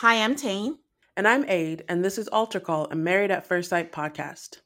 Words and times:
Hi, 0.00 0.24
I'm 0.24 0.34
Tayne. 0.34 0.78
And 1.14 1.28
I'm 1.28 1.44
Ade, 1.46 1.84
and 1.86 2.02
this 2.02 2.16
is 2.16 2.26
Altar 2.28 2.58
Call, 2.58 2.86
a 2.90 2.96
Married 2.96 3.30
at 3.30 3.46
First 3.46 3.68
Sight 3.68 3.92
podcast. 3.92 4.60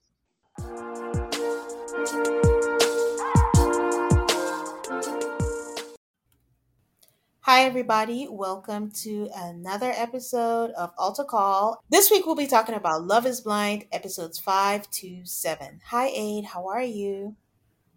Hi, 7.41 7.65
everybody. 7.65 8.29
Welcome 8.30 8.93
to 9.02 9.29
another 9.34 9.93
episode 9.96 10.70
of 10.70 10.93
Altar 10.97 11.25
Call. 11.25 11.82
This 11.91 12.12
week 12.12 12.27
we'll 12.27 12.37
be 12.37 12.46
talking 12.46 12.77
about 12.77 13.03
Love 13.03 13.27
is 13.27 13.41
Blind, 13.41 13.87
episodes 13.91 14.39
5 14.39 14.89
to 14.89 15.25
7. 15.25 15.80
Hi, 15.87 16.11
Ade. 16.14 16.45
How 16.45 16.69
are 16.69 16.80
you? 16.80 17.35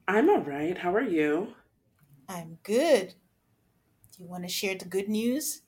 I'm 0.08 0.28
all 0.32 0.42
right. 0.42 0.76
How 0.76 0.92
are 0.96 1.08
you? 1.08 1.50
I'm 2.28 2.58
good. 2.64 3.14
Do 4.12 4.24
you 4.24 4.28
want 4.28 4.44
to 4.44 4.50
share 4.50 4.74
the 4.74 4.86
good 4.86 5.08
news? 5.08 5.62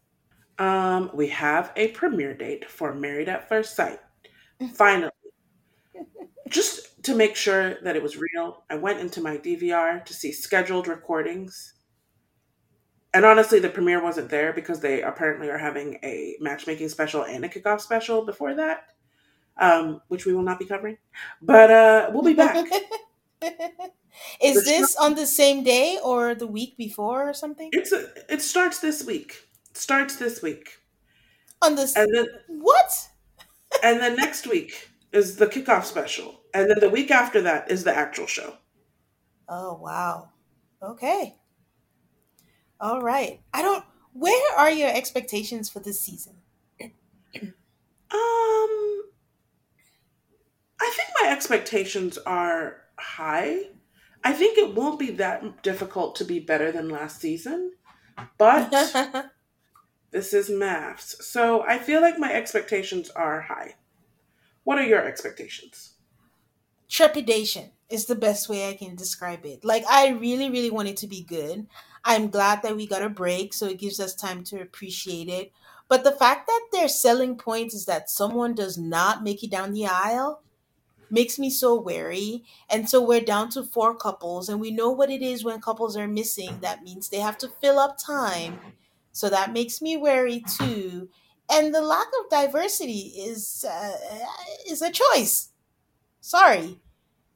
Um, 0.59 1.09
we 1.13 1.27
have 1.29 1.71
a 1.77 1.87
premiere 1.89 2.33
date 2.33 2.69
for 2.69 2.93
Married 2.93 3.29
at 3.29 3.47
First 3.47 3.75
Sight. 3.75 3.99
Finally. 4.73 5.11
Just 6.49 7.01
to 7.03 7.15
make 7.15 7.35
sure 7.35 7.75
that 7.83 7.95
it 7.95 8.03
was 8.03 8.17
real, 8.17 8.63
I 8.69 8.75
went 8.75 8.99
into 8.99 9.21
my 9.21 9.37
DVR 9.37 10.03
to 10.03 10.13
see 10.13 10.33
scheduled 10.33 10.87
recordings. 10.87 11.75
And 13.13 13.25
honestly, 13.25 13.59
the 13.59 13.69
premiere 13.69 14.03
wasn't 14.03 14.29
there 14.29 14.51
because 14.51 14.81
they 14.81 15.01
apparently 15.01 15.49
are 15.49 15.57
having 15.57 15.97
a 16.03 16.35
matchmaking 16.41 16.89
special 16.89 17.23
and 17.23 17.45
a 17.45 17.49
kickoff 17.49 17.79
special 17.79 18.25
before 18.25 18.53
that, 18.55 18.87
um, 19.57 20.01
which 20.09 20.25
we 20.25 20.33
will 20.33 20.43
not 20.43 20.59
be 20.59 20.65
covering. 20.65 20.97
But 21.41 21.71
uh, 21.71 22.11
we'll 22.13 22.23
be 22.23 22.33
back. 22.33 22.67
Is 24.41 24.55
the 24.55 24.61
this 24.65 24.95
on 24.97 25.15
the 25.15 25.25
same 25.25 25.63
day 25.63 25.97
or 26.03 26.35
the 26.35 26.47
week 26.47 26.75
before 26.77 27.29
or 27.29 27.33
something? 27.33 27.69
It's 27.71 27.93
a, 27.93 28.09
it 28.27 28.41
starts 28.41 28.79
this 28.79 29.05
week 29.05 29.48
starts 29.79 30.15
this 30.17 30.41
week. 30.41 30.69
On 31.61 31.75
this, 31.75 31.95
and 31.95 32.13
then 32.13 32.27
what? 32.47 33.09
and 33.83 33.99
then 33.99 34.15
next 34.15 34.47
week 34.47 34.89
is 35.11 35.35
the 35.35 35.47
kickoff 35.47 35.85
special, 35.85 36.41
and 36.53 36.69
then 36.69 36.79
the 36.79 36.89
week 36.89 37.11
after 37.11 37.41
that 37.41 37.69
is 37.69 37.83
the 37.83 37.95
actual 37.95 38.27
show. 38.27 38.55
Oh 39.47 39.79
wow! 39.81 40.29
Okay. 40.81 41.35
All 42.79 43.01
right. 43.01 43.41
I 43.53 43.61
don't. 43.61 43.83
Where 44.13 44.57
are 44.57 44.71
your 44.71 44.89
expectations 44.89 45.69
for 45.69 45.79
this 45.79 45.99
season? 45.99 46.35
um, 46.81 46.89
I 50.81 50.91
think 50.95 51.09
my 51.21 51.29
expectations 51.29 52.17
are 52.19 52.77
high. 52.97 53.63
I 54.23 54.33
think 54.33 54.57
it 54.57 54.75
won't 54.75 54.99
be 54.99 55.11
that 55.11 55.63
difficult 55.63 56.15
to 56.17 56.25
be 56.25 56.39
better 56.39 56.71
than 56.71 56.89
last 56.89 57.21
season, 57.21 57.73
but 58.37 58.71
This 60.11 60.33
is 60.33 60.49
MAFS. 60.49 61.21
So 61.21 61.63
I 61.67 61.77
feel 61.77 62.01
like 62.01 62.17
my 62.17 62.33
expectations 62.33 63.09
are 63.11 63.41
high. 63.41 63.75
What 64.63 64.79
are 64.79 64.83
your 64.83 65.05
expectations? 65.05 65.93
Trepidation 66.87 67.71
is 67.89 68.05
the 68.05 68.15
best 68.15 68.49
way 68.49 68.69
I 68.69 68.73
can 68.73 68.95
describe 68.95 69.45
it. 69.45 69.63
Like, 69.63 69.83
I 69.89 70.09
really, 70.09 70.49
really 70.49 70.71
want 70.71 70.87
it 70.87 70.97
to 70.97 71.07
be 71.07 71.21
good. 71.21 71.67
I'm 72.03 72.29
glad 72.29 72.63
that 72.63 72.75
we 72.75 72.87
got 72.87 73.03
a 73.03 73.09
break, 73.09 73.53
so 73.53 73.67
it 73.67 73.79
gives 73.79 73.99
us 73.99 74.15
time 74.15 74.43
to 74.45 74.61
appreciate 74.61 75.27
it. 75.27 75.51
But 75.87 76.03
the 76.03 76.11
fact 76.11 76.47
that 76.47 76.67
their 76.71 76.87
selling 76.87 77.35
point 77.35 77.73
is 77.73 77.85
that 77.85 78.09
someone 78.09 78.55
does 78.55 78.77
not 78.77 79.23
make 79.23 79.43
it 79.43 79.51
down 79.51 79.73
the 79.73 79.85
aisle 79.85 80.41
makes 81.11 81.39
me 81.39 81.49
so 81.49 81.79
wary. 81.79 82.43
And 82.69 82.89
so 82.89 83.03
we're 83.03 83.21
down 83.21 83.49
to 83.51 83.63
four 83.63 83.95
couples, 83.95 84.49
and 84.49 84.59
we 84.59 84.71
know 84.71 84.89
what 84.89 85.09
it 85.11 85.21
is 85.21 85.43
when 85.43 85.61
couples 85.61 85.97
are 85.97 86.07
missing. 86.07 86.59
That 86.61 86.83
means 86.83 87.09
they 87.09 87.19
have 87.19 87.37
to 87.39 87.51
fill 87.61 87.79
up 87.79 87.97
time 87.97 88.59
so 89.19 89.29
that 89.29 89.51
makes 89.51 89.81
me 89.81 89.97
wary 89.97 90.41
too. 90.41 91.09
And 91.51 91.75
the 91.75 91.81
lack 91.81 92.07
of 92.19 92.29
diversity 92.29 93.13
is 93.17 93.65
uh, 93.67 93.97
is 94.67 94.81
a 94.81 94.91
choice. 94.91 95.49
Sorry. 96.21 96.79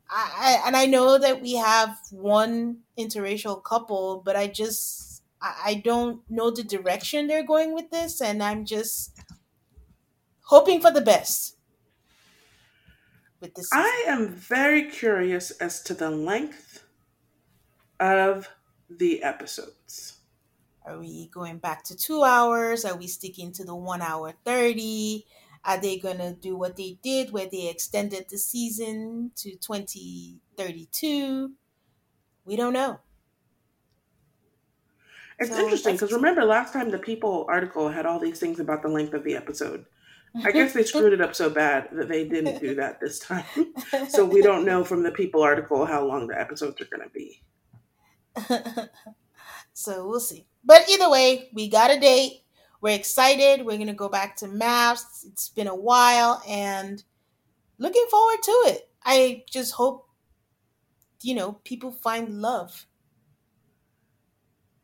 I, 0.09 0.61
and 0.65 0.75
I 0.77 0.85
know 0.85 1.17
that 1.17 1.41
we 1.41 1.55
have 1.55 1.97
one 2.11 2.81
interracial 2.97 3.63
couple, 3.63 4.21
but 4.23 4.35
I 4.35 4.47
just 4.47 5.23
I, 5.41 5.61
I 5.65 5.73
don't 5.75 6.21
know 6.29 6.51
the 6.51 6.63
direction 6.63 7.27
they're 7.27 7.45
going 7.45 7.73
with 7.73 7.89
this, 7.91 8.21
and 8.21 8.43
I'm 8.43 8.65
just 8.65 9.19
hoping 10.43 10.79
for 10.79 10.91
the 10.91 11.01
best 11.01 11.57
with 13.41 13.55
this. 13.55 13.69
I 13.73 14.05
am 14.07 14.29
very 14.29 14.89
curious 14.89 15.51
as 15.51 15.81
to 15.83 15.93
the 15.93 16.09
length 16.09 16.83
of 17.99 18.49
the 18.89 19.23
episodes. 19.23 20.12
Are 20.85 20.99
we 20.99 21.27
going 21.27 21.57
back 21.59 21.83
to 21.85 21.95
two 21.95 22.23
hours? 22.23 22.83
Are 22.85 22.95
we 22.95 23.07
sticking 23.07 23.51
to 23.53 23.63
the 23.63 23.75
one 23.75 24.01
hour 24.01 24.33
30? 24.45 25.25
Are 25.65 25.79
they 25.79 25.97
going 25.97 26.17
to 26.17 26.33
do 26.33 26.57
what 26.57 26.75
they 26.75 26.97
did 27.01 27.31
where 27.31 27.47
they 27.49 27.69
extended 27.69 28.25
the 28.29 28.37
season 28.37 29.31
to 29.37 29.55
2032? 29.55 31.51
We 32.45 32.55
don't 32.57 32.73
know. 32.73 32.99
It's 35.39 35.49
so 35.49 35.63
interesting 35.63 35.95
because 35.95 36.11
remember 36.11 36.43
last 36.43 36.73
time 36.73 36.91
the 36.91 36.99
People 36.99 37.45
article 37.49 37.89
had 37.89 38.05
all 38.05 38.19
these 38.19 38.39
things 38.39 38.59
about 38.59 38.81
the 38.81 38.89
length 38.89 39.13
of 39.13 39.23
the 39.23 39.35
episode. 39.35 39.85
I 40.43 40.51
guess 40.51 40.73
they 40.73 40.83
screwed 40.85 41.13
it 41.13 41.21
up 41.21 41.33
so 41.33 41.49
bad 41.49 41.89
that 41.93 42.09
they 42.09 42.27
didn't 42.27 42.59
do 42.59 42.75
that 42.75 42.99
this 42.99 43.19
time. 43.19 43.45
so 44.09 44.25
we 44.25 44.41
don't 44.41 44.65
know 44.65 44.83
from 44.83 45.03
the 45.03 45.11
People 45.11 45.41
article 45.41 45.85
how 45.85 46.05
long 46.05 46.27
the 46.27 46.39
episodes 46.39 46.79
are 46.81 46.85
going 46.85 47.07
to 47.07 47.13
be. 47.13 47.41
so 49.73 50.07
we'll 50.07 50.19
see. 50.19 50.45
But 50.63 50.89
either 50.89 51.09
way, 51.09 51.49
we 51.53 51.67
got 51.67 51.91
a 51.91 51.99
date. 51.99 52.43
We're 52.81 52.95
excited. 52.95 53.65
We're 53.65 53.77
going 53.77 53.87
to 53.87 53.93
go 53.93 54.09
back 54.09 54.35
to 54.37 54.47
MAFS. 54.47 55.25
It's 55.25 55.49
been 55.49 55.67
a 55.67 55.75
while 55.75 56.41
and 56.47 57.03
looking 57.77 58.05
forward 58.09 58.41
to 58.43 58.51
it. 58.67 58.89
I 59.05 59.43
just 59.49 59.73
hope, 59.73 60.07
you 61.21 61.35
know, 61.35 61.53
people 61.63 61.91
find 61.91 62.41
love. 62.41 62.85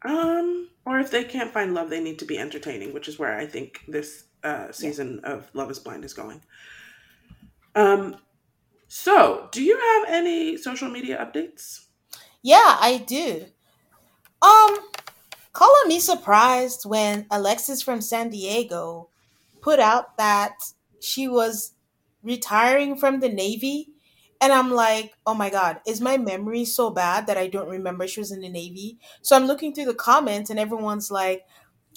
Um, 0.03 0.69
or 0.85 0.99
if 0.99 1.11
they 1.11 1.23
can't 1.23 1.53
find 1.53 1.73
love, 1.73 1.89
they 1.89 2.01
need 2.01 2.19
to 2.19 2.25
be 2.25 2.37
entertaining, 2.37 2.93
which 2.93 3.07
is 3.07 3.19
where 3.19 3.37
I 3.37 3.45
think 3.45 3.81
this 3.87 4.25
uh, 4.43 4.71
season 4.71 5.19
yeah. 5.23 5.33
of 5.33 5.49
Love 5.53 5.69
is 5.71 5.79
Blind 5.79 6.05
is 6.05 6.13
going. 6.13 6.41
Um, 7.75 8.17
so 8.87 9.49
do 9.51 9.61
you 9.61 9.77
have 9.77 10.13
any 10.13 10.57
social 10.57 10.89
media 10.89 11.17
updates? 11.17 11.85
Yeah, 12.41 12.77
I 12.79 13.03
do. 13.05 13.45
Um, 14.41 14.77
Call 15.59 15.85
me 15.87 15.99
surprised 15.99 16.85
when 16.85 17.25
Alexis 17.29 17.81
from 17.81 17.99
San 17.99 18.29
Diego 18.29 19.09
put 19.59 19.77
out 19.77 20.15
that 20.15 20.53
she 21.01 21.27
was 21.27 21.73
retiring 22.23 22.95
from 22.95 23.19
the 23.19 23.27
Navy. 23.27 23.89
And 24.39 24.53
I'm 24.53 24.71
like, 24.71 25.15
oh 25.27 25.33
my 25.33 25.49
God, 25.49 25.81
is 25.85 25.99
my 25.99 26.15
memory 26.15 26.63
so 26.63 26.91
bad 26.91 27.27
that 27.27 27.35
I 27.37 27.47
don't 27.47 27.67
remember 27.67 28.07
she 28.07 28.21
was 28.21 28.31
in 28.31 28.39
the 28.39 28.47
Navy? 28.47 28.99
So 29.21 29.35
I'm 29.35 29.47
looking 29.47 29.75
through 29.75 29.87
the 29.87 29.93
comments 29.93 30.49
and 30.49 30.57
everyone's 30.57 31.11
like, 31.11 31.45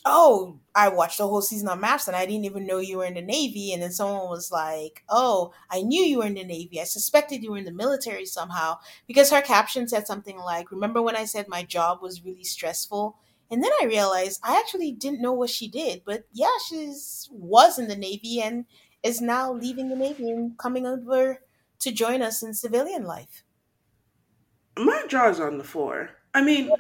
oh, 0.04 0.58
I 0.74 0.88
watched 0.88 1.18
the 1.18 1.28
whole 1.28 1.40
season 1.40 1.68
on 1.68 1.80
MAFS 1.80 2.08
and 2.08 2.16
I 2.16 2.26
didn't 2.26 2.46
even 2.46 2.66
know 2.66 2.78
you 2.78 2.98
were 2.98 3.04
in 3.04 3.14
the 3.14 3.22
Navy. 3.22 3.72
And 3.72 3.80
then 3.80 3.92
someone 3.92 4.28
was 4.28 4.50
like, 4.50 5.04
oh, 5.08 5.52
I 5.70 5.82
knew 5.82 6.02
you 6.02 6.18
were 6.18 6.26
in 6.26 6.34
the 6.34 6.42
Navy. 6.42 6.80
I 6.80 6.84
suspected 6.84 7.44
you 7.44 7.52
were 7.52 7.58
in 7.58 7.64
the 7.64 7.70
military 7.70 8.26
somehow 8.26 8.78
because 9.06 9.30
her 9.30 9.40
caption 9.40 9.86
said 9.86 10.08
something 10.08 10.38
like, 10.38 10.72
remember 10.72 11.00
when 11.00 11.14
I 11.14 11.26
said 11.26 11.46
my 11.46 11.62
job 11.62 12.02
was 12.02 12.24
really 12.24 12.42
stressful? 12.42 13.18
And 13.50 13.62
then 13.62 13.72
I 13.82 13.86
realized 13.86 14.40
I 14.42 14.58
actually 14.58 14.92
didn't 14.92 15.20
know 15.20 15.32
what 15.32 15.50
she 15.50 15.68
did. 15.68 16.02
But 16.04 16.24
yeah, 16.32 16.56
she 16.68 16.92
was 17.30 17.78
in 17.78 17.88
the 17.88 17.96
Navy 17.96 18.40
and 18.40 18.64
is 19.02 19.20
now 19.20 19.52
leaving 19.52 19.88
the 19.88 19.96
Navy 19.96 20.30
and 20.30 20.56
coming 20.56 20.86
over 20.86 21.40
to 21.80 21.92
join 21.92 22.22
us 22.22 22.42
in 22.42 22.54
civilian 22.54 23.04
life. 23.04 23.44
My 24.78 25.04
jaw's 25.08 25.40
on 25.40 25.58
the 25.58 25.64
floor. 25.64 26.10
I 26.34 26.42
mean, 26.42 26.70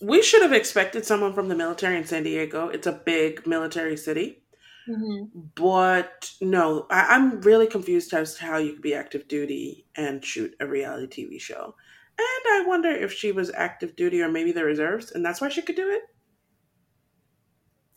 we 0.00 0.22
should 0.22 0.42
have 0.42 0.52
expected 0.52 1.04
someone 1.04 1.34
from 1.34 1.48
the 1.48 1.54
military 1.54 1.96
in 1.96 2.06
San 2.06 2.22
Diego. 2.22 2.68
It's 2.68 2.86
a 2.86 2.92
big 2.92 3.46
military 3.46 3.96
city. 3.96 4.44
Mm-hmm. 4.88 5.40
But 5.54 6.30
no, 6.40 6.86
I, 6.90 7.14
am 7.16 7.40
really 7.40 7.66
confused 7.66 8.12
as 8.12 8.34
to 8.34 8.44
how 8.44 8.58
you 8.58 8.74
could 8.74 8.82
be 8.82 8.94
active 8.94 9.28
duty 9.28 9.86
and 9.96 10.24
shoot 10.24 10.54
a 10.60 10.66
reality 10.66 11.26
TV 11.26 11.40
show. 11.40 11.74
And 12.18 12.62
I 12.62 12.64
wonder 12.66 12.90
if 12.90 13.12
she 13.12 13.32
was 13.32 13.50
active 13.54 13.96
duty 13.96 14.20
or 14.20 14.28
maybe 14.28 14.52
the 14.52 14.64
reserves, 14.64 15.10
and 15.10 15.24
that's 15.24 15.40
why 15.40 15.48
she 15.48 15.62
could 15.62 15.76
do 15.76 15.88
it. 15.88 16.02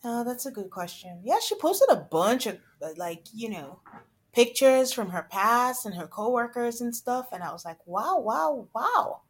Oh, 0.04 0.24
that's 0.24 0.46
a 0.46 0.50
good 0.50 0.70
question. 0.70 1.20
Yeah, 1.24 1.40
she 1.40 1.56
posted 1.56 1.88
a 1.90 1.96
bunch 1.96 2.46
of 2.46 2.58
uh, 2.82 2.90
like, 2.96 3.24
you 3.32 3.50
know, 3.50 3.80
pictures 4.32 4.92
from 4.92 5.10
her 5.10 5.26
past 5.30 5.84
and 5.86 5.94
her 5.96 6.06
coworkers 6.06 6.80
and 6.80 6.94
stuff 6.94 7.28
and 7.32 7.42
I 7.42 7.52
was 7.52 7.64
like, 7.64 7.78
"Wow, 7.86 8.18
wow, 8.20 8.68
wow." 8.74 9.22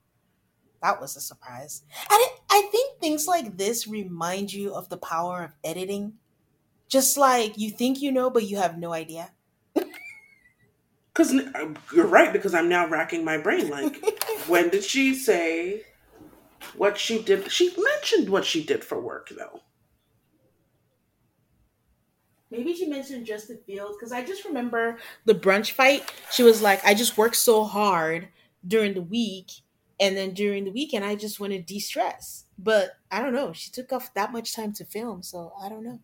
That 0.82 1.00
was 1.00 1.17
a 1.17 1.20
surprise. 1.20 1.82
And 2.11 2.20
it, 2.20 2.32
I 2.50 2.69
think 2.70 3.00
things 3.00 3.26
like 3.26 3.56
this 3.56 3.88
remind 3.88 4.53
you 4.53 4.75
of 4.75 4.88
the 4.88 4.97
power 4.97 5.43
of 5.43 5.55
editing. 5.65 6.15
Just 6.88 7.17
like 7.17 7.59
you 7.59 7.71
think 7.71 8.00
you 8.00 8.12
know 8.12 8.31
but 8.31 8.44
you 8.44 8.59
have 8.59 8.79
no 8.79 8.93
idea. 8.93 9.32
Cuz 11.14 11.32
uh, 11.32 11.75
you're 11.94 12.06
right 12.06 12.32
because 12.32 12.55
I'm 12.55 12.69
now 12.69 12.87
racking 12.87 13.25
my 13.25 13.38
brain 13.38 13.69
like 13.71 13.97
when 14.47 14.69
did 14.69 14.85
she 14.85 15.14
say 15.14 15.85
what 16.76 16.99
she 16.99 17.23
did? 17.23 17.50
She 17.50 17.75
mentioned 17.76 18.29
what 18.29 18.44
she 18.44 18.64
did 18.64 18.85
for 18.85 19.00
work 19.00 19.31
though. 19.37 19.62
Maybe 22.50 22.75
she 22.75 22.87
mentioned 22.87 23.27
Justin 23.27 23.59
Fields 23.67 23.97
because 23.99 24.12
I 24.12 24.25
just 24.25 24.45
remember 24.45 24.99
the 25.27 25.35
brunch 25.35 25.73
fight. 25.73 26.11
She 26.31 26.43
was 26.43 26.62
like, 26.62 26.85
I 26.85 26.95
just 26.95 27.19
worked 27.19 27.37
so 27.37 27.65
hard 27.65 28.29
during 28.67 28.95
the 28.95 29.03
week, 29.03 29.50
and 30.00 30.17
then 30.17 30.33
during 30.33 30.65
the 30.65 30.73
weekend, 30.73 31.05
I 31.05 31.15
just 31.15 31.41
want 31.41 31.53
to 31.53 31.61
de 31.61 31.79
stress. 31.79 32.45
But 32.59 32.93
I 33.11 33.21
don't 33.21 33.35
know. 33.35 33.53
She 33.53 33.71
took 33.71 33.93
off 33.93 34.15
that 34.15 34.33
much 34.33 34.55
time 34.55 34.73
to 34.75 34.85
film, 34.85 35.23
so 35.23 35.53
I 35.62 35.69
don't 35.69 35.85
know. 35.85 36.00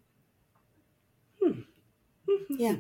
Hmm. 1.43 1.61
Yeah. 2.51 2.77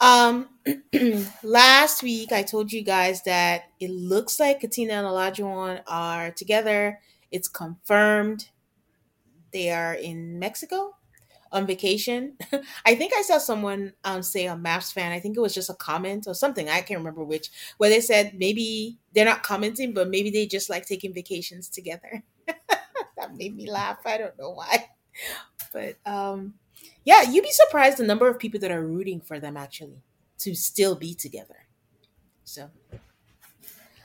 Um, 0.00 0.48
last 1.42 2.02
week 2.04 2.30
I 2.30 2.42
told 2.42 2.72
you 2.72 2.82
guys 2.82 3.22
that 3.24 3.64
it 3.80 3.90
looks 3.90 4.38
like 4.38 4.60
Katina 4.60 4.94
and 4.94 5.06
Olajuwon 5.06 5.82
are 5.88 6.30
together. 6.30 7.00
It's 7.32 7.48
confirmed. 7.48 8.48
They 9.52 9.70
are 9.70 9.94
in 9.94 10.38
Mexico 10.38 10.94
on 11.52 11.66
vacation. 11.66 12.36
I 12.84 12.94
think 12.94 13.12
I 13.16 13.22
saw 13.22 13.38
someone 13.38 13.92
um, 14.04 14.22
say 14.22 14.46
on 14.46 14.62
MAFS 14.62 14.92
fan, 14.92 15.12
I 15.12 15.20
think 15.20 15.36
it 15.36 15.40
was 15.40 15.54
just 15.54 15.70
a 15.70 15.74
comment 15.74 16.26
or 16.26 16.34
something, 16.34 16.68
I 16.68 16.80
can't 16.80 16.98
remember 16.98 17.24
which, 17.24 17.50
where 17.78 17.90
they 17.90 18.00
said 18.00 18.34
maybe 18.36 18.98
they're 19.14 19.24
not 19.24 19.42
commenting, 19.42 19.92
but 19.92 20.08
maybe 20.08 20.30
they 20.30 20.46
just 20.46 20.70
like 20.70 20.86
taking 20.86 21.14
vacations 21.14 21.68
together. 21.68 22.22
that 22.46 23.36
made 23.36 23.56
me 23.56 23.70
laugh. 23.70 23.98
I 24.06 24.18
don't 24.18 24.38
know 24.38 24.50
why. 24.50 24.86
But 25.72 25.96
um 26.06 26.54
yeah, 27.04 27.22
you'd 27.22 27.42
be 27.42 27.50
surprised 27.50 27.98
the 27.98 28.04
number 28.04 28.28
of 28.28 28.38
people 28.38 28.60
that 28.60 28.70
are 28.70 28.86
rooting 28.86 29.20
for 29.20 29.40
them 29.40 29.56
actually 29.56 30.02
to 30.38 30.54
still 30.54 30.94
be 30.94 31.14
together. 31.14 31.66
So 32.44 32.70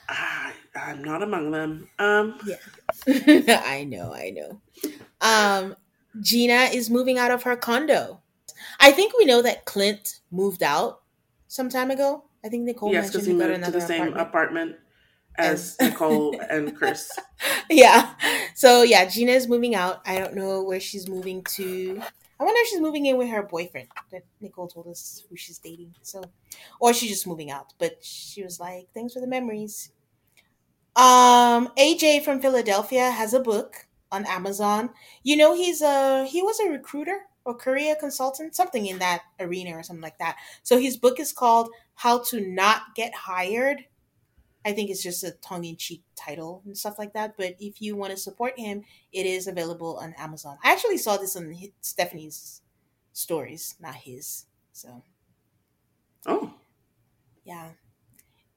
I, 0.10 0.54
I'm 0.75 1.04
not 1.04 1.24
among 1.24 1.51
them. 1.51 1.88
Um, 2.00 2.38
yeah. 2.46 3.62
I 3.66 3.84
know, 3.84 4.12
I 4.13 4.31
know. 4.31 4.62
Um 5.22 5.75
Gina 6.21 6.69
is 6.74 6.89
moving 6.89 7.18
out 7.18 7.31
of 7.31 7.44
her 7.44 7.56
condo. 7.56 8.21
I 8.80 8.92
think 8.92 9.13
we 9.18 9.25
know 9.25 9.42
that 9.42 9.65
Clint 9.65 10.19
moved 10.31 10.63
out 10.63 11.01
some 11.48 11.69
time 11.69 11.92
ago. 11.92 12.25
I 12.44 12.50
think 12.50 12.63
Nicole 12.63 12.92
yes, 12.92 13.07
because 13.07 13.27
mentioned 13.27 13.42
he 13.42 13.48
moved 13.48 13.50
to 13.50 13.56
another 13.56 13.80
the 13.80 13.86
same 13.86 14.01
apartment. 14.01 14.27
apartment 14.27 14.75
as 15.38 15.77
Nicole 15.81 16.39
and 16.50 16.75
Chris. 16.75 17.12
yeah. 17.69 18.13
So 18.56 18.83
yeah, 18.83 19.06
Gina 19.06 19.31
is 19.31 19.48
moving 19.48 19.75
out. 19.75 20.01
I 20.06 20.19
don't 20.19 20.36
know 20.36 20.63
where 20.63 20.80
she's 20.80 21.07
moving 21.07 21.44
to. 21.56 22.01
I 22.39 22.44
wonder 22.44 22.60
if 22.62 22.68
she's 22.68 22.81
moving 22.81 23.06
in 23.06 23.18
with 23.18 23.30
her 23.30 23.44
boyfriend 23.44 23.88
that 24.12 24.24
Nicole 24.42 24.68
told 24.68 24.88
us 24.88 25.24
who 25.30 25.36
she's 25.38 25.60
dating. 25.60 25.95
So, 26.01 26.24
or 26.80 26.94
she's 26.94 27.10
just 27.10 27.27
moving 27.27 27.51
out. 27.51 27.74
But 27.77 28.04
she 28.04 28.44
was 28.44 28.60
like, 28.60 28.88
"Thanks 28.94 29.13
for 29.13 29.21
the 29.21 29.27
memories." 29.27 29.92
Um, 30.95 31.69
AJ 31.77 32.24
from 32.24 32.39
Philadelphia 32.39 33.10
has 33.10 33.33
a 33.33 33.39
book 33.39 33.83
on 34.13 34.25
Amazon. 34.25 34.92
You 35.24 35.36
know, 35.38 35.56
he's 35.56 35.81
a 35.81 36.25
he 36.25 36.42
was 36.42 36.60
a 36.62 36.69
recruiter 36.69 37.19
or 37.45 37.54
career 37.56 37.95
consultant, 38.00 38.56
something 38.56 38.86
in 38.86 39.00
that 39.00 39.24
arena 39.39 39.71
or 39.77 39.83
something 39.83 40.01
like 40.01 40.19
that. 40.19 40.38
So 40.63 40.80
his 40.80 40.95
book 40.98 41.19
is 41.19 41.33
called 41.33 41.69
"How 41.95 42.19
to 42.30 42.39
Not 42.39 42.95
Get 42.95 43.13
Hired." 43.13 43.86
I 44.65 44.71
think 44.71 44.89
it's 44.89 45.04
just 45.04 45.25
a 45.25 45.31
tongue 45.42 45.65
in 45.65 45.75
cheek 45.75 46.04
title 46.15 46.62
and 46.65 46.77
stuff 46.77 46.98
like 46.98 47.13
that. 47.13 47.36
But 47.38 47.56
if 47.60 47.81
you 47.81 47.98
want 47.98 48.12
to 48.12 48.18
support 48.18 48.57
him, 48.57 48.83
it 49.12 49.25
is 49.25 49.48
available 49.48 49.98
on 49.98 50.13
Amazon. 50.18 50.57
I 50.63 50.71
actually 50.71 50.98
saw 50.98 51.18
this 51.18 51.36
on 51.36 51.54
Stephanie's 51.81 52.62
stories, 53.12 53.75
not 53.81 53.95
his. 53.95 54.45
So 54.71 55.04
Oh, 56.25 56.54
yeah, 57.44 57.71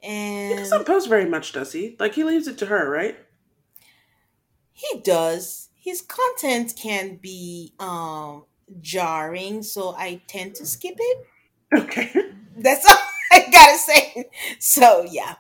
And. 0.03 0.53
he 0.53 0.57
doesn't 0.57 0.87
post 0.87 1.09
very 1.09 1.27
much, 1.29 1.53
does 1.53 1.73
he? 1.73 1.97
Like 1.99 2.15
he 2.15 2.23
leaves 2.23 2.47
it 2.47 2.59
to 2.59 2.67
her, 2.67 2.89
right? 2.89 3.17
He 4.77 5.01
does. 5.01 5.71
His 5.75 6.03
content 6.03 6.75
can 6.77 7.17
be 7.17 7.75
um 7.81 8.45
jarring, 8.83 9.63
so 9.65 9.95
I 9.97 10.23
tend 10.29 10.57
to 10.57 10.67
skip 10.67 10.97
it. 10.99 11.27
Okay. 11.75 12.13
That's 12.59 12.89
all 12.91 12.99
I 13.33 13.49
gotta 13.51 13.79
say. 13.79 14.27
So 14.61 15.07
yeah. 15.11 15.37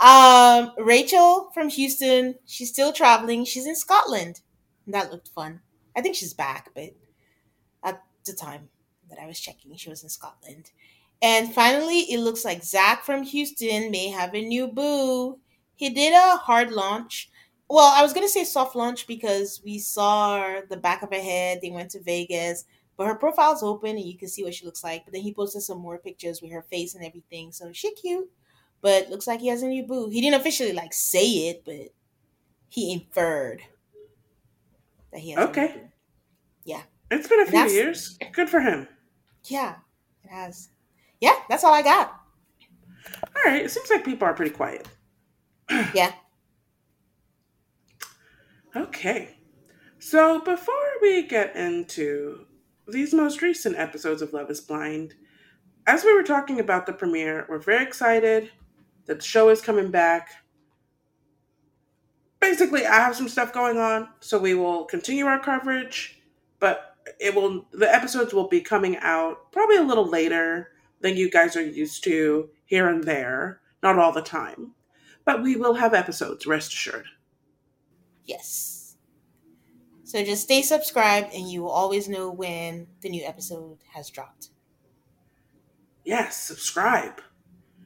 Um, 0.00 0.72
Rachel 0.78 1.50
from 1.54 1.68
Houston, 1.70 2.36
she's 2.46 2.70
still 2.70 2.92
traveling. 2.92 3.44
She's 3.44 3.66
in 3.66 3.76
Scotland. 3.76 4.40
That 4.86 5.12
looked 5.12 5.28
fun. 5.28 5.60
I 5.96 6.00
think 6.02 6.16
she's 6.16 6.34
back, 6.34 6.70
but 6.74 6.90
at 7.84 8.02
the 8.24 8.32
time 8.32 8.68
that 9.10 9.18
I 9.20 9.26
was 9.26 9.40
checking, 9.40 9.76
she 9.76 9.90
was 9.90 10.02
in 10.02 10.08
Scotland. 10.08 10.70
And 11.22 11.54
finally, 11.54 12.00
it 12.00 12.20
looks 12.20 12.44
like 12.44 12.64
Zach 12.64 13.04
from 13.04 13.22
Houston 13.24 13.90
may 13.90 14.08
have 14.08 14.34
a 14.34 14.42
new 14.42 14.68
boo. 14.68 15.38
He 15.76 15.90
did 15.90 16.14
a 16.14 16.36
hard 16.38 16.72
launch. 16.72 17.30
Well, 17.68 17.92
I 17.94 18.02
was 18.02 18.12
gonna 18.12 18.28
say 18.28 18.44
soft 18.44 18.76
launch 18.76 19.06
because 19.06 19.60
we 19.64 19.78
saw 19.78 20.60
the 20.68 20.76
back 20.76 21.02
of 21.02 21.10
her 21.10 21.20
head. 21.20 21.60
They 21.62 21.70
went 21.70 21.90
to 21.92 22.02
Vegas, 22.02 22.64
but 22.96 23.06
her 23.06 23.14
profile's 23.14 23.62
open 23.62 23.90
and 23.96 24.04
you 24.04 24.18
can 24.18 24.28
see 24.28 24.44
what 24.44 24.54
she 24.54 24.66
looks 24.66 24.84
like. 24.84 25.04
But 25.04 25.14
then 25.14 25.22
he 25.22 25.32
posted 25.32 25.62
some 25.62 25.78
more 25.78 25.98
pictures 25.98 26.42
with 26.42 26.52
her 26.52 26.62
face 26.62 26.94
and 26.94 27.04
everything, 27.04 27.50
so 27.52 27.72
she 27.72 27.94
cute. 27.94 28.30
But 28.82 29.08
looks 29.10 29.26
like 29.26 29.40
he 29.40 29.48
has 29.48 29.62
a 29.62 29.68
new 29.68 29.84
boo. 29.86 30.10
He 30.10 30.20
didn't 30.20 30.40
officially 30.40 30.72
like 30.72 30.92
say 30.92 31.24
it, 31.48 31.64
but 31.64 31.94
he 32.68 32.92
inferred 32.92 33.62
that 35.12 35.20
he 35.20 35.30
has 35.30 35.38
a 35.38 35.44
new 35.44 35.50
Okay. 35.50 35.82
Yeah, 36.64 36.82
It's 37.10 37.28
been 37.28 37.40
a 37.40 37.46
few 37.46 37.64
years. 37.70 38.18
Good 38.32 38.48
for 38.50 38.60
him. 38.60 38.86
yeah, 39.44 39.76
it 40.24 40.30
has. 40.30 40.68
Yeah, 41.20 41.34
that's 41.48 41.64
all 41.64 41.72
I 41.74 41.82
got. 41.82 42.20
All 43.22 43.42
right. 43.50 43.64
It 43.64 43.70
seems 43.70 43.88
like 43.90 44.04
people 44.04 44.26
are 44.28 44.34
pretty 44.34 44.50
quiet. 44.54 44.86
Yeah. 45.94 46.12
Okay. 48.74 49.36
So 49.98 50.40
before 50.40 50.74
we 51.02 51.22
get 51.22 51.54
into 51.54 52.46
these 52.88 53.12
most 53.12 53.42
recent 53.42 53.76
episodes 53.76 54.22
of 54.22 54.32
Love 54.32 54.50
is 54.50 54.60
Blind, 54.60 55.14
as 55.86 56.04
we 56.04 56.14
were 56.14 56.22
talking 56.22 56.58
about 56.58 56.86
the 56.86 56.92
premiere, 56.92 57.46
we're 57.48 57.58
very 57.58 57.82
excited 57.82 58.50
that 59.06 59.18
the 59.18 59.24
show 59.24 59.50
is 59.50 59.60
coming 59.60 59.90
back. 59.90 60.30
Basically, 62.40 62.86
I 62.86 62.96
have 62.96 63.14
some 63.14 63.28
stuff 63.28 63.52
going 63.52 63.78
on, 63.78 64.08
so 64.20 64.38
we 64.38 64.54
will 64.54 64.84
continue 64.84 65.26
our 65.26 65.38
coverage, 65.38 66.20
but 66.58 66.96
it 67.20 67.34
will 67.34 67.66
the 67.72 67.92
episodes 67.92 68.32
will 68.32 68.48
be 68.48 68.60
coming 68.60 68.96
out 68.98 69.52
probably 69.52 69.76
a 69.76 69.82
little 69.82 70.06
later 70.06 70.70
than 71.00 71.16
you 71.16 71.30
guys 71.30 71.56
are 71.56 71.64
used 71.64 72.04
to 72.04 72.48
here 72.64 72.88
and 72.88 73.04
there, 73.04 73.60
not 73.82 73.98
all 73.98 74.12
the 74.12 74.22
time. 74.22 74.72
But 75.24 75.42
we 75.42 75.56
will 75.56 75.74
have 75.74 75.94
episodes, 75.94 76.46
rest 76.46 76.72
assured. 76.72 77.06
Yes. 78.32 78.96
So 80.04 80.24
just 80.24 80.44
stay 80.44 80.62
subscribed 80.62 81.34
and 81.34 81.50
you 81.50 81.62
will 81.62 81.70
always 81.70 82.08
know 82.08 82.30
when 82.30 82.86
the 83.02 83.10
new 83.10 83.22
episode 83.24 83.78
has 83.92 84.08
dropped. 84.08 84.48
Yes, 86.02 86.38
subscribe. 86.38 87.20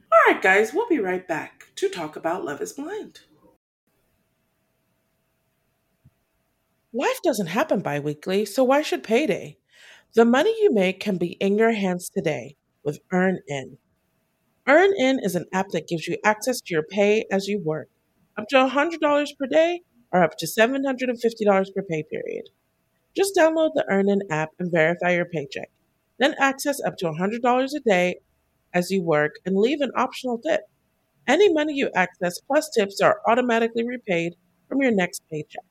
All 0.09 0.33
right, 0.33 0.41
guys, 0.41 0.73
we'll 0.73 0.87
be 0.87 0.99
right 0.99 1.27
back 1.27 1.65
to 1.75 1.89
talk 1.89 2.15
about 2.15 2.45
Love 2.45 2.61
is 2.61 2.71
Blind. 2.71 3.19
Life 6.93 7.21
doesn't 7.23 7.47
happen 7.47 7.81
bi 7.81 7.99
weekly, 7.99 8.45
so 8.45 8.63
why 8.63 8.81
should 8.81 9.03
payday? 9.03 9.57
The 10.15 10.23
money 10.23 10.55
you 10.61 10.73
make 10.73 11.01
can 11.01 11.17
be 11.17 11.33
in 11.41 11.57
your 11.57 11.73
hands 11.73 12.09
today 12.09 12.55
with 12.85 12.99
EarnIn. 13.11 13.77
EarnIn 14.65 15.17
is 15.21 15.35
an 15.35 15.45
app 15.51 15.67
that 15.71 15.89
gives 15.89 16.07
you 16.07 16.17
access 16.23 16.61
to 16.61 16.73
your 16.73 16.83
pay 16.83 17.25
as 17.29 17.47
you 17.47 17.59
work, 17.59 17.89
up 18.37 18.47
to 18.47 18.55
$100 18.55 19.27
per 19.37 19.45
day 19.45 19.81
or 20.11 20.23
up 20.23 20.37
to 20.37 20.45
$750 20.45 21.75
per 21.75 21.81
pay 21.83 22.03
period. 22.03 22.49
Just 23.15 23.35
download 23.35 23.71
the 23.73 23.85
EarnIn 23.89 24.21
app 24.29 24.51
and 24.59 24.71
verify 24.71 25.11
your 25.11 25.25
paycheck. 25.25 25.69
Then 26.19 26.35
access 26.39 26.81
up 26.81 26.97
to 26.97 27.11
$100 27.11 27.75
a 27.75 27.79
day 27.79 28.19
as 28.73 28.91
you 28.91 29.01
work 29.01 29.35
and 29.45 29.57
leave 29.57 29.81
an 29.81 29.91
optional 29.95 30.37
tip. 30.37 30.61
Any 31.27 31.51
money 31.51 31.73
you 31.73 31.89
access 31.95 32.39
plus 32.39 32.69
tips 32.69 33.01
are 33.01 33.21
automatically 33.27 33.85
repaid 33.85 34.35
from 34.69 34.81
your 34.81 34.91
next 34.91 35.23
paycheck. 35.31 35.65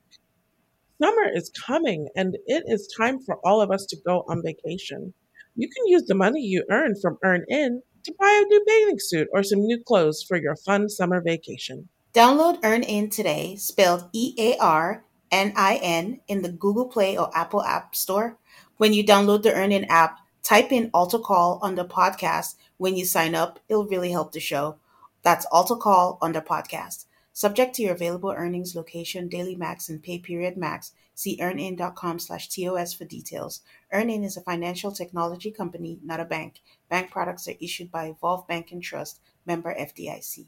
Summer 1.01 1.29
is 1.33 1.51
coming 1.51 2.09
and 2.15 2.37
it 2.47 2.63
is 2.67 2.93
time 2.97 3.19
for 3.19 3.37
all 3.45 3.61
of 3.61 3.71
us 3.71 3.85
to 3.87 3.97
go 4.05 4.23
on 4.27 4.43
vacation. 4.43 5.13
You 5.55 5.69
can 5.69 5.87
use 5.87 6.03
the 6.03 6.15
money 6.15 6.41
you 6.41 6.63
earn 6.69 6.95
from 7.01 7.17
EarnIn 7.23 7.81
to 8.03 8.13
buy 8.19 8.41
a 8.43 8.47
new 8.47 8.63
bathing 8.65 8.99
suit 8.99 9.27
or 9.33 9.43
some 9.43 9.59
new 9.59 9.81
clothes 9.83 10.23
for 10.23 10.37
your 10.37 10.55
fun 10.55 10.89
summer 10.89 11.21
vacation. 11.21 11.87
Download 12.17 12.59
EarnIn 12.61 13.11
today, 13.11 13.55
spelled 13.57 14.09
E 14.11 14.33
A 14.39 14.57
R 14.57 15.05
N 15.29 15.53
I 15.55 15.75
N, 15.75 16.19
in 16.27 16.41
the 16.41 16.49
Google 16.49 16.87
Play 16.87 17.15
or 17.15 17.29
Apple 17.37 17.61
App 17.61 17.93
Store. 17.93 18.39
When 18.77 18.91
you 18.91 19.03
download 19.03 19.43
the 19.43 19.51
EarnIn 19.51 19.85
app, 19.87 20.17
type 20.41 20.71
in 20.71 20.89
Altar 20.95 21.19
Call 21.19 21.59
the 21.59 21.85
podcast. 21.85 22.55
When 22.77 22.95
you 22.95 23.05
sign 23.05 23.35
up, 23.35 23.59
it'll 23.69 23.85
really 23.85 24.09
help 24.09 24.31
the 24.31 24.39
show. 24.39 24.77
That's 25.21 25.45
Altar 25.51 25.75
Call 25.75 26.17
the 26.19 26.41
podcast. 26.41 27.05
Subject 27.33 27.75
to 27.75 27.83
your 27.83 27.93
available 27.93 28.33
earnings, 28.35 28.75
location, 28.75 29.27
daily 29.27 29.55
max, 29.55 29.87
and 29.87 30.01
pay 30.01 30.17
period 30.17 30.57
max. 30.57 30.93
See 31.13 31.37
earnin.com 31.39 32.17
slash 32.17 32.49
TOS 32.49 32.93
for 32.93 33.05
details. 33.05 33.61
Earnin 33.93 34.23
is 34.23 34.37
a 34.37 34.41
financial 34.41 34.91
technology 34.91 35.51
company, 35.51 35.99
not 36.03 36.19
a 36.19 36.25
bank. 36.25 36.61
Bank 36.89 37.11
products 37.11 37.47
are 37.47 37.53
issued 37.61 37.91
by 37.91 38.07
Evolve 38.07 38.47
Bank 38.47 38.71
and 38.71 38.81
Trust, 38.81 39.19
member 39.45 39.71
FDIC. 39.71 40.47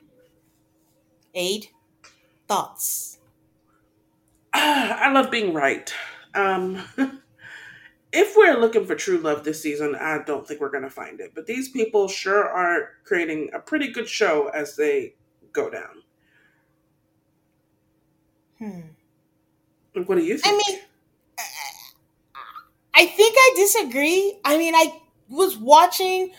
Ade, 1.33 1.67
thoughts? 2.47 3.19
I 4.53 5.11
love 5.11 5.31
being 5.31 5.53
right. 5.53 5.93
Um, 6.35 6.81
if 8.11 8.35
we're 8.35 8.59
looking 8.59 8.85
for 8.85 8.95
true 8.95 9.17
love 9.17 9.43
this 9.43 9.61
season, 9.61 9.95
I 9.95 10.19
don't 10.25 10.47
think 10.47 10.59
we're 10.59 10.69
going 10.69 10.83
to 10.83 10.89
find 10.89 11.19
it. 11.19 11.31
But 11.33 11.45
these 11.45 11.69
people 11.69 12.07
sure 12.07 12.47
are 12.47 12.89
creating 13.03 13.49
a 13.53 13.59
pretty 13.59 13.91
good 13.91 14.07
show 14.07 14.49
as 14.49 14.75
they 14.75 15.15
go 15.53 15.69
down. 15.69 16.03
Hmm. 18.59 18.81
What 20.05 20.15
do 20.15 20.23
you 20.23 20.37
think? 20.37 20.53
I 20.53 20.71
mean, 20.71 20.79
I 22.93 23.05
think 23.05 23.35
I 23.37 23.53
disagree. 23.55 24.39
I 24.45 24.57
mean, 24.57 24.75
I 24.75 25.01
was 25.29 25.57
watching. 25.57 26.31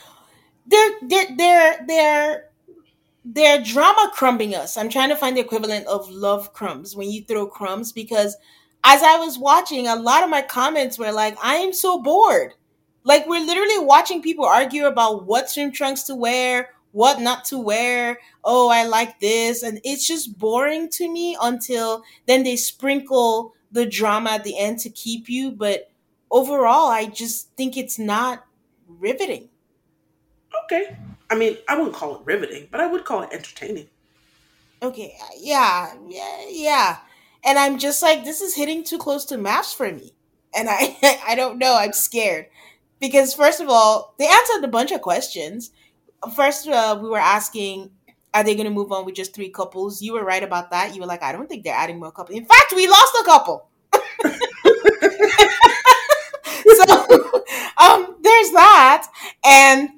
They're 0.67 0.91
they're 1.03 1.37
they're 1.37 1.85
they're 1.87 2.45
they're 3.25 3.63
drama 3.63 4.11
crumbing 4.15 4.55
us. 4.55 4.77
I'm 4.77 4.89
trying 4.89 5.11
to 5.11 5.17
find 5.17 5.37
the 5.37 5.41
equivalent 5.41 5.87
of 5.87 6.11
love 6.11 6.53
crumbs 6.53 6.97
when 6.97 7.11
you 7.11 7.23
throw 7.25 7.47
crumbs 7.47 7.93
because 7.93 8.37
as 8.85 9.03
I 9.03 9.17
was 9.19 9.39
watching, 9.39 9.87
a 9.87 9.97
lot 9.97 10.25
of 10.25 10.31
my 10.31 10.43
comments 10.43 10.99
were 10.99 11.13
like, 11.13 11.37
I 11.43 11.57
am 11.57 11.73
so 11.73 12.03
bored. 12.03 12.55
Like, 13.05 13.27
we're 13.27 13.45
literally 13.45 13.79
watching 13.85 14.23
people 14.23 14.45
argue 14.45 14.87
about 14.87 15.27
what 15.27 15.51
swim 15.51 15.73
trunks 15.73 16.03
to 16.05 16.15
wear, 16.15 16.71
what 16.93 17.21
not 17.21 17.45
to 17.47 17.59
wear. 17.59 18.19
Oh, 18.45 18.69
I 18.69 18.87
like 18.87 19.21
this. 19.21 19.63
And 19.63 19.81
it's 19.85 20.07
just 20.07 20.39
boring 20.39 20.89
to 20.91 21.09
me 21.11 21.37
until 21.41 22.03
then 22.27 22.43
they 22.43 22.57
sprinkle 22.57 23.55
the 23.71 23.87
drama 23.87 24.31
at 24.31 24.45
the 24.45 24.59
end 24.59 24.79
to 24.81 24.91
keep 24.91 25.29
you. 25.29 25.51
But 25.53 25.91
overall, 26.31 26.91
I 26.91 27.07
just 27.07 27.51
think 27.57 27.77
it's 27.77 27.99
not 27.99 28.45
riveting. 28.87 29.49
Okay. 30.65 30.97
I 31.33 31.35
mean, 31.35 31.57
I 31.67 31.79
wouldn't 31.79 31.97
call 31.97 32.17
it 32.17 32.21
riveting, 32.27 32.69
but 32.71 32.83
I 32.83 32.87
would 32.87 33.07
call 33.07 33.23
it 33.23 33.31
entertaining. 33.33 33.89
Okay, 34.83 35.17
yeah, 35.39 35.95
yeah, 36.07 36.45
yeah. 36.47 36.99
And 37.43 37.59
I'm 37.59 37.79
just 37.79 38.03
like, 38.03 38.23
this 38.23 38.43
is 38.43 38.55
hitting 38.55 38.85
too 38.85 38.99
close 38.99 39.25
to 39.27 39.39
MAFS 39.39 39.75
for 39.75 39.91
me. 39.91 40.13
And 40.55 40.69
I 40.69 40.95
I 41.27 41.35
don't 41.35 41.57
know, 41.57 41.75
I'm 41.75 41.95
scared. 41.95 42.49
Because 43.01 43.33
first 43.33 43.63
of 43.63 43.71
all, 43.71 44.15
they 44.19 44.27
answered 44.27 44.63
a 44.63 44.69
bunch 44.69 44.93
of 44.93 45.01
questions. 45.01 45.71
First, 46.37 46.69
uh, 46.69 46.99
we 47.03 47.09
were 47.09 47.17
asking, 47.17 47.91
are 48.35 48.45
they 48.45 48.55
going 48.55 48.67
to 48.67 48.71
move 48.71 48.93
on 48.93 49.07
with 49.07 49.15
just 49.15 49.35
three 49.35 49.49
couples? 49.49 50.03
You 50.03 50.13
were 50.13 50.25
right 50.25 50.43
about 50.43 50.71
that. 50.71 50.95
You 50.95 51.01
were 51.01 51.07
like, 51.07 51.23
I 51.23 51.33
don't 51.33 51.49
think 51.49 51.65
they're 51.65 51.75
adding 51.75 51.99
more 51.99 52.13
couples. 52.13 52.37
In 52.37 52.45
fact, 52.45 52.75
we 52.77 52.87
lost 52.87 53.17
a 53.23 53.25
couple. 53.25 53.71
so 56.75 56.85
um, 57.79 58.17
there's 58.21 58.51
that. 58.51 59.09
And 59.43 59.89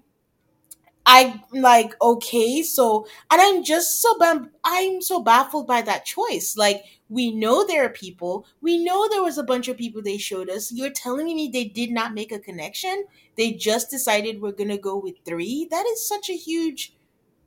I'm 1.07 1.43
like, 1.53 1.95
okay, 2.01 2.63
so, 2.63 3.07
and 3.31 3.41
I'm 3.41 3.63
just 3.63 4.01
so, 4.01 4.19
bam- 4.19 4.51
I'm 4.65 5.03
so 5.03 5.23
baffled 5.23 5.67
by 5.67 5.83
that 5.83 6.07
choice. 6.07 6.57
Like, 6.57 6.83
we 7.11 7.31
know 7.31 7.67
there 7.67 7.85
are 7.85 7.91
people, 7.91 8.47
we 8.63 8.83
know 8.83 9.07
there 9.09 9.23
was 9.23 9.37
a 9.37 9.43
bunch 9.43 9.69
of 9.69 9.77
people 9.77 10.01
they 10.01 10.17
showed 10.17 10.49
us. 10.49 10.73
You're 10.73 10.91
telling 10.91 11.27
me 11.27 11.49
they 11.53 11.65
did 11.65 11.91
not 11.91 12.15
make 12.15 12.33
a 12.33 12.39
connection? 12.39 13.05
They 13.37 13.53
just 13.53 13.91
decided 13.91 14.41
we're 14.41 14.53
going 14.53 14.71
to 14.71 14.79
go 14.79 14.97
with 14.97 15.17
three? 15.27 15.69
That 15.71 15.85
is 15.87 16.09
such 16.09 16.31
a 16.31 16.37
huge 16.37 16.95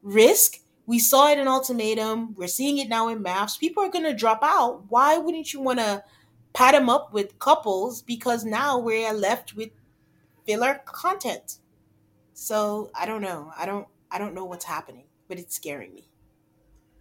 risk. 0.03 0.59
We 0.85 0.99
saw 0.99 1.31
it 1.31 1.39
in 1.39 1.47
Ultimatum. 1.47 2.35
We're 2.35 2.47
seeing 2.47 2.77
it 2.77 2.89
now 2.89 3.09
in 3.09 3.23
MAFS. 3.23 3.59
People 3.59 3.83
are 3.83 3.91
going 3.91 4.05
to 4.05 4.13
drop 4.13 4.39
out. 4.43 4.83
Why 4.89 5.17
wouldn't 5.17 5.51
you 5.51 5.61
want 5.61 5.79
to 5.79 6.03
pat 6.53 6.73
them 6.73 6.89
up 6.89 7.11
with 7.11 7.39
couples? 7.39 8.03
Because 8.03 8.45
now 8.45 8.77
we're 8.77 9.11
left 9.13 9.55
with 9.55 9.71
filler 10.45 10.81
content. 10.85 11.57
So 12.39 12.89
I 12.95 13.05
don't 13.05 13.21
know. 13.21 13.51
I 13.57 13.65
don't 13.65 13.87
I 14.11 14.17
don't 14.17 14.33
know 14.33 14.45
what's 14.45 14.63
happening, 14.65 15.07
but 15.27 15.39
it's 15.39 15.55
scaring 15.55 15.93
me. 15.93 16.07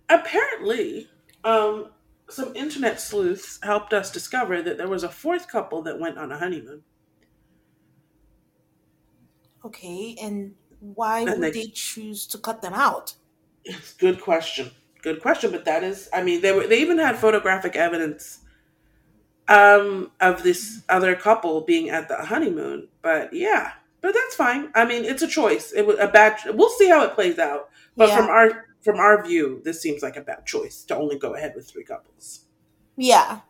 Apparently, 0.08 1.08
um, 1.44 1.92
some 2.28 2.54
internet 2.56 3.00
sleuths 3.00 3.60
helped 3.62 3.92
us 3.92 4.10
discover 4.10 4.60
that 4.62 4.78
there 4.78 4.88
was 4.88 5.04
a 5.04 5.08
fourth 5.08 5.46
couple 5.48 5.82
that 5.82 6.00
went 6.00 6.18
on 6.18 6.32
a 6.32 6.38
honeymoon. 6.38 6.82
Okay, 9.64 10.16
and 10.20 10.54
why 10.80 11.24
And 11.26 11.40
would 11.40 11.52
they, 11.52 11.52
they 11.52 11.66
choose 11.68 12.26
to 12.28 12.38
cut 12.38 12.62
them 12.62 12.72
out? 12.74 13.16
it's 13.64 13.94
good 13.94 14.20
question. 14.20 14.70
Good 15.02 15.20
question, 15.22 15.50
but 15.52 15.64
that 15.66 15.84
is, 15.84 16.08
I 16.12 16.22
mean, 16.22 16.40
they 16.40 16.52
were, 16.52 16.66
they 16.66 16.80
even 16.80 16.98
had 16.98 17.16
photographic 17.16 17.76
evidence 17.76 18.40
um, 19.48 20.10
of 20.20 20.42
this 20.42 20.82
other 20.88 21.14
couple 21.14 21.60
being 21.60 21.90
at 21.90 22.08
the 22.08 22.16
honeymoon. 22.16 22.88
But 23.02 23.32
yeah, 23.32 23.72
but 24.06 24.14
that's 24.14 24.36
fine. 24.36 24.70
I 24.76 24.84
mean, 24.84 25.04
it's 25.04 25.22
a 25.22 25.26
choice. 25.26 25.72
It 25.72 25.84
was 25.84 25.98
a 25.98 26.06
bad. 26.06 26.38
We'll 26.54 26.70
see 26.70 26.88
how 26.88 27.02
it 27.02 27.14
plays 27.16 27.40
out. 27.40 27.70
But 27.96 28.14
from 28.14 28.28
our 28.28 28.66
from 28.80 29.00
our 29.00 29.26
view, 29.26 29.60
this 29.64 29.82
seems 29.82 30.00
like 30.00 30.16
a 30.16 30.20
bad 30.20 30.46
choice 30.46 30.84
to 30.84 30.96
only 30.96 31.18
go 31.18 31.34
ahead 31.34 31.54
with 31.56 31.68
three 31.68 31.82
couples. 31.82 32.44
Yeah. 32.96 33.40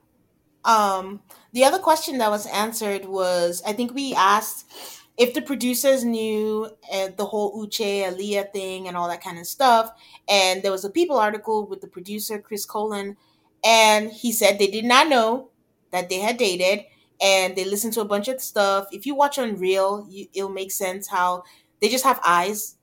Um, 0.65 1.21
the 1.53 1.65
other 1.65 1.79
question 1.79 2.17
that 2.19 2.31
was 2.31 2.47
answered 2.47 3.05
was 3.05 3.63
I 3.67 3.75
think 3.75 3.95
we 3.95 4.15
asked 4.15 4.73
if 5.19 5.35
the 5.35 5.43
producers 5.43 6.07
knew 6.07 6.71
uh, 6.91 7.09
the 7.15 7.27
whole 7.27 7.63
Uche 7.63 8.03
Aaliyah 8.03 8.51
thing 8.55 8.89
and 8.89 8.97
all 8.97 9.09
that 9.09 9.23
kind 9.23 9.39
of 9.39 9.47
stuff. 9.47 9.91
And 10.27 10.63
there 10.63 10.73
was 10.73 10.87
a 10.87 10.91
People 10.91 11.19
article 11.19 11.67
with 11.67 11.83
the 11.83 11.87
producer, 11.87 12.39
Chris 12.39 12.65
Coelen, 12.65 13.19
and 13.63 14.11
he 14.11 14.33
said 14.33 14.59
they 14.59 14.69
did 14.69 14.87
not 14.87 15.11
know 15.11 15.51
that 15.91 16.09
they 16.09 16.21
had 16.21 16.39
dated 16.39 16.87
and 17.21 17.57
they 17.57 17.65
listen 17.65 17.91
to 17.93 18.01
a 18.01 18.05
bunch 18.05 18.29
of 18.29 18.41
stuff. 18.41 18.87
If 18.93 19.07
you 19.07 19.15
watch 19.15 19.39
Unreal, 19.39 20.07
you, 20.09 20.27
it'll 20.35 20.49
make 20.51 20.71
sense 20.73 21.09
how 21.09 21.45
they 21.81 21.89
just 21.89 22.05
have 22.05 22.21
eyes 22.27 22.77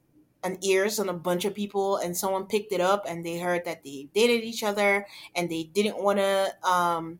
and 0.44 0.63
ears 0.63 1.00
on 1.00 1.08
a 1.10 1.13
bunch 1.13 1.46
of 1.46 1.56
people 1.56 1.98
and 1.98 2.18
someone 2.18 2.46
picked 2.46 2.74
it 2.74 2.82
up 2.82 3.06
and 3.08 3.25
they 3.25 3.40
heard 3.40 3.63
that 3.66 3.84
they 3.84 4.10
dated 4.13 4.44
each 4.44 4.63
other 4.63 5.06
and 5.36 5.50
they 5.50 5.63
didn't 5.63 6.02
want 6.04 6.20
to 6.20 6.54
um 6.68 7.20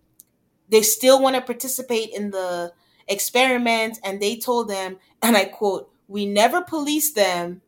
they 0.70 0.82
still 0.82 1.22
want 1.22 1.36
to 1.36 1.42
participate 1.42 2.10
in 2.10 2.32
the 2.32 2.74
experiment 3.08 4.00
and 4.04 4.22
they 4.22 4.36
told 4.38 4.70
them 4.70 4.98
and 5.22 5.38
i 5.38 5.46
quote 5.46 5.90
we 6.08 6.26
never 6.26 6.62
policed 6.62 7.16
them, 7.16 7.62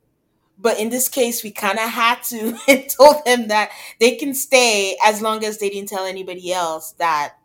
but 0.57 0.79
in 0.79 0.89
this 0.89 1.09
case, 1.09 1.43
we 1.43 1.51
kind 1.51 1.79
of 1.79 1.89
had 1.89 2.23
to 2.23 2.57
and 2.67 2.89
told 2.89 3.25
them 3.25 3.47
that 3.49 3.71
they 3.99 4.15
can 4.15 4.33
stay 4.33 4.97
as 5.05 5.21
long 5.21 5.43
as 5.45 5.57
they 5.59 5.69
didn't 5.69 5.89
tell 5.89 6.05
anybody 6.05 6.53
else 6.53 6.93
that, 6.93 7.35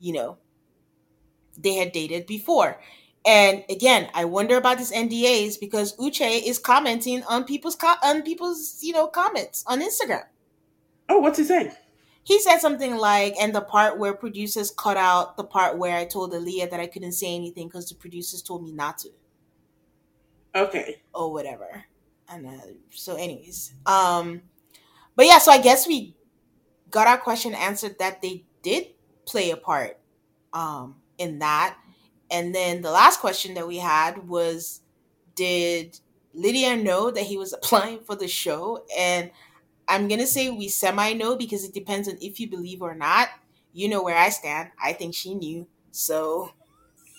you 0.00 0.12
know, 0.12 0.38
they 1.58 1.74
had 1.74 1.92
dated 1.92 2.26
before. 2.26 2.80
And 3.26 3.64
again, 3.68 4.08
I 4.14 4.24
wonder 4.24 4.56
about 4.56 4.78
these 4.78 4.92
NDAs 4.92 5.60
because 5.60 5.96
Uche 5.96 6.42
is 6.46 6.58
commenting 6.58 7.22
on 7.24 7.44
people's 7.44 7.76
on 8.02 8.22
people's 8.22 8.78
you 8.80 8.92
know 8.92 9.08
comments 9.08 9.64
on 9.66 9.82
Instagram. 9.82 10.24
Oh, 11.08 11.18
what's 11.18 11.38
he 11.38 11.44
saying? 11.44 11.72
He 12.22 12.38
said 12.40 12.58
something 12.58 12.96
like, 12.96 13.34
and 13.40 13.54
the 13.54 13.62
part 13.62 13.98
where 13.98 14.12
producers 14.12 14.70
cut 14.70 14.98
out 14.98 15.36
the 15.38 15.44
part 15.44 15.78
where 15.78 15.96
I 15.96 16.04
told 16.04 16.32
Aaliyah 16.32 16.70
that 16.70 16.78
I 16.78 16.86
couldn't 16.86 17.12
say 17.12 17.34
anything 17.34 17.68
because 17.68 17.88
the 17.88 17.94
producers 17.94 18.42
told 18.42 18.62
me 18.62 18.72
not 18.72 18.98
to. 18.98 19.08
Okay. 20.54 21.00
Or 21.14 21.32
whatever. 21.32 21.84
And 22.28 22.46
uh, 22.46 22.66
so, 22.90 23.16
anyways, 23.16 23.72
um, 23.86 24.42
but 25.16 25.26
yeah, 25.26 25.38
so 25.38 25.50
I 25.50 25.58
guess 25.58 25.88
we 25.88 26.14
got 26.90 27.06
our 27.06 27.16
question 27.16 27.54
answered 27.54 27.98
that 27.98 28.20
they 28.20 28.44
did 28.62 28.88
play 29.24 29.50
a 29.50 29.56
part, 29.56 29.98
um, 30.52 30.96
in 31.18 31.38
that. 31.40 31.76
And 32.30 32.54
then 32.54 32.82
the 32.82 32.90
last 32.90 33.20
question 33.20 33.54
that 33.54 33.66
we 33.68 33.78
had 33.78 34.28
was, 34.28 34.80
did 35.36 36.00
Lydia 36.34 36.76
know 36.76 37.10
that 37.10 37.24
he 37.24 37.36
was 37.38 37.52
applying 37.54 38.00
for 38.00 38.16
the 38.16 38.28
show? 38.28 38.84
And 38.98 39.30
I'm 39.88 40.08
gonna 40.08 40.26
say 40.26 40.50
we 40.50 40.68
semi 40.68 41.14
know 41.14 41.36
because 41.36 41.64
it 41.64 41.74
depends 41.74 42.08
on 42.08 42.18
if 42.20 42.40
you 42.40 42.48
believe 42.50 42.82
or 42.82 42.94
not. 42.94 43.28
You 43.72 43.88
know 43.88 44.02
where 44.02 44.16
I 44.16 44.30
stand. 44.30 44.70
I 44.82 44.92
think 44.94 45.14
she 45.14 45.34
knew. 45.34 45.66
So 45.92 46.52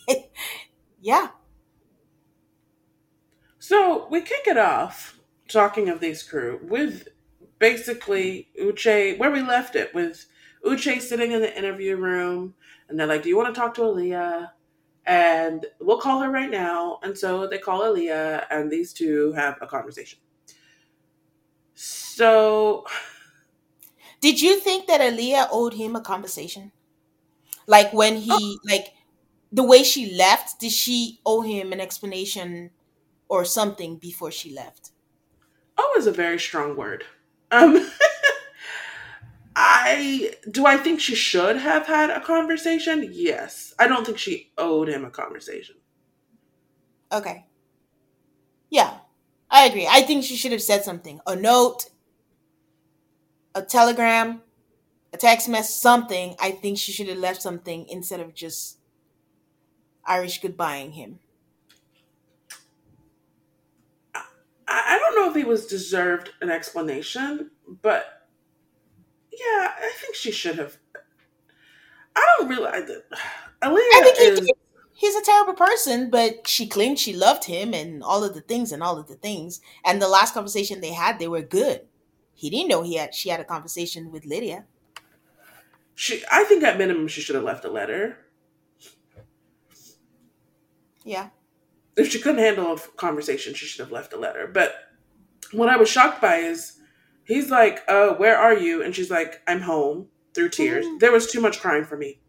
yeah. 1.02 1.30
So 3.60 4.08
we 4.10 4.22
kick 4.22 4.48
it 4.48 4.58
off 4.58 5.20
talking 5.48 5.90
of 5.90 6.00
these 6.00 6.24
crew 6.24 6.60
with 6.64 7.08
basically 7.58 8.50
Uche 8.62 9.18
where 9.18 9.32
we 9.32 9.42
left 9.42 9.76
it 9.76 9.94
with 9.94 10.26
Uche 10.66 11.02
sitting 11.02 11.32
in 11.32 11.42
the 11.42 11.58
interview 11.58 11.96
room 11.96 12.54
and 12.88 13.00
they're 13.00 13.08
like, 13.08 13.24
Do 13.24 13.30
you 13.30 13.38
want 13.38 13.54
to 13.54 13.60
talk 13.60 13.74
to 13.76 13.82
Aaliyah? 13.82 14.50
And 15.06 15.66
we'll 15.80 16.00
call 16.00 16.20
her 16.22 16.30
right 16.30 16.52
now. 16.52 17.00
And 17.04 17.18
so 17.18 17.48
they 17.48 17.58
call 17.58 17.82
Aaliyah 17.82 18.46
and 18.52 18.70
these 18.70 18.94
two 18.94 19.32
have 19.34 19.58
a 19.62 19.68
conversation. 19.68 20.20
So, 21.74 22.86
did 24.20 24.42
you 24.42 24.60
think 24.60 24.88
that 24.88 25.00
Aaliyah 25.00 25.48
owed 25.52 25.74
him 25.74 25.96
a 25.96 26.02
conversation? 26.02 26.74
Like 27.68 27.94
when 27.94 28.18
he, 28.18 28.32
oh. 28.32 28.58
like 28.66 28.94
the 29.52 29.64
way 29.64 29.84
she 29.84 30.14
left, 30.14 30.60
did 30.60 30.72
she 30.72 31.20
owe 31.26 31.42
him 31.42 31.72
an 31.72 31.80
explanation 31.80 32.72
or 33.30 33.46
something 33.46 33.98
before 33.98 34.32
she 34.32 34.54
left? 34.54 34.92
Oh, 35.78 35.96
is 35.98 36.08
a 36.08 36.12
very 36.12 36.40
strong 36.40 36.76
word. 36.76 37.06
Um, 37.52 37.90
I 39.56 40.36
do. 40.50 40.66
I 40.66 40.78
think 40.78 41.00
she 41.00 41.16
should 41.16 41.58
have 41.58 41.88
had 41.88 42.10
a 42.10 42.22
conversation. 42.22 43.10
Yes, 43.12 43.74
I 43.78 43.88
don't 43.88 44.06
think 44.06 44.18
she 44.18 44.52
owed 44.58 44.88
him 44.90 45.04
a 45.04 45.10
conversation. 45.10 45.76
Okay. 47.12 47.46
Yeah, 48.70 49.00
I 49.50 49.66
agree. 49.66 49.88
I 49.90 50.02
think 50.04 50.24
she 50.24 50.36
should 50.36 50.52
have 50.52 50.62
said 50.62 50.84
something. 50.84 51.20
A 51.26 51.36
note, 51.36 51.90
a 53.56 53.62
telegram, 53.64 54.42
a 55.12 55.18
text 55.18 55.50
message, 55.50 55.76
something, 55.76 56.36
I 56.40 56.52
think 56.52 56.78
she 56.78 56.92
should 56.92 57.08
have 57.08 57.18
left 57.18 57.42
something 57.42 57.88
instead 57.90 58.20
of 58.20 58.36
just 58.36 58.78
Irish 60.06 60.40
goodbying 60.42 60.92
him. 60.94 61.20
I, 64.14 64.24
I 64.68 65.00
don't 65.00 65.16
know 65.16 65.30
if 65.30 65.36
he 65.36 65.44
was 65.44 65.66
deserved 65.66 66.30
an 66.42 66.52
explanation, 66.52 67.50
but 67.82 68.19
yeah, 69.32 69.74
I 69.78 69.92
think 70.00 70.16
she 70.16 70.32
should 70.32 70.58
have. 70.58 70.78
I 72.16 72.36
don't 72.38 72.50
realize 72.50 72.86
that. 72.88 73.04
Aaliyah 73.62 73.76
I 73.76 74.02
think 74.04 74.18
is, 74.20 74.40
he, 74.40 74.54
he's 74.94 75.16
a 75.16 75.22
terrible 75.22 75.54
person, 75.54 76.10
but 76.10 76.48
she 76.48 76.68
claimed 76.68 77.00
she 77.00 77.14
loved 77.14 77.46
him 77.46 77.74
and 77.74 78.04
all 78.04 78.24
of 78.24 78.34
the 78.34 78.42
things 78.42 78.72
and 78.72 78.82
all 78.82 78.98
of 78.98 79.08
the 79.08 79.16
things. 79.16 79.62
And 79.86 80.02
the 80.02 80.08
last 80.08 80.34
conversation 80.34 80.82
they 80.82 80.94
had, 80.94 81.20
they 81.20 81.28
were 81.28 81.42
good. 81.42 81.82
He 82.34 82.50
didn't 82.50 82.70
know 82.70 82.84
he 82.84 82.96
had 82.96 83.14
she 83.14 83.30
had 83.30 83.42
a 83.42 83.46
conversation 83.46 84.12
with 84.12 84.26
Lydia. 84.26 84.66
She, 85.94 86.24
I 86.32 86.46
think 86.46 86.64
at 86.64 86.78
minimum 86.78 87.10
she 87.10 87.20
should 87.20 87.36
have 87.36 87.44
left 87.44 87.66
a 87.66 87.70
letter. 87.70 88.18
Yeah. 91.04 91.30
If 91.98 92.12
she 92.12 92.20
couldn't 92.22 92.40
handle 92.40 92.74
a 92.74 92.78
conversation, 92.96 93.54
she 93.54 93.66
should 93.66 93.82
have 93.82 93.92
left 93.92 94.14
a 94.14 94.18
letter. 94.18 94.48
But 94.48 94.74
what 95.52 95.68
I 95.68 95.76
was 95.76 95.90
shocked 95.90 96.22
by 96.22 96.38
is 96.38 96.79
he's 97.30 97.50
like, 97.50 97.84
"Uh, 97.88 98.16
where 98.16 98.38
are 98.38 98.58
you?" 98.58 98.84
And 98.84 98.94
she's 98.94 99.10
like, 99.10 99.42
"I'm 99.48 99.62
home." 99.62 100.08
Through 100.36 100.50
tears, 100.50 100.86
mm. 100.86 101.00
there 101.00 101.12
was 101.12 101.32
too 101.32 101.42
much 101.42 101.60
crying 101.60 101.86
for 101.86 101.98
me. 101.98 102.20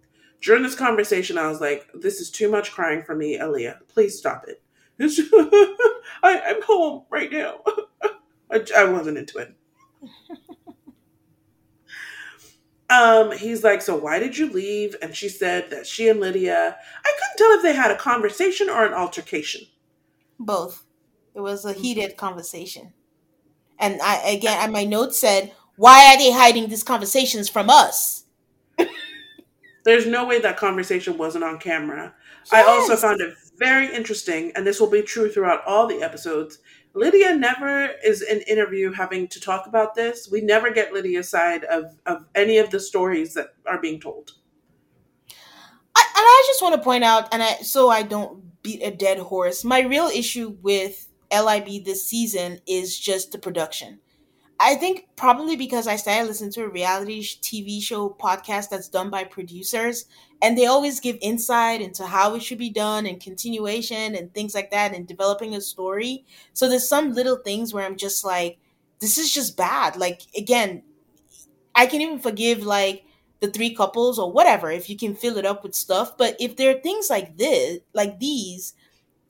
During 0.40 0.62
this 0.62 0.74
conversation, 0.74 1.36
I 1.36 1.48
was 1.48 1.60
like, 1.60 1.88
"This 1.92 2.20
is 2.20 2.30
too 2.30 2.48
much 2.48 2.70
crying 2.70 3.02
for 3.02 3.16
me, 3.16 3.38
Aaliyah. 3.38 3.88
Please 3.88 4.16
stop 4.16 4.44
it." 4.46 4.62
I, 5.00 5.80
I'm 6.22 6.62
home 6.62 7.04
right 7.10 7.32
now. 7.32 7.60
I, 8.50 8.62
I 8.76 8.84
wasn't 8.84 9.16
into 9.16 9.38
it. 9.38 9.54
um, 12.90 13.32
he's 13.32 13.64
like, 13.64 13.80
So 13.80 13.96
why 13.96 14.18
did 14.18 14.36
you 14.36 14.52
leave? 14.52 14.94
And 15.00 15.16
she 15.16 15.30
said 15.30 15.70
that 15.70 15.86
she 15.86 16.08
and 16.08 16.20
Lydia, 16.20 16.76
I 17.04 17.12
couldn't 17.18 17.38
tell 17.38 17.56
if 17.56 17.62
they 17.62 17.74
had 17.74 17.90
a 17.90 17.96
conversation 17.96 18.68
or 18.68 18.84
an 18.84 18.92
altercation. 18.92 19.62
Both. 20.38 20.84
It 21.34 21.40
was 21.40 21.64
a 21.64 21.72
heated 21.72 22.16
conversation. 22.16 22.92
And 23.81 24.01
I 24.03 24.31
again, 24.31 24.73
my 24.73 24.85
notes 24.85 25.19
said, 25.19 25.53
Why 25.77 26.12
are 26.12 26.19
they 26.19 26.33
hiding 26.33 26.69
these 26.69 26.83
conversations 26.83 27.49
from 27.49 27.71
us? 27.71 28.25
There's 29.85 30.07
no 30.07 30.27
way 30.27 30.40
that 30.40 30.57
conversation 30.57 31.16
wasn't 31.16 31.45
on 31.45 31.59
camera. 31.59 32.14
Yes. 32.45 32.53
I 32.53 32.62
also 32.69 32.97
found 32.97 33.21
it 33.21 33.35
very 33.59 33.95
interesting, 33.95 34.53
and 34.55 34.66
this 34.66 34.81
will 34.81 34.90
be 34.90 35.03
true 35.03 35.31
throughout 35.31 35.64
all 35.66 35.87
the 35.87 36.03
episodes, 36.03 36.59
Lydia 36.95 37.37
never 37.37 37.90
is 38.05 38.23
in 38.23 38.40
interview 38.43 38.90
having 38.93 39.29
to 39.29 39.40
talk 39.40 39.66
about 39.66 39.95
this. 39.95 40.29
We 40.31 40.40
never 40.40 40.71
get 40.71 40.93
Lydia's 40.93 41.29
side 41.29 41.64
of, 41.64 41.97
of 42.07 42.27
any 42.35 42.59
of 42.59 42.71
the 42.71 42.81
stories 42.81 43.35
that 43.35 43.55
are 43.66 43.81
being 43.81 44.01
told. 44.01 44.33
I, 45.95 46.03
and 46.16 46.25
I 46.25 46.45
just 46.49 46.62
want 46.62 46.75
to 46.75 46.83
point 46.83 47.05
out, 47.05 47.33
and 47.33 47.43
I 47.43 47.57
so 47.62 47.90
I 47.90 48.03
don't 48.03 48.62
beat 48.62 48.83
a 48.83 48.90
dead 48.90 49.19
horse. 49.19 49.64
My 49.64 49.81
real 49.81 50.07
issue 50.07 50.57
with 50.62 51.07
LIB 51.33 51.85
this 51.85 52.07
season 52.07 52.61
is 52.66 52.99
just 52.99 53.33
the 53.33 53.38
production. 53.38 54.01
I 54.62 54.75
think 54.75 55.09
probably 55.16 55.57
because 55.57 55.87
I 55.87 55.97
started 55.97 56.29
listening 56.29 56.53
to 56.53 56.64
a 56.64 56.69
reality 56.69 57.23
TV 57.23 57.83
show 57.83 58.11
podcast 58.11 58.69
that's 58.69 58.90
done 58.90 59.09
by 59.09 59.25
producers, 59.25 60.05
and 60.43 60.57
they 60.57 60.66
always 60.66 61.01
give 61.01 61.16
insight 61.23 61.81
into 61.81 62.07
how 62.07 62.35
it 62.35 62.43
should 62.43 62.59
be 62.59 62.69
done 62.69 63.07
and 63.07 63.23
continuation 63.23 64.14
and 64.14 64.33
things 64.35 64.55
like 64.55 64.71
that 64.71 64.95
and 64.95 65.07
developing 65.07 65.55
a 65.55 65.62
story. 65.62 66.27
So 66.53 66.69
there's 66.69 66.87
some 66.87 67.14
little 67.14 67.37
things 67.37 67.73
where 67.73 67.87
I'm 67.87 67.97
just 67.97 68.23
like, 68.23 68.59
this 69.01 69.16
is 69.16 69.33
just 69.33 69.57
bad. 69.57 69.97
Like, 69.97 70.21
again, 70.37 70.83
I 71.75 71.87
can 71.87 72.03
even 72.03 72.19
forgive 72.19 72.62
like 72.62 73.05
the 73.40 73.49
three 73.51 73.75
couples 73.75 74.19
or 74.19 74.31
whatever 74.31 74.71
if 74.71 74.90
you 74.90 74.97
can 74.97 75.14
fill 75.14 75.38
it 75.38 75.47
up 75.47 75.62
with 75.62 75.75
stuff. 75.75 76.19
But 76.19 76.37
if 76.38 76.57
there 76.57 76.77
are 76.77 76.81
things 76.81 77.09
like 77.09 77.38
this, 77.38 77.79
like 77.95 78.21
these 78.21 78.75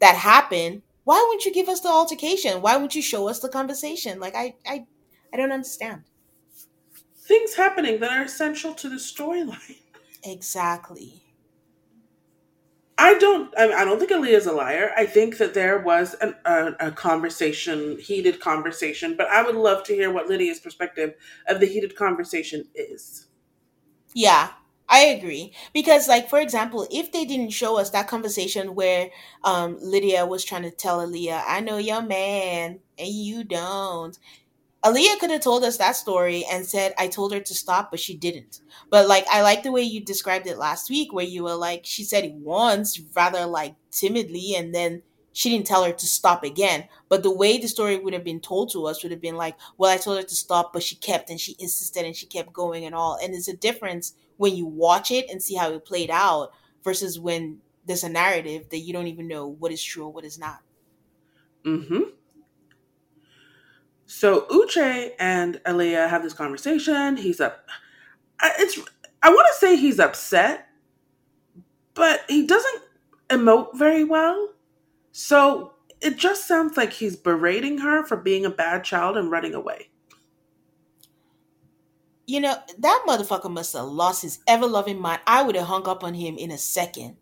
that 0.00 0.16
happen, 0.16 0.82
why 1.10 1.26
wouldn't 1.26 1.44
you 1.44 1.52
give 1.52 1.68
us 1.68 1.80
the 1.80 1.88
altercation? 1.88 2.62
Why 2.62 2.76
wouldn't 2.76 2.94
you 2.94 3.02
show 3.02 3.28
us 3.28 3.40
the 3.40 3.48
conversation? 3.48 4.20
Like, 4.20 4.36
I, 4.36 4.54
I, 4.64 4.86
I 5.34 5.36
don't 5.36 5.50
understand. 5.50 6.04
Things 7.16 7.56
happening 7.56 7.98
that 7.98 8.12
are 8.12 8.22
essential 8.22 8.74
to 8.74 8.88
the 8.88 8.94
storyline. 8.94 9.78
Exactly. 10.22 11.24
I 12.96 13.14
don't. 13.14 13.52
I, 13.58 13.84
don't 13.84 13.98
think 13.98 14.12
is 14.12 14.46
a 14.46 14.52
liar. 14.52 14.92
I 14.96 15.04
think 15.04 15.38
that 15.38 15.52
there 15.52 15.80
was 15.80 16.14
an, 16.20 16.36
a, 16.44 16.74
a 16.78 16.92
conversation, 16.92 17.98
heated 17.98 18.38
conversation. 18.38 19.16
But 19.16 19.26
I 19.30 19.42
would 19.42 19.56
love 19.56 19.82
to 19.86 19.94
hear 19.94 20.12
what 20.12 20.28
Lydia's 20.28 20.60
perspective 20.60 21.14
of 21.48 21.58
the 21.58 21.66
heated 21.66 21.96
conversation 21.96 22.68
is. 22.76 23.26
Yeah, 24.14 24.50
I 24.92 25.04
agree 25.04 25.52
because, 25.72 26.08
like, 26.08 26.28
for 26.28 26.40
example, 26.40 26.86
if 26.90 27.12
they 27.12 27.24
didn't 27.24 27.50
show 27.50 27.78
us 27.78 27.90
that 27.90 28.08
conversation 28.08 28.74
where 28.74 29.10
um, 29.44 29.78
Lydia 29.80 30.26
was 30.26 30.44
trying 30.44 30.62
to 30.62 30.70
tell 30.72 30.98
Aaliyah, 30.98 31.44
"I 31.46 31.60
know 31.60 31.76
your 31.76 32.02
man 32.02 32.80
and 32.98 33.08
you 33.08 33.44
don't," 33.44 34.18
Aaliyah 34.84 35.18
could 35.20 35.30
have 35.30 35.42
told 35.42 35.64
us 35.64 35.78
that 35.78 35.96
story 35.96 36.44
and 36.50 36.66
said, 36.66 36.94
I 36.98 37.08
told 37.08 37.32
her 37.34 37.40
to 37.40 37.54
stop, 37.54 37.90
but 37.90 38.00
she 38.00 38.16
didn't. 38.16 38.60
But 38.90 39.08
like, 39.08 39.26
I 39.30 39.42
like 39.42 39.62
the 39.64 39.72
way 39.72 39.82
you 39.82 40.00
described 40.04 40.46
it 40.46 40.58
last 40.58 40.90
week, 40.90 41.12
where 41.12 41.24
you 41.26 41.44
were 41.44 41.56
like, 41.56 41.82
she 41.86 42.04
said 42.04 42.24
it 42.24 42.34
once, 42.34 43.00
rather 43.16 43.46
like 43.46 43.76
timidly, 43.92 44.54
and 44.56 44.74
then 44.74 45.02
she 45.32 45.50
didn't 45.50 45.66
tell 45.66 45.84
her 45.84 45.92
to 45.92 46.06
stop 46.06 46.44
again. 46.44 46.88
But 47.08 47.22
the 47.22 47.30
way 47.34 47.58
the 47.58 47.68
story 47.68 47.98
would 47.98 48.14
have 48.14 48.24
been 48.24 48.40
told 48.40 48.72
to 48.72 48.86
us 48.86 49.02
would 49.02 49.12
have 49.12 49.20
been 49.20 49.36
like, 49.36 49.56
well, 49.78 49.90
I 49.90 49.96
told 49.96 50.18
her 50.18 50.22
to 50.24 50.34
stop, 50.34 50.72
but 50.72 50.82
she 50.82 50.96
kept 50.96 51.30
and 51.30 51.40
she 51.40 51.56
insisted 51.58 52.04
and 52.04 52.16
she 52.16 52.26
kept 52.26 52.52
going 52.52 52.84
and 52.84 52.94
all. 52.94 53.18
And 53.22 53.32
there's 53.34 53.48
a 53.48 53.56
difference 53.56 54.14
when 54.40 54.56
you 54.56 54.64
watch 54.64 55.10
it 55.10 55.28
and 55.28 55.42
see 55.42 55.54
how 55.54 55.70
it 55.70 55.84
played 55.84 56.08
out 56.08 56.52
versus 56.82 57.20
when 57.20 57.58
there's 57.84 58.04
a 58.04 58.08
narrative 58.08 58.66
that 58.70 58.78
you 58.78 58.90
don't 58.90 59.06
even 59.06 59.28
know 59.28 59.46
what 59.46 59.70
is 59.70 59.82
true 59.84 60.04
or 60.04 60.10
what 60.10 60.24
is 60.24 60.38
not. 60.38 60.60
Mm-hmm. 61.66 62.04
So 64.06 64.46
Uche 64.46 65.10
and 65.18 65.60
Aaliyah 65.66 66.08
have 66.08 66.22
this 66.22 66.32
conversation. 66.32 67.18
He's 67.18 67.38
up. 67.38 67.68
It's. 68.58 68.78
I 69.22 69.28
want 69.28 69.46
to 69.52 69.58
say 69.58 69.76
he's 69.76 70.00
upset, 70.00 70.68
but 71.92 72.22
he 72.26 72.46
doesn't 72.46 72.82
emote 73.28 73.76
very 73.76 74.04
well. 74.04 74.54
So 75.12 75.74
it 76.00 76.16
just 76.16 76.48
sounds 76.48 76.78
like 76.78 76.94
he's 76.94 77.14
berating 77.14 77.76
her 77.76 78.06
for 78.06 78.16
being 78.16 78.46
a 78.46 78.50
bad 78.50 78.84
child 78.84 79.18
and 79.18 79.30
running 79.30 79.54
away. 79.54 79.90
You 82.30 82.38
know, 82.38 82.54
that 82.78 83.04
motherfucker 83.08 83.50
must 83.50 83.72
have 83.72 83.86
lost 83.86 84.22
his 84.22 84.38
ever 84.46 84.64
loving 84.64 85.00
mind. 85.00 85.20
I 85.26 85.42
would 85.42 85.56
have 85.56 85.66
hung 85.66 85.88
up 85.88 86.04
on 86.04 86.14
him 86.14 86.38
in 86.38 86.52
a 86.52 86.58
second 86.58 87.16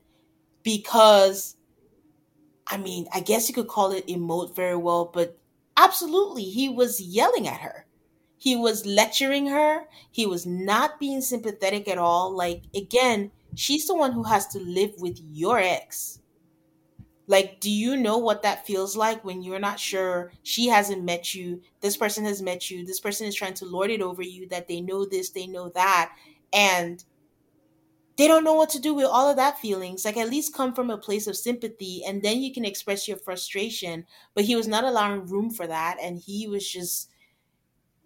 because, 0.63 1.57
I 2.67 2.77
mean, 2.77 3.09
I 3.11 3.21
guess 3.21 3.49
you 3.49 3.55
could 3.55 3.69
call 3.69 3.93
it 3.93 4.07
emote 4.07 4.55
very 4.55 4.77
well, 4.77 5.07
but 5.07 5.39
absolutely, 5.79 6.43
he 6.43 6.69
was 6.69 7.01
yelling 7.01 7.49
at 7.49 7.61
her. 7.61 7.87
He 8.37 8.55
was 8.55 8.85
lecturing 8.85 9.47
her. 9.47 9.87
He 10.11 10.27
was 10.27 10.45
not 10.45 11.01
being 11.01 11.23
sympathetic 11.23 11.89
at 11.89 11.97
all. 11.97 12.31
Like, 12.37 12.65
again, 12.75 13.31
she's 13.55 13.87
the 13.87 13.97
one 13.97 14.13
who 14.13 14.25
has 14.25 14.47
to 14.49 14.59
live 14.59 14.93
with 14.99 15.19
your 15.33 15.59
ex. 15.59 16.18
Like, 17.29 17.61
do 17.61 17.71
you 17.71 17.95
know 17.95 18.17
what 18.17 18.43
that 18.43 18.67
feels 18.67 18.97
like 18.97 19.23
when 19.23 19.43
you're 19.43 19.59
not 19.59 19.79
sure 19.79 20.33
she 20.43 20.67
hasn't 20.67 21.05
met 21.05 21.35
you, 21.35 21.61
this 21.83 21.95
person 21.95 22.25
has 22.25 22.41
met 22.41 22.71
you, 22.71 22.87
this 22.87 23.01
person 23.01 23.27
is 23.27 23.35
trying 23.35 23.53
to 23.55 23.67
lord 23.67 23.91
it 23.91 24.01
over 24.01 24.23
you, 24.23 24.49
that 24.49 24.67
they 24.67 24.81
know 24.81 25.05
this, 25.05 25.29
they 25.29 25.47
know 25.47 25.69
that, 25.75 26.15
and 26.55 27.05
they 28.17 28.27
don't 28.27 28.45
know 28.45 28.55
what 28.55 28.71
to 28.71 28.81
do 28.81 28.95
with 28.95 29.05
all 29.05 29.29
of 29.29 29.37
that 29.37 29.59
feelings. 29.61 30.07
Like, 30.07 30.17
at 30.17 30.31
least 30.31 30.55
come 30.55 30.75
from 30.75 30.89
a 30.89 30.97
place 30.97 31.27
of 31.27 31.37
sympathy, 31.37 32.03
and 32.05 32.23
then 32.23 32.41
you 32.41 32.53
can 32.53 32.65
express 32.65 33.07
your 33.07 33.19
frustration. 33.19 34.07
But 34.35 34.45
he 34.45 34.57
was 34.57 34.67
not 34.67 34.85
allowing 34.85 35.27
room 35.27 35.51
for 35.51 35.67
that, 35.67 35.99
and 36.03 36.19
he 36.19 36.49
was 36.49 36.69
just, 36.69 37.11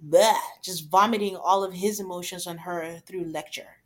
bleh, 0.05 0.35
just 0.65 0.91
vomiting 0.91 1.37
all 1.37 1.63
of 1.63 1.73
his 1.73 2.01
emotions 2.01 2.49
on 2.49 2.59
her 2.59 3.01
through 3.07 3.25
lecture. 3.27 3.77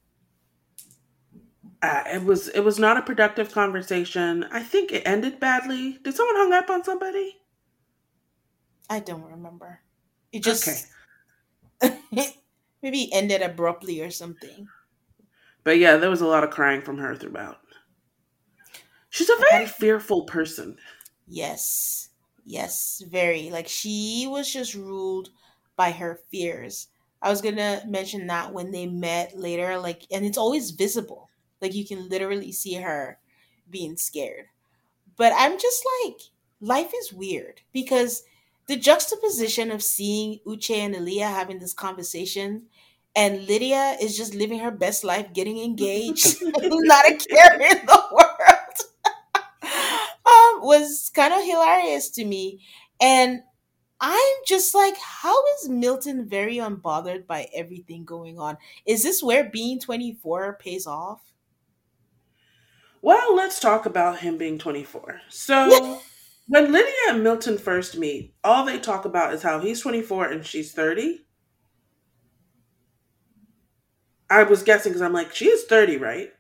Uh, 1.82 2.02
it 2.06 2.22
was. 2.24 2.48
It 2.48 2.60
was 2.60 2.78
not 2.78 2.98
a 2.98 3.02
productive 3.02 3.50
conversation. 3.52 4.44
I 4.44 4.62
think 4.62 4.92
it 4.92 5.06
ended 5.06 5.40
badly. 5.40 5.98
Did 6.02 6.14
someone 6.14 6.36
hung 6.36 6.52
up 6.52 6.68
on 6.70 6.84
somebody? 6.84 7.36
I 8.90 8.98
don't 9.00 9.22
remember. 9.22 9.82
It 10.32 10.42
just 10.42 10.66
Okay, 10.66 10.88
maybe 12.82 13.12
ended 13.12 13.42
abruptly 13.42 14.00
or 14.00 14.10
something. 14.10 14.68
but 15.64 15.76
yeah, 15.78 15.96
there 15.98 16.08
was 16.08 16.22
a 16.22 16.26
lot 16.26 16.44
of 16.44 16.50
crying 16.50 16.80
from 16.80 16.96
her 16.98 17.14
throughout. 17.14 17.60
She's 19.10 19.28
a 19.28 19.36
very 19.50 19.66
fearful 19.66 20.26
person. 20.26 20.78
Yes. 21.26 22.10
Yes, 22.44 23.02
very. 23.06 23.50
Like 23.50 23.68
she 23.68 24.26
was 24.28 24.52
just 24.52 24.74
ruled 24.74 25.30
by 25.76 25.90
her 25.92 26.16
fears. 26.30 26.88
I 27.20 27.30
was 27.30 27.40
gonna 27.40 27.82
mention 27.86 28.26
that 28.28 28.52
when 28.52 28.70
they 28.70 28.86
met 28.86 29.36
later, 29.36 29.78
like, 29.78 30.06
and 30.12 30.24
it's 30.24 30.38
always 30.38 30.70
visible. 30.70 31.25
Like 31.60 31.74
you 31.74 31.86
can 31.86 32.08
literally 32.08 32.52
see 32.52 32.74
her 32.74 33.18
being 33.70 33.96
scared. 33.96 34.46
But 35.16 35.32
I'm 35.36 35.58
just 35.58 35.84
like, 36.04 36.20
life 36.60 36.92
is 36.94 37.12
weird 37.12 37.62
because 37.72 38.22
the 38.66 38.76
juxtaposition 38.76 39.70
of 39.70 39.82
seeing 39.82 40.40
Uche 40.46 40.76
and 40.76 40.94
Aaliyah 40.94 41.30
having 41.30 41.58
this 41.58 41.72
conversation 41.72 42.64
and 43.14 43.46
Lydia 43.46 43.96
is 44.00 44.16
just 44.16 44.34
living 44.34 44.58
her 44.58 44.70
best 44.70 45.02
life, 45.04 45.32
getting 45.32 45.58
engaged, 45.58 46.38
not 46.42 47.06
a 47.06 47.14
care 47.16 47.54
in 47.54 47.86
the 47.86 48.02
world 48.12 49.08
um, 49.62 50.60
was 50.62 51.10
kind 51.14 51.32
of 51.32 51.42
hilarious 51.44 52.10
to 52.10 52.24
me. 52.24 52.60
And 53.00 53.42
I'm 54.00 54.34
just 54.46 54.74
like, 54.74 54.96
how 54.98 55.36
is 55.56 55.68
Milton 55.68 56.28
very 56.28 56.56
unbothered 56.56 57.26
by 57.26 57.48
everything 57.54 58.04
going 58.04 58.38
on? 58.38 58.58
Is 58.86 59.02
this 59.02 59.22
where 59.22 59.44
being 59.50 59.80
24 59.80 60.58
pays 60.60 60.86
off? 60.86 61.22
Well, 63.06 63.36
let's 63.36 63.60
talk 63.60 63.86
about 63.86 64.18
him 64.18 64.36
being 64.36 64.58
24. 64.58 65.20
So, 65.28 66.00
when 66.48 66.72
Lydia 66.72 66.92
and 67.10 67.22
Milton 67.22 67.56
first 67.56 67.96
meet, 67.96 68.34
all 68.42 68.64
they 68.64 68.80
talk 68.80 69.04
about 69.04 69.32
is 69.32 69.44
how 69.44 69.60
he's 69.60 69.80
24 69.80 70.32
and 70.32 70.44
she's 70.44 70.72
30. 70.72 71.20
I 74.28 74.42
was 74.42 74.64
guessing 74.64 74.90
because 74.90 75.02
I'm 75.02 75.12
like, 75.12 75.32
she 75.32 75.44
is 75.44 75.66
30, 75.66 75.98
right? 75.98 76.30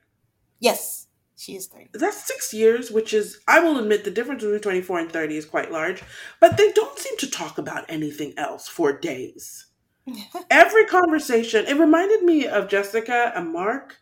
yes, 0.58 1.06
she 1.36 1.54
is 1.54 1.68
30. 1.68 1.90
That's 1.94 2.26
six 2.26 2.52
years, 2.52 2.90
which 2.90 3.14
is, 3.14 3.38
I 3.46 3.60
will 3.60 3.78
admit, 3.78 4.02
the 4.02 4.10
difference 4.10 4.42
between 4.42 4.58
24 4.58 4.98
and 4.98 5.12
30 5.12 5.36
is 5.36 5.46
quite 5.46 5.70
large, 5.70 6.02
but 6.40 6.56
they 6.56 6.72
don't 6.72 6.98
seem 6.98 7.16
to 7.18 7.30
talk 7.30 7.58
about 7.58 7.84
anything 7.88 8.34
else 8.36 8.66
for 8.66 8.98
days. 8.98 9.66
Every 10.50 10.86
conversation, 10.86 11.64
it 11.66 11.78
reminded 11.78 12.24
me 12.24 12.48
of 12.48 12.68
Jessica 12.68 13.30
and 13.36 13.52
Mark. 13.52 13.98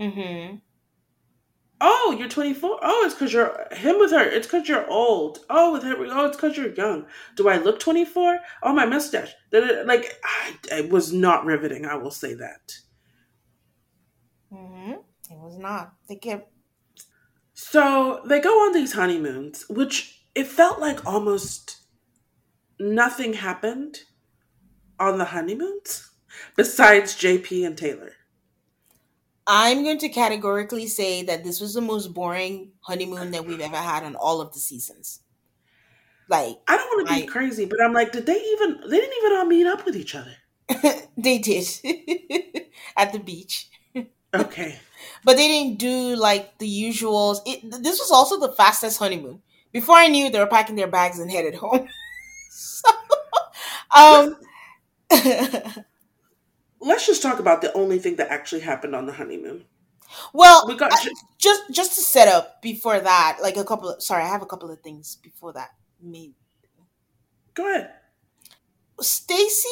mm-hmm. 0.00 0.56
Oh, 1.80 2.14
you're 2.18 2.28
24. 2.28 2.78
Oh, 2.82 3.02
it's 3.04 3.14
because 3.14 3.32
you're 3.32 3.66
him 3.72 3.98
with 3.98 4.12
her. 4.12 4.22
It's 4.22 4.46
because 4.46 4.68
you're 4.68 4.88
old. 4.88 5.40
Oh, 5.50 5.72
with 5.72 5.82
her. 5.82 5.94
Oh, 5.98 6.26
it's 6.26 6.36
because 6.36 6.56
you're 6.56 6.72
young. 6.72 7.06
Do 7.36 7.48
I 7.48 7.58
look 7.58 7.80
24? 7.80 8.38
Oh, 8.62 8.72
my 8.72 8.86
mustache. 8.86 9.34
Like, 9.52 10.18
I, 10.24 10.56
it 10.70 10.90
was 10.90 11.12
not 11.12 11.44
riveting. 11.44 11.84
I 11.84 11.96
will 11.96 12.10
say 12.10 12.34
that. 12.34 12.72
Mm-hmm. 14.52 14.92
It 14.92 15.38
was 15.38 15.58
not. 15.58 15.94
They 16.08 16.16
kept. 16.16 16.50
So 17.54 18.22
they 18.26 18.40
go 18.40 18.50
on 18.66 18.72
these 18.72 18.92
honeymoons, 18.92 19.64
which 19.68 20.24
it 20.34 20.46
felt 20.46 20.80
like 20.80 21.04
almost 21.06 21.78
nothing 22.78 23.34
happened 23.34 23.98
on 24.98 25.18
the 25.18 25.26
honeymoons 25.26 26.10
besides 26.56 27.14
JP 27.14 27.66
and 27.66 27.76
Taylor. 27.76 28.12
I'm 29.46 29.84
going 29.84 29.98
to 29.98 30.08
categorically 30.08 30.86
say 30.86 31.22
that 31.24 31.44
this 31.44 31.60
was 31.60 31.74
the 31.74 31.80
most 31.80 32.14
boring 32.14 32.72
honeymoon 32.80 33.30
that 33.32 33.46
we've 33.46 33.60
ever 33.60 33.76
had 33.76 34.02
on 34.04 34.16
all 34.16 34.40
of 34.40 34.52
the 34.52 34.58
seasons. 34.60 35.20
Like, 36.28 36.56
I 36.66 36.76
don't 36.76 36.86
want 36.88 37.08
to 37.08 37.14
be 37.14 37.22
I. 37.24 37.26
crazy, 37.26 37.66
but 37.66 37.82
I'm 37.82 37.92
like, 37.92 38.12
did 38.12 38.24
they 38.26 38.40
even? 38.40 38.80
They 38.88 38.98
didn't 38.98 39.18
even 39.18 39.38
all 39.38 39.44
meet 39.44 39.66
up 39.66 39.84
with 39.84 39.96
each 39.96 40.14
other. 40.14 40.34
they 41.18 41.38
did 41.38 41.66
at 42.96 43.12
the 43.12 43.18
beach. 43.18 43.68
Okay. 44.34 44.80
but 45.24 45.36
they 45.36 45.46
didn't 45.46 45.78
do 45.78 46.16
like 46.16 46.58
the 46.58 46.66
usuals. 46.66 47.38
It, 47.46 47.70
this 47.84 48.00
was 48.00 48.10
also 48.10 48.40
the 48.40 48.50
fastest 48.50 48.98
honeymoon. 48.98 49.40
Before 49.70 49.94
I 49.94 50.08
knew, 50.08 50.28
they 50.28 50.40
were 50.40 50.48
packing 50.48 50.74
their 50.74 50.88
bags 50.88 51.20
and 51.20 51.30
headed 51.30 51.54
home. 51.54 51.86
so, 52.50 52.88
um, 53.96 54.36
let's 56.84 57.06
just 57.06 57.22
talk 57.22 57.38
about 57.40 57.62
the 57.62 57.72
only 57.72 57.98
thing 57.98 58.16
that 58.16 58.28
actually 58.30 58.60
happened 58.60 58.94
on 58.94 59.06
the 59.06 59.12
honeymoon. 59.12 59.64
well, 60.32 60.64
We 60.68 60.76
got 60.76 60.92
I, 60.92 61.08
just 61.38 61.62
just 61.70 61.94
to 61.94 62.02
set 62.02 62.28
up 62.28 62.62
before 62.62 63.00
that, 63.00 63.38
like 63.42 63.56
a 63.56 63.64
couple. 63.64 63.90
Of, 63.90 64.02
sorry, 64.02 64.22
I 64.22 64.28
have 64.28 64.42
a 64.42 64.46
couple 64.46 64.70
of 64.70 64.80
things 64.80 65.16
before 65.16 65.52
that. 65.54 65.70
Me, 66.00 66.34
go 67.54 67.68
ahead. 67.70 67.90
Stacy 69.00 69.68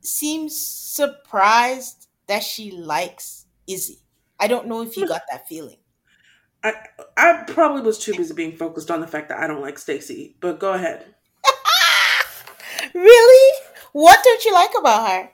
seems 0.00 0.56
surprised 0.56 2.08
that 2.26 2.42
she 2.42 2.70
likes 2.70 3.46
Izzy. 3.66 4.00
I 4.38 4.46
don't 4.46 4.68
know 4.68 4.82
if 4.82 4.96
you 4.96 5.08
got 5.08 5.22
that 5.30 5.48
feeling. 5.48 5.78
I 6.62 6.74
I 7.16 7.44
probably 7.46 7.82
was 7.82 7.98
too 7.98 8.14
busy 8.14 8.34
being 8.34 8.56
focused 8.56 8.90
on 8.90 9.00
the 9.00 9.06
fact 9.06 9.28
that 9.30 9.38
I 9.38 9.46
don't 9.46 9.62
like 9.62 9.78
Stacy, 9.78 10.36
but 10.40 10.58
go 10.58 10.72
ahead. 10.72 11.06
really? 12.94 13.60
What 13.92 14.22
don't 14.24 14.44
you 14.44 14.52
like 14.52 14.70
about 14.78 15.08
her? 15.08 15.30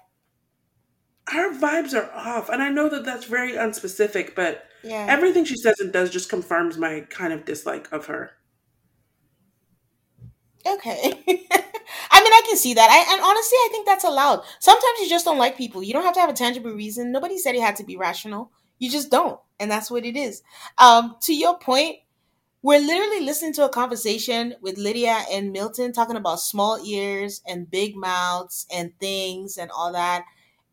Her 1.30 1.52
vibes 1.54 1.94
are 1.94 2.10
off, 2.12 2.48
and 2.48 2.62
I 2.62 2.70
know 2.70 2.88
that 2.88 3.04
that's 3.04 3.24
very 3.24 3.52
unspecific, 3.52 4.34
but 4.34 4.64
Yeah. 4.82 5.06
everything 5.08 5.44
she 5.44 5.56
says 5.56 5.80
and 5.80 5.92
does 5.92 6.10
just 6.10 6.28
confirms 6.28 6.76
my 6.78 7.00
kind 7.10 7.32
of 7.32 7.44
dislike 7.44 7.90
of 7.92 8.06
her. 8.06 8.32
Okay. 10.66 11.00
I 12.12 12.22
mean, 12.22 12.32
I 12.32 12.42
can 12.46 12.56
see 12.56 12.74
that. 12.74 12.90
I 12.90 13.12
and 13.14 13.22
honestly, 13.22 13.56
I 13.56 13.68
think 13.70 13.86
that's 13.86 14.04
allowed. 14.04 14.42
Sometimes 14.58 15.00
you 15.00 15.08
just 15.08 15.24
don't 15.24 15.38
like 15.38 15.56
people. 15.56 15.82
You 15.82 15.92
don't 15.92 16.04
have 16.04 16.14
to 16.14 16.20
have 16.20 16.30
a 16.30 16.34
tangible 16.34 16.72
reason. 16.72 17.12
Nobody 17.12 17.38
said 17.38 17.54
it 17.54 17.62
had 17.62 17.76
to 17.76 17.84
be 17.84 17.96
rational. 17.96 18.50
You 18.78 18.90
just 18.90 19.10
don't, 19.10 19.40
and 19.58 19.70
that's 19.70 19.90
what 19.90 20.04
it 20.04 20.16
is. 20.16 20.42
Um, 20.78 21.16
to 21.22 21.34
your 21.34 21.58
point, 21.58 21.96
we're 22.62 22.80
literally 22.80 23.24
listening 23.24 23.54
to 23.54 23.64
a 23.64 23.70
conversation 23.70 24.54
with 24.62 24.78
Lydia 24.78 25.24
and 25.32 25.52
Milton 25.52 25.92
talking 25.92 26.16
about 26.16 26.40
small 26.40 26.78
ears 26.84 27.42
and 27.46 27.70
big 27.70 27.96
mouths 27.96 28.66
and 28.74 28.92
things 29.00 29.58
and 29.58 29.70
all 29.70 29.92
that. 29.92 30.24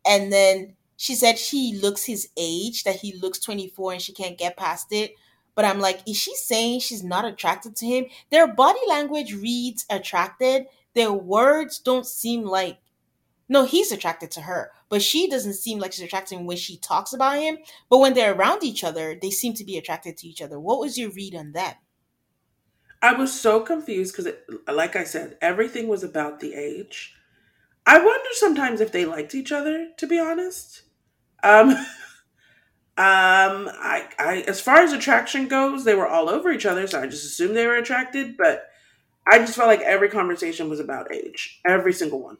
And 0.08 0.32
then 0.32 0.74
she 0.96 1.14
said 1.14 1.38
she 1.38 1.78
looks 1.80 2.04
his 2.04 2.28
age, 2.36 2.84
that 2.84 2.96
he 2.96 3.12
looks 3.12 3.38
24 3.38 3.92
and 3.92 4.02
she 4.02 4.12
can't 4.12 4.38
get 4.38 4.56
past 4.56 4.92
it. 4.92 5.14
But 5.54 5.64
I'm 5.64 5.80
like, 5.80 6.00
is 6.08 6.16
she 6.16 6.34
saying 6.34 6.80
she's 6.80 7.04
not 7.04 7.24
attracted 7.24 7.76
to 7.76 7.86
him? 7.86 8.06
Their 8.30 8.46
body 8.46 8.80
language 8.88 9.34
reads 9.34 9.84
attracted. 9.90 10.66
Their 10.94 11.12
words 11.12 11.78
don't 11.78 12.06
seem 12.06 12.44
like 12.44 12.78
no, 13.48 13.64
he's 13.64 13.92
attracted 13.92 14.30
to 14.32 14.42
her, 14.42 14.70
but 14.90 15.00
she 15.00 15.28
doesn't 15.28 15.54
seem 15.54 15.78
like 15.78 15.92
she's 15.92 16.04
attracted 16.04 16.34
to 16.34 16.40
him 16.40 16.46
when 16.46 16.58
she 16.58 16.76
talks 16.76 17.14
about 17.14 17.38
him. 17.38 17.58
But 17.88 17.98
when 17.98 18.12
they're 18.12 18.34
around 18.34 18.62
each 18.62 18.84
other, 18.84 19.18
they 19.20 19.30
seem 19.30 19.54
to 19.54 19.64
be 19.64 19.78
attracted 19.78 20.18
to 20.18 20.28
each 20.28 20.42
other. 20.42 20.60
What 20.60 20.80
was 20.80 20.98
your 20.98 21.10
read 21.10 21.34
on 21.34 21.52
that? 21.52 21.78
I 23.00 23.14
was 23.14 23.32
so 23.32 23.60
confused 23.60 24.14
because, 24.14 24.32
like 24.70 24.96
I 24.96 25.04
said, 25.04 25.38
everything 25.40 25.88
was 25.88 26.02
about 26.02 26.40
the 26.40 26.54
age. 26.54 27.14
I 27.88 27.98
wonder 27.98 28.28
sometimes 28.34 28.82
if 28.82 28.92
they 28.92 29.06
liked 29.06 29.34
each 29.34 29.50
other. 29.50 29.88
To 29.96 30.06
be 30.06 30.18
honest, 30.18 30.82
um, 31.42 31.70
um, 31.70 31.86
I, 32.98 34.08
I, 34.18 34.44
as 34.46 34.60
far 34.60 34.80
as 34.80 34.92
attraction 34.92 35.48
goes, 35.48 35.84
they 35.84 35.94
were 35.94 36.06
all 36.06 36.28
over 36.28 36.50
each 36.52 36.66
other, 36.66 36.86
so 36.86 37.00
I 37.00 37.06
just 37.06 37.24
assumed 37.24 37.56
they 37.56 37.66
were 37.66 37.76
attracted. 37.76 38.36
But 38.36 38.68
I 39.26 39.38
just 39.38 39.56
felt 39.56 39.68
like 39.68 39.80
every 39.80 40.10
conversation 40.10 40.68
was 40.68 40.80
about 40.80 41.14
age, 41.14 41.60
every 41.66 41.94
single 41.94 42.22
one. 42.22 42.36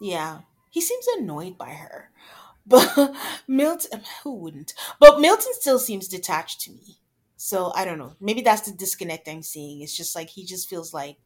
Yeah. 0.00 0.40
He 0.70 0.80
seems 0.80 1.06
annoyed 1.18 1.58
by 1.58 1.70
her. 1.70 2.10
But 2.66 3.16
Milton, 3.48 4.02
who 4.22 4.34
wouldn't? 4.34 4.74
But 5.00 5.18
Milton 5.18 5.52
still 5.54 5.78
seems 5.78 6.06
detached 6.06 6.60
to 6.60 6.70
me. 6.70 6.98
So 7.36 7.72
I 7.74 7.84
don't 7.84 7.98
know. 7.98 8.14
Maybe 8.20 8.42
that's 8.42 8.70
the 8.70 8.76
disconnect 8.76 9.28
I'm 9.28 9.42
seeing. 9.42 9.80
It's 9.80 9.96
just 9.96 10.14
like 10.14 10.28
he 10.28 10.44
just 10.44 10.68
feels 10.68 10.94
like 10.94 11.16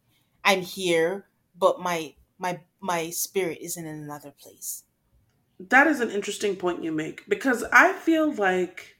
I'm 0.43 0.63
here, 0.63 1.27
but 1.59 1.81
my 1.81 2.15
my 2.39 2.61
my 2.85 3.09
spirit 3.09 3.57
isn't 3.63 3.87
in 3.87 3.97
another 3.97 4.31
place. 4.31 4.85
That 5.59 5.89
is 5.89 6.01
an 6.01 6.11
interesting 6.13 6.55
point 6.55 6.85
you 6.85 6.93
make 6.93 7.29
because 7.29 7.65
I 7.73 7.93
feel 7.93 8.33
like 8.33 8.99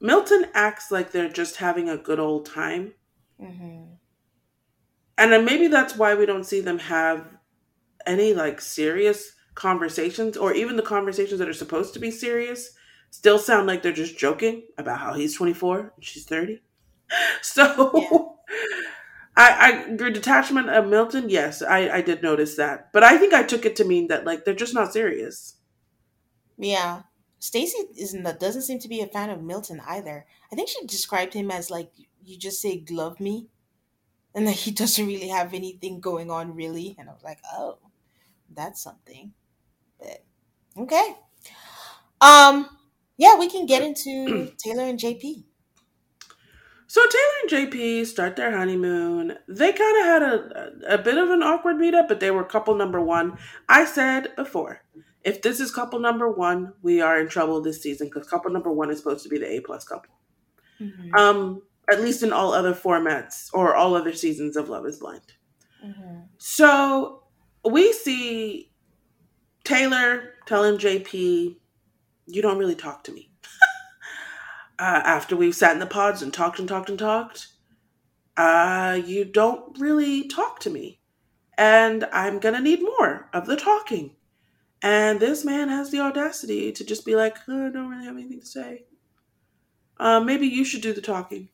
Milton 0.00 0.46
acts 0.54 0.90
like 0.90 1.12
they're 1.12 1.28
just 1.28 1.56
having 1.56 1.88
a 1.88 1.98
good 1.98 2.20
old 2.20 2.46
time. 2.46 2.94
hmm 3.38 3.98
And 5.18 5.32
then 5.32 5.44
maybe 5.44 5.68
that's 5.68 5.96
why 5.96 6.14
we 6.14 6.26
don't 6.26 6.44
see 6.44 6.60
them 6.60 6.78
have 6.78 7.26
any 8.06 8.34
like 8.34 8.60
serious 8.60 9.32
conversations 9.54 10.36
or 10.36 10.52
even 10.54 10.76
the 10.76 10.82
conversations 10.82 11.38
that 11.40 11.48
are 11.48 11.54
supposed 11.54 11.94
to 11.94 12.00
be 12.00 12.10
serious 12.10 12.70
still 13.10 13.38
sound 13.38 13.66
like 13.66 13.82
they're 13.82 13.92
just 13.92 14.18
joking 14.18 14.64
about 14.78 15.00
how 15.00 15.14
he's 15.14 15.36
24 15.36 15.92
and 15.96 16.04
she's 16.04 16.24
30. 16.26 16.62
Yeah. 17.92 18.10
I, 19.36 19.86
I 19.88 19.94
your 19.94 20.10
detachment 20.10 20.70
of 20.70 20.88
Milton, 20.88 21.28
yes, 21.28 21.60
I, 21.62 21.90
I 21.90 22.00
did 22.00 22.22
notice 22.22 22.56
that. 22.56 22.92
But 22.92 23.04
I 23.04 23.18
think 23.18 23.34
I 23.34 23.42
took 23.42 23.66
it 23.66 23.76
to 23.76 23.84
mean 23.84 24.08
that 24.08 24.24
like 24.24 24.44
they're 24.44 24.54
just 24.54 24.74
not 24.74 24.92
serious. 24.92 25.56
Yeah. 26.56 27.02
Stacy 27.38 27.76
isn't 27.98 28.40
doesn't 28.40 28.62
seem 28.62 28.78
to 28.78 28.88
be 28.88 29.02
a 29.02 29.06
fan 29.06 29.28
of 29.28 29.42
Milton 29.42 29.80
either. 29.86 30.26
I 30.50 30.56
think 30.56 30.68
she 30.68 30.86
described 30.86 31.34
him 31.34 31.50
as 31.50 31.70
like 31.70 31.92
you 32.24 32.38
just 32.38 32.62
say 32.62 32.78
glove 32.78 33.20
me 33.20 33.48
and 34.34 34.46
that 34.46 34.52
he 34.52 34.70
doesn't 34.82 35.06
really 35.06 35.28
have 35.28 35.52
anything 35.52 36.00
going 36.00 36.30
on 36.30 36.54
really. 36.54 36.96
And 36.98 37.10
I 37.10 37.12
was 37.12 37.22
like, 37.22 37.40
oh, 37.52 37.78
that's 38.52 38.82
something. 38.82 39.32
But 39.98 40.24
okay. 40.78 41.14
Um 42.22 42.70
yeah, 43.18 43.38
we 43.38 43.50
can 43.50 43.66
get 43.66 43.82
into 43.88 44.52
Taylor 44.56 44.84
and 44.84 44.98
JP. 44.98 45.44
So 46.88 47.00
Taylor 47.02 47.58
and 47.60 47.72
JP 47.72 48.06
start 48.06 48.36
their 48.36 48.56
honeymoon. 48.56 49.36
They 49.48 49.72
kind 49.72 49.98
of 50.00 50.04
had 50.06 50.22
a, 50.22 50.94
a 50.94 50.98
bit 50.98 51.18
of 51.18 51.30
an 51.30 51.42
awkward 51.42 51.76
meetup, 51.76 52.06
but 52.08 52.20
they 52.20 52.30
were 52.30 52.44
couple 52.44 52.74
number 52.76 53.00
one. 53.00 53.38
I 53.68 53.84
said 53.84 54.34
before, 54.36 54.82
if 55.24 55.42
this 55.42 55.58
is 55.58 55.72
couple 55.74 55.98
number 55.98 56.30
one, 56.30 56.74
we 56.82 57.00
are 57.00 57.20
in 57.20 57.28
trouble 57.28 57.60
this 57.60 57.82
season 57.82 58.06
because 58.08 58.28
couple 58.28 58.52
number 58.52 58.72
one 58.72 58.90
is 58.90 58.98
supposed 58.98 59.24
to 59.24 59.28
be 59.28 59.38
the 59.38 59.50
A 59.56 59.60
plus 59.60 59.84
couple. 59.84 60.14
hmm 60.78 61.14
Um, 61.16 61.62
at 61.90 62.00
least 62.00 62.22
in 62.22 62.32
all 62.32 62.52
other 62.52 62.74
formats 62.74 63.48
or 63.52 63.74
all 63.74 63.94
other 63.94 64.12
seasons 64.12 64.56
of 64.56 64.68
Love 64.68 64.86
Is 64.86 64.98
Blind. 64.98 65.32
hmm 65.82 66.20
So 66.38 67.24
we 67.68 67.92
see 67.92 68.70
Taylor 69.64 70.34
telling 70.46 70.78
JP, 70.78 71.56
"You 72.26 72.42
don't 72.42 72.58
really 72.58 72.76
talk 72.76 73.02
to 73.04 73.12
me." 73.12 73.32
Uh, 74.78 75.00
after 75.04 75.36
we've 75.36 75.54
sat 75.54 75.72
in 75.72 75.78
the 75.78 75.86
pods 75.86 76.22
and 76.22 76.32
talked 76.32 76.58
and 76.58 76.68
talked 76.68 76.90
and 76.90 76.98
talked, 76.98 77.48
uh, 78.36 79.00
you 79.04 79.24
don't 79.24 79.78
really 79.78 80.28
talk 80.28 80.60
to 80.60 80.70
me. 80.70 81.00
And 81.56 82.04
I'm 82.12 82.38
gonna 82.38 82.60
need 82.60 82.82
more 82.82 83.30
of 83.32 83.46
the 83.46 83.56
talking. 83.56 84.16
And 84.82 85.18
this 85.18 85.44
man 85.44 85.68
has 85.68 85.90
the 85.90 86.00
audacity 86.00 86.70
to 86.72 86.84
just 86.84 87.06
be 87.06 87.16
like, 87.16 87.38
"Oh, 87.48 87.68
I 87.68 87.70
don't 87.70 87.88
really 87.88 88.04
have 88.04 88.16
anything 88.16 88.40
to 88.40 88.46
say. 88.46 88.84
Uh, 89.98 90.20
maybe 90.20 90.46
you 90.46 90.64
should 90.64 90.82
do 90.82 90.92
the 90.92 91.00
talking. 91.00 91.48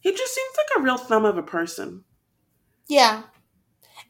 He 0.00 0.12
just 0.12 0.34
seems 0.34 0.56
like 0.56 0.78
a 0.78 0.82
real 0.82 0.98
thumb 0.98 1.24
of 1.24 1.38
a 1.38 1.42
person. 1.42 2.04
Yeah. 2.88 3.22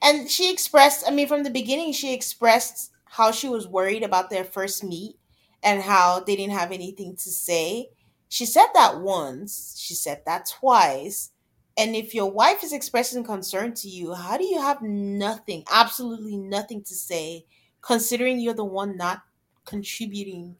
And 0.02 0.30
she 0.30 0.52
expressed, 0.52 1.04
I 1.06 1.10
mean, 1.10 1.28
from 1.28 1.42
the 1.42 1.50
beginning, 1.50 1.92
she 1.92 2.14
expressed 2.14 2.90
how 3.04 3.30
she 3.32 3.48
was 3.48 3.68
worried 3.68 4.02
about 4.02 4.30
their 4.30 4.44
first 4.44 4.82
meet 4.82 5.16
and 5.62 5.82
how 5.82 6.20
they 6.20 6.36
didn't 6.36 6.56
have 6.56 6.72
anything 6.72 7.16
to 7.16 7.30
say. 7.30 7.90
She 8.30 8.46
said 8.46 8.68
that 8.74 9.00
once, 9.00 9.74
she 9.76 9.92
said 9.92 10.22
that 10.24 10.48
twice. 10.48 11.32
And 11.76 11.96
if 11.96 12.14
your 12.14 12.30
wife 12.30 12.62
is 12.62 12.72
expressing 12.72 13.24
concern 13.24 13.74
to 13.74 13.88
you, 13.88 14.14
how 14.14 14.38
do 14.38 14.44
you 14.44 14.60
have 14.60 14.80
nothing, 14.80 15.64
absolutely 15.68 16.36
nothing 16.36 16.84
to 16.84 16.94
say, 16.94 17.44
considering 17.82 18.38
you're 18.38 18.54
the 18.54 18.64
one 18.64 18.96
not 18.96 19.22
contributing 19.64 20.54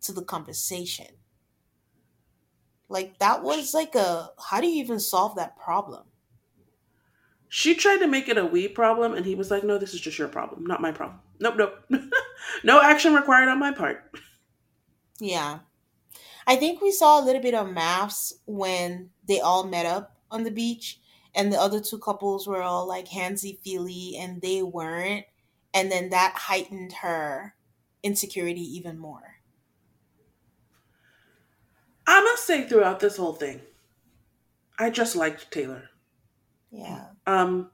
to 0.00 0.12
the 0.12 0.24
conversation? 0.24 1.06
Like, 2.88 3.20
that 3.20 3.44
was 3.44 3.72
like 3.72 3.94
a, 3.94 4.30
how 4.50 4.60
do 4.60 4.66
you 4.66 4.82
even 4.82 4.98
solve 4.98 5.36
that 5.36 5.56
problem? 5.56 6.02
She 7.48 7.76
tried 7.76 7.98
to 7.98 8.08
make 8.08 8.28
it 8.28 8.36
a 8.36 8.44
we 8.44 8.66
problem, 8.66 9.14
and 9.14 9.24
he 9.24 9.36
was 9.36 9.50
like, 9.50 9.62
No, 9.62 9.78
this 9.78 9.94
is 9.94 10.00
just 10.00 10.18
your 10.18 10.26
problem, 10.26 10.64
not 10.64 10.80
my 10.80 10.90
problem. 10.90 11.20
Nope, 11.38 11.54
nope. 11.56 12.02
no 12.64 12.80
action 12.80 13.14
required 13.14 13.48
on 13.48 13.60
my 13.60 13.72
part. 13.72 14.10
Yeah. 15.20 15.60
I 16.46 16.56
think 16.56 16.80
we 16.80 16.90
saw 16.90 17.20
a 17.20 17.24
little 17.24 17.42
bit 17.42 17.54
of 17.54 17.68
MAFS 17.68 18.34
when 18.46 19.10
they 19.26 19.40
all 19.40 19.64
met 19.64 19.86
up 19.86 20.16
on 20.30 20.44
the 20.44 20.50
beach, 20.50 20.98
and 21.34 21.52
the 21.52 21.60
other 21.60 21.80
two 21.80 21.98
couples 21.98 22.46
were 22.46 22.62
all 22.62 22.86
like 22.86 23.08
handsy 23.08 23.58
feely, 23.60 24.16
and 24.18 24.42
they 24.42 24.62
weren't. 24.62 25.26
And 25.74 25.90
then 25.90 26.10
that 26.10 26.34
heightened 26.36 26.92
her 27.02 27.54
insecurity 28.02 28.60
even 28.76 28.98
more. 28.98 29.36
I 32.06 32.20
must 32.20 32.46
say, 32.46 32.66
throughout 32.66 33.00
this 33.00 33.16
whole 33.16 33.32
thing, 33.32 33.60
I 34.78 34.90
just 34.90 35.16
liked 35.16 35.50
Taylor. 35.50 35.90
Yeah. 36.70 37.06
Um, 37.26 37.70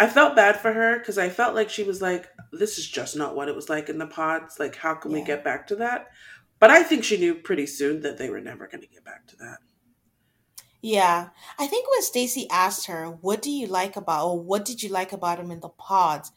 I 0.00 0.08
felt 0.08 0.34
bad 0.34 0.56
for 0.56 0.72
her 0.72 0.98
because 0.98 1.18
I 1.18 1.28
felt 1.28 1.54
like 1.54 1.70
she 1.70 1.84
was 1.84 2.02
like, 2.02 2.28
this 2.52 2.78
is 2.78 2.88
just 2.88 3.16
not 3.16 3.36
what 3.36 3.48
it 3.48 3.54
was 3.54 3.68
like 3.68 3.88
in 3.88 3.98
the 3.98 4.06
pods. 4.06 4.58
Like, 4.58 4.74
how 4.74 4.94
can 4.94 5.12
we 5.12 5.22
get 5.22 5.44
back 5.44 5.68
to 5.68 5.76
that? 5.76 6.08
But 6.62 6.70
I 6.70 6.84
think 6.84 7.02
she 7.02 7.16
knew 7.16 7.34
pretty 7.34 7.66
soon 7.66 8.02
that 8.02 8.18
they 8.18 8.30
were 8.30 8.40
never 8.40 8.68
going 8.68 8.82
to 8.82 8.86
get 8.86 9.04
back 9.04 9.26
to 9.26 9.36
that. 9.38 9.58
Yeah. 10.80 11.30
I 11.58 11.66
think 11.66 11.90
when 11.90 12.02
Stacy 12.02 12.46
asked 12.52 12.86
her, 12.86 13.06
What 13.06 13.42
do 13.42 13.50
you 13.50 13.66
like 13.66 13.96
about, 13.96 14.28
or 14.28 14.40
what 14.40 14.64
did 14.64 14.80
you 14.80 14.88
like 14.88 15.12
about 15.12 15.40
him 15.40 15.50
in 15.50 15.58
the 15.58 15.70
pods? 15.70 16.30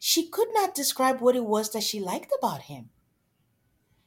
She 0.00 0.28
could 0.28 0.48
not 0.52 0.74
describe 0.74 1.20
what 1.20 1.36
it 1.36 1.44
was 1.44 1.70
that 1.70 1.84
she 1.84 2.00
liked 2.00 2.32
about 2.36 2.62
him. 2.62 2.88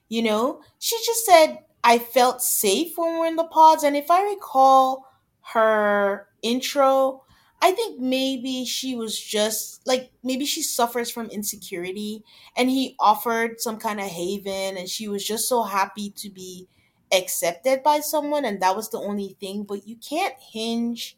You 0.10 0.24
know, 0.24 0.62
she 0.78 0.98
just 1.06 1.26
said, 1.26 1.60
I 1.86 2.00
felt 2.00 2.42
safe 2.42 2.98
when 2.98 3.18
we're 3.18 3.28
in 3.28 3.38
the 3.38 3.46
pods. 3.46 3.84
And 3.84 3.96
if 3.96 4.12
I 4.12 4.24
recall 4.24 5.08
her 5.54 6.28
intro, 6.42 7.24
I 7.62 7.72
think 7.72 8.00
maybe 8.00 8.66
she 8.66 8.96
was 8.96 9.20
just 9.20 9.86
like, 9.86 10.12
maybe 10.24 10.46
she 10.46 10.64
suffers 10.64 11.12
from 11.12 11.28
insecurity 11.28 12.24
and 12.58 12.70
he 12.70 12.96
offered 13.00 13.62
some 13.62 13.78
kind 13.78 14.00
of 14.00 14.08
haven 14.08 14.78
and 14.78 14.90
she 14.90 15.08
was 15.08 15.26
just 15.26 15.48
so 15.48 15.64
happy 15.64 16.10
to 16.18 16.30
be 16.30 16.68
accepted 17.14 17.84
by 17.84 18.00
someone 18.00 18.46
and 18.46 18.62
that 18.62 18.76
was 18.76 18.90
the 18.90 18.98
only 18.98 19.38
thing. 19.40 19.64
But 19.64 19.88
you 19.88 19.96
can't 19.98 20.34
hinge 20.40 21.18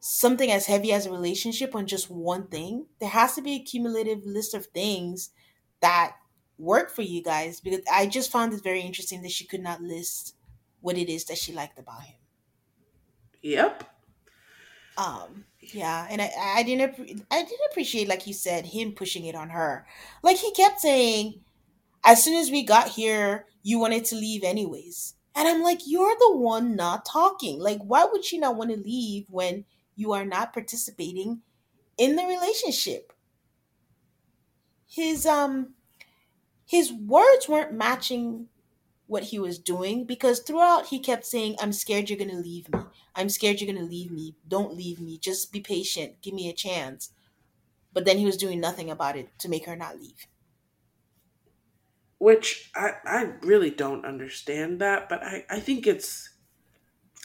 something 0.00 0.50
as 0.50 0.66
heavy 0.66 0.92
as 0.92 1.06
a 1.06 1.10
relationship 1.10 1.74
on 1.74 1.86
just 1.86 2.10
one 2.10 2.46
thing. 2.48 2.86
There 3.00 3.08
has 3.08 3.34
to 3.34 3.42
be 3.42 3.54
a 3.54 3.62
cumulative 3.62 4.24
list 4.24 4.54
of 4.54 4.66
things 4.66 5.30
that 5.80 6.16
work 6.58 6.90
for 6.90 7.02
you 7.02 7.22
guys 7.22 7.60
because 7.60 7.80
I 7.90 8.06
just 8.06 8.30
found 8.30 8.52
it 8.52 8.62
very 8.62 8.80
interesting 8.80 9.22
that 9.22 9.32
she 9.32 9.46
could 9.46 9.62
not 9.62 9.80
list 9.80 10.36
what 10.80 10.98
it 10.98 11.08
is 11.08 11.24
that 11.26 11.38
she 11.38 11.52
liked 11.52 11.78
about 11.78 12.02
him. 12.02 12.16
Yep. 13.42 13.97
Um, 14.98 15.46
yeah, 15.60 16.06
and 16.10 16.20
I 16.20 16.30
I 16.56 16.62
didn't 16.64 17.24
I 17.30 17.42
didn't 17.42 17.70
appreciate 17.70 18.08
like 18.08 18.26
you 18.26 18.34
said 18.34 18.66
him 18.66 18.92
pushing 18.92 19.24
it 19.26 19.36
on 19.36 19.50
her. 19.50 19.86
Like 20.22 20.38
he 20.38 20.52
kept 20.52 20.80
saying, 20.80 21.40
as 22.04 22.24
soon 22.24 22.36
as 22.36 22.50
we 22.50 22.64
got 22.64 22.88
here, 22.90 23.46
you 23.62 23.78
wanted 23.78 24.04
to 24.06 24.16
leave 24.16 24.44
anyways. 24.44 25.14
And 25.36 25.48
I'm 25.48 25.62
like, 25.62 25.80
you're 25.86 26.16
the 26.18 26.36
one 26.36 26.76
not 26.76 27.06
talking. 27.06 27.60
Like, 27.60 27.80
why 27.82 28.04
would 28.06 28.24
she 28.24 28.38
not 28.38 28.56
want 28.56 28.70
to 28.70 28.76
leave 28.76 29.26
when 29.30 29.66
you 29.96 30.12
are 30.12 30.26
not 30.26 30.52
participating 30.52 31.42
in 31.98 32.16
the 32.16 32.24
relationship? 32.24 33.12
His 34.88 35.26
um 35.26 35.74
his 36.66 36.92
words 36.92 37.48
weren't 37.48 37.72
matching 37.72 38.48
what 39.08 39.24
he 39.24 39.38
was 39.40 39.58
doing 39.58 40.04
because 40.04 40.40
throughout 40.40 40.86
he 40.86 41.00
kept 41.00 41.26
saying, 41.26 41.56
I'm 41.60 41.72
scared 41.72 42.08
you're 42.08 42.18
going 42.18 42.30
to 42.30 42.36
leave 42.36 42.72
me. 42.72 42.80
I'm 43.16 43.28
scared 43.30 43.60
you're 43.60 43.72
going 43.72 43.84
to 43.84 43.90
leave 43.90 44.12
me. 44.12 44.36
Don't 44.46 44.76
leave 44.76 45.00
me. 45.00 45.18
Just 45.18 45.50
be 45.50 45.60
patient. 45.60 46.20
Give 46.22 46.34
me 46.34 46.48
a 46.48 46.52
chance. 46.54 47.10
But 47.92 48.04
then 48.04 48.18
he 48.18 48.26
was 48.26 48.36
doing 48.36 48.60
nothing 48.60 48.90
about 48.90 49.16
it 49.16 49.30
to 49.40 49.48
make 49.48 49.66
her 49.66 49.74
not 49.74 49.98
leave. 49.98 50.26
Which 52.18 52.70
I, 52.76 52.92
I 53.04 53.22
really 53.42 53.70
don't 53.70 54.04
understand 54.04 54.80
that, 54.80 55.08
but 55.08 55.22
I, 55.24 55.44
I 55.48 55.60
think 55.60 55.86
it's. 55.86 56.30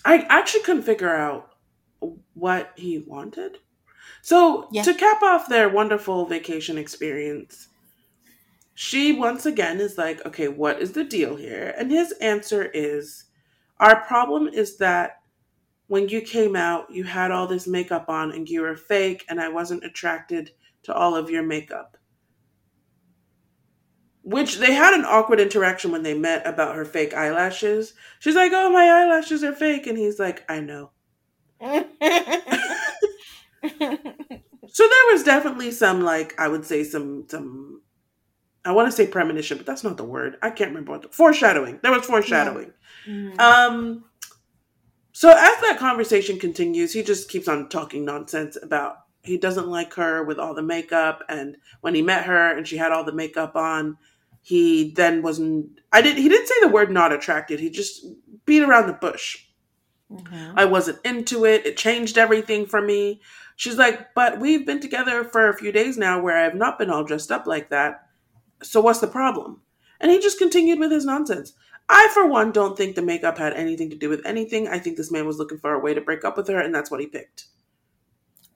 I 0.06 0.26
actually 0.30 0.64
couldn't 0.64 0.84
figure 0.84 1.14
out 1.14 1.50
what 2.34 2.72
he 2.76 3.00
wanted. 3.00 3.58
So, 4.22 4.68
Yeah. 4.72 4.84
to 4.84 4.94
cap 4.94 5.22
off 5.22 5.50
their 5.50 5.70
wonderful 5.70 6.26
vacation 6.26 6.78
experience, 6.78 7.68
she 8.74 9.14
once 9.14 9.46
again 9.46 9.80
is 9.80 9.98
like, 9.98 10.26
okay, 10.26 10.48
what 10.48 10.82
is 10.82 10.94
the 10.94 11.04
deal 11.04 11.36
here? 11.36 11.74
And 11.78 11.92
his 11.92 12.12
answer 12.14 12.64
is, 12.74 13.26
our 13.80 14.02
problem 14.02 14.48
is 14.48 14.78
that 14.78 15.22
when 15.88 16.10
you 16.10 16.22
came 16.22 16.56
out, 16.56 16.90
you 16.90 17.04
had 17.04 17.32
all 17.32 17.46
this 17.48 17.68
makeup 17.68 18.10
on 18.10 18.32
and 18.32 18.50
you 18.50 18.62
were 18.62 18.76
fake, 18.76 19.26
and 19.30 19.40
I 19.40 19.50
wasn't 19.50 19.84
attracted 19.84 20.52
to 20.84 20.94
all 20.94 21.16
of 21.16 21.30
your 21.30 21.44
makeup. 21.44 21.98
Which 24.24 24.58
they 24.58 24.74
had 24.74 24.94
an 24.94 25.06
awkward 25.06 25.40
interaction 25.40 25.92
when 25.92 26.04
they 26.04 26.18
met 26.18 26.48
about 26.48 26.76
her 26.76 26.86
fake 26.86 27.14
eyelashes. 27.14 27.94
She's 28.20 28.36
like, 28.36 28.54
oh, 28.56 28.72
my 28.72 28.86
eyelashes 28.90 29.44
are 29.44 29.54
fake. 29.54 29.86
And 29.86 29.98
he's 29.98 30.18
like, 30.18 30.50
I 30.50 30.62
know. 30.62 30.92
So 34.74 34.84
there 34.84 35.14
was 35.14 35.24
definitely 35.24 35.70
some, 35.70 36.02
like, 36.02 36.34
I 36.40 36.48
would 36.48 36.66
say 36.66 36.84
some, 36.84 37.26
some, 37.30 37.83
I 38.66 38.72
want 38.72 38.90
to 38.90 38.96
say 38.96 39.08
premonition, 39.08 39.58
but 39.58 39.66
that's 39.66 39.84
not 39.84 39.98
the 39.98 40.04
word. 40.06 40.38
I 40.42 40.50
can't 40.50 40.70
remember 40.70 40.92
what 40.92 41.02
the, 41.02 41.10
foreshadowing. 41.10 41.80
There 41.82 41.92
was 41.92 42.04
yeah. 42.04 42.08
foreshadowing. 42.08 42.72
Mhm. 43.08 43.40
Um, 43.40 44.06
so 45.12 45.30
as 45.30 45.62
that 45.62 45.78
conversation 45.80 46.40
continues, 46.40 46.94
he 46.94 47.04
just 47.04 47.30
keeps 47.30 47.48
on 47.48 47.70
talking 47.70 48.06
nonsense 48.06 48.58
about 48.62 48.98
he 49.22 49.38
doesn't 49.38 49.68
like 49.68 49.94
her 49.94 50.24
with 50.24 50.38
all 50.38 50.54
the 50.54 50.62
makeup, 50.62 51.24
and 51.30 51.58
when 51.82 51.96
he 51.96 52.02
met 52.02 52.26
her 52.26 52.58
and 52.58 52.68
she 52.68 52.78
had 52.78 52.92
all 52.92 53.04
the 53.04 53.14
makeup 53.14 53.56
on, 53.56 53.98
he 54.42 54.92
then 54.92 55.22
wasn't. 55.22 55.80
I 55.92 56.02
did. 56.02 56.18
He 56.18 56.28
didn't 56.30 56.48
say 56.48 56.56
the 56.62 56.68
word 56.68 56.92
not 56.92 57.14
attracted. 57.14 57.60
He 57.60 57.70
just 57.70 58.06
beat 58.46 58.64
around 58.64 58.88
the 58.88 58.94
bush. 58.94 59.46
Mhm. 60.12 60.54
I 60.56 60.66
wasn't 60.66 61.00
into 61.06 61.46
it. 61.46 61.66
It 61.66 61.78
changed 61.78 62.18
everything 62.18 62.66
for 62.66 62.82
me. 62.82 63.22
She's 63.56 63.78
like, 63.78 64.14
but 64.14 64.40
we've 64.40 64.66
been 64.66 64.80
together 64.80 65.24
for 65.24 65.48
a 65.48 65.58
few 65.58 65.72
days 65.72 65.98
now 65.98 66.22
where 66.22 66.38
I've 66.38 66.56
not 66.56 66.78
been 66.78 66.90
all 66.90 67.04
dressed 67.04 67.32
up 67.32 67.48
like 67.48 67.70
that. 67.70 68.08
So 68.64 68.82
what's 68.82 69.00
the 69.00 69.08
problem? 69.08 69.62
And 70.00 70.12
he 70.12 70.20
just 70.20 70.40
continued 70.40 70.80
with 70.80 70.92
his 70.92 71.06
nonsense. 71.06 71.54
I, 71.90 72.10
for 72.14 72.26
one, 72.26 72.52
don't 72.52 72.78
think 72.78 72.96
the 72.96 73.02
makeup 73.02 73.38
had 73.38 73.54
anything 73.54 73.90
to 73.90 73.96
do 73.96 74.10
with 74.10 74.26
anything. 74.26 74.68
I 74.68 74.80
think 74.80 74.98
this 74.98 75.12
man 75.12 75.28
was 75.28 75.38
looking 75.38 75.60
for 75.60 75.74
a 75.74 75.80
way 75.80 75.94
to 75.94 76.02
break 76.02 76.24
up 76.24 76.38
with 76.38 76.48
her, 76.48 76.60
and 76.60 76.74
that's 76.74 76.90
what 76.90 77.02
he 77.02 77.08
picked. 77.08 77.46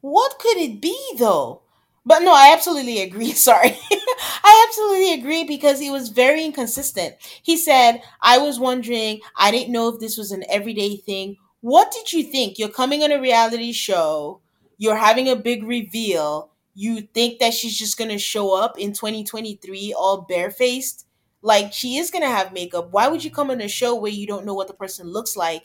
What 0.01 0.39
could 0.39 0.57
it 0.57 0.81
be 0.81 0.97
though? 1.17 1.61
But 2.05 2.19
no, 2.19 2.33
I 2.33 2.53
absolutely 2.53 3.01
agree. 3.01 3.31
Sorry. 3.33 3.77
I 3.91 4.65
absolutely 4.67 5.13
agree 5.13 5.43
because 5.43 5.79
he 5.79 5.89
was 5.89 6.09
very 6.09 6.45
inconsistent. 6.45 7.15
He 7.43 7.57
said, 7.57 8.01
I 8.21 8.37
was 8.37 8.59
wondering, 8.59 9.19
I 9.35 9.51
didn't 9.51 9.73
know 9.73 9.89
if 9.89 9.99
this 9.99 10.17
was 10.17 10.31
an 10.31 10.45
everyday 10.49 10.95
thing. 10.95 11.35
What 11.59 11.91
did 11.91 12.13
you 12.13 12.23
think? 12.23 12.57
You're 12.57 12.69
coming 12.69 13.03
on 13.03 13.11
a 13.11 13.19
reality 13.19 13.73
show, 13.73 14.39
you're 14.77 14.95
having 14.95 15.27
a 15.27 15.35
big 15.35 15.63
reveal. 15.63 16.51
You 16.79 17.01
think 17.01 17.39
that 17.39 17.55
she's 17.55 17.75
just 17.75 17.97
to 18.11 18.19
show 18.19 18.53
up 18.55 18.77
in 18.77 18.93
2023 18.93 19.95
all 19.97 20.27
barefaced? 20.29 21.07
Like, 21.41 21.73
she 21.73 21.97
is 21.97 22.11
to 22.21 22.29
have 22.29 22.53
makeup. 22.53 22.89
Why 22.91 23.07
would 23.07 23.23
you 23.23 23.31
come 23.31 23.49
on 23.49 23.61
a 23.61 23.67
show 23.67 23.95
where 23.95 24.11
you 24.11 24.27
don't 24.27 24.45
know 24.45 24.53
what 24.53 24.67
the 24.67 24.75
person 24.75 25.07
looks 25.11 25.35
like 25.35 25.63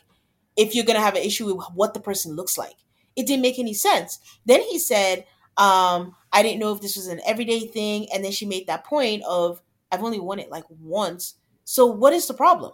if 0.56 0.74
you're 0.74 0.86
to 0.96 1.04
have 1.04 1.14
an 1.14 1.22
issue 1.22 1.54
with 1.54 1.66
what 1.74 1.92
the 1.92 2.00
person 2.00 2.34
looks 2.34 2.56
like? 2.56 2.76
It 3.14 3.26
didn't 3.26 3.42
make 3.42 3.58
any 3.58 3.74
sense. 3.74 4.20
Then 4.46 4.62
he 4.62 4.78
said, 4.78 5.26
um, 5.58 6.16
I 6.32 6.42
didn't 6.42 6.60
know 6.60 6.72
if 6.72 6.80
this 6.80 6.96
was 6.96 7.08
an 7.08 7.20
everyday 7.26 7.66
thing. 7.66 8.08
And 8.10 8.24
then 8.24 8.32
she 8.32 8.46
made 8.46 8.66
that 8.68 8.86
point 8.86 9.22
of, 9.28 9.60
I've 9.90 10.02
only 10.02 10.18
won 10.18 10.38
it 10.38 10.50
like 10.50 10.64
once. 10.70 11.34
So 11.64 11.84
what 11.84 12.14
is 12.14 12.26
the 12.26 12.32
problem? 12.32 12.72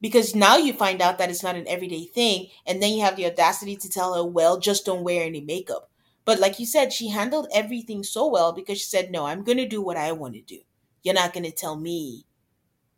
Because 0.00 0.36
now 0.36 0.56
you 0.56 0.72
find 0.72 1.02
out 1.02 1.18
that 1.18 1.30
it's 1.30 1.42
not 1.42 1.56
an 1.56 1.66
everyday 1.66 2.04
thing. 2.04 2.46
And 2.64 2.80
then 2.80 2.92
you 2.92 3.02
have 3.02 3.16
the 3.16 3.26
audacity 3.26 3.74
to 3.74 3.88
tell 3.88 4.14
her, 4.14 4.24
well, 4.24 4.60
just 4.60 4.86
don't 4.86 5.02
wear 5.02 5.24
any 5.24 5.40
makeup. 5.40 5.90
But 6.24 6.40
like 6.40 6.58
you 6.58 6.66
said, 6.66 6.92
she 6.92 7.08
handled 7.08 7.48
everything 7.54 8.02
so 8.02 8.28
well 8.28 8.52
because 8.52 8.78
she 8.78 8.86
said, 8.86 9.10
no, 9.10 9.26
I'm 9.26 9.44
going 9.44 9.58
to 9.58 9.68
do 9.68 9.82
what 9.82 9.96
I 9.96 10.12
want 10.12 10.34
to 10.34 10.40
do. 10.40 10.58
You're 11.02 11.14
not 11.14 11.32
going 11.32 11.44
to 11.44 11.52
tell 11.52 11.76
me 11.76 12.24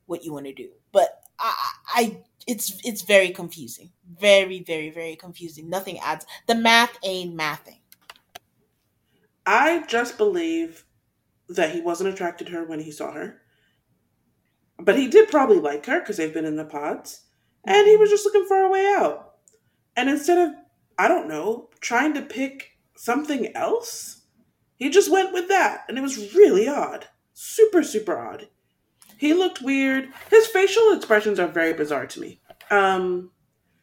what 0.07 0.25
you 0.25 0.33
want 0.33 0.47
to 0.47 0.55
do. 0.55 0.71
But 0.93 1.21
I, 1.39 1.73
I, 1.95 2.19
it's 2.47 2.81
it's 2.85 3.03
very 3.03 3.31
confusing, 3.31 3.91
very 4.19 4.63
very 4.63 4.91
very 4.91 5.17
confusing. 5.17 5.69
Nothing 5.69 5.99
adds. 5.99 6.25
The 6.47 6.55
math 6.55 6.97
ain't 7.03 7.37
mathing. 7.37 7.81
I 9.45 9.85
just 9.87 10.17
believe 10.17 10.85
that 11.49 11.75
he 11.75 11.81
wasn't 11.81 12.13
attracted 12.13 12.47
to 12.47 12.53
her 12.53 12.65
when 12.65 12.81
he 12.81 12.91
saw 12.91 13.13
her, 13.13 13.43
but 14.79 14.99
he 14.99 15.09
did 15.09 15.31
probably 15.31 15.59
like 15.59 15.87
her 15.87 16.01
because 16.01 16.17
they've 16.17 16.33
been 16.33 16.45
in 16.45 16.57
the 16.57 16.65
pods, 16.65 17.23
and 17.65 17.87
he 17.87 17.93
mm-hmm. 17.93 18.01
was 18.01 18.11
just 18.11 18.25
looking 18.25 18.47
for 18.47 18.59
a 18.59 18.71
way 18.71 18.87
out. 18.97 19.35
And 19.97 20.09
instead 20.09 20.39
of, 20.39 20.55
I 20.99 21.09
don't 21.09 21.29
know, 21.29 21.71
trying 21.81 22.15
to 22.15 22.23
pick 22.23 22.76
something 22.97 23.55
else, 23.57 24.23
he 24.77 24.91
just 24.91 25.11
went 25.11 25.33
with 25.33 25.49
that, 25.49 25.85
and 25.89 25.97
it 25.99 26.03
was 26.03 26.35
really 26.35 26.69
odd, 26.69 27.07
super 27.33 27.83
super 27.83 28.19
odd. 28.19 28.49
He 29.19 29.33
looked 29.33 29.63
weird. 29.63 30.09
His 30.31 30.47
facial 30.47 30.93
expressions 30.93 31.39
are 31.41 31.47
very 31.49 31.73
bizarre 31.73 32.07
to 32.07 32.21
me. 32.21 32.41
Um, 32.71 33.31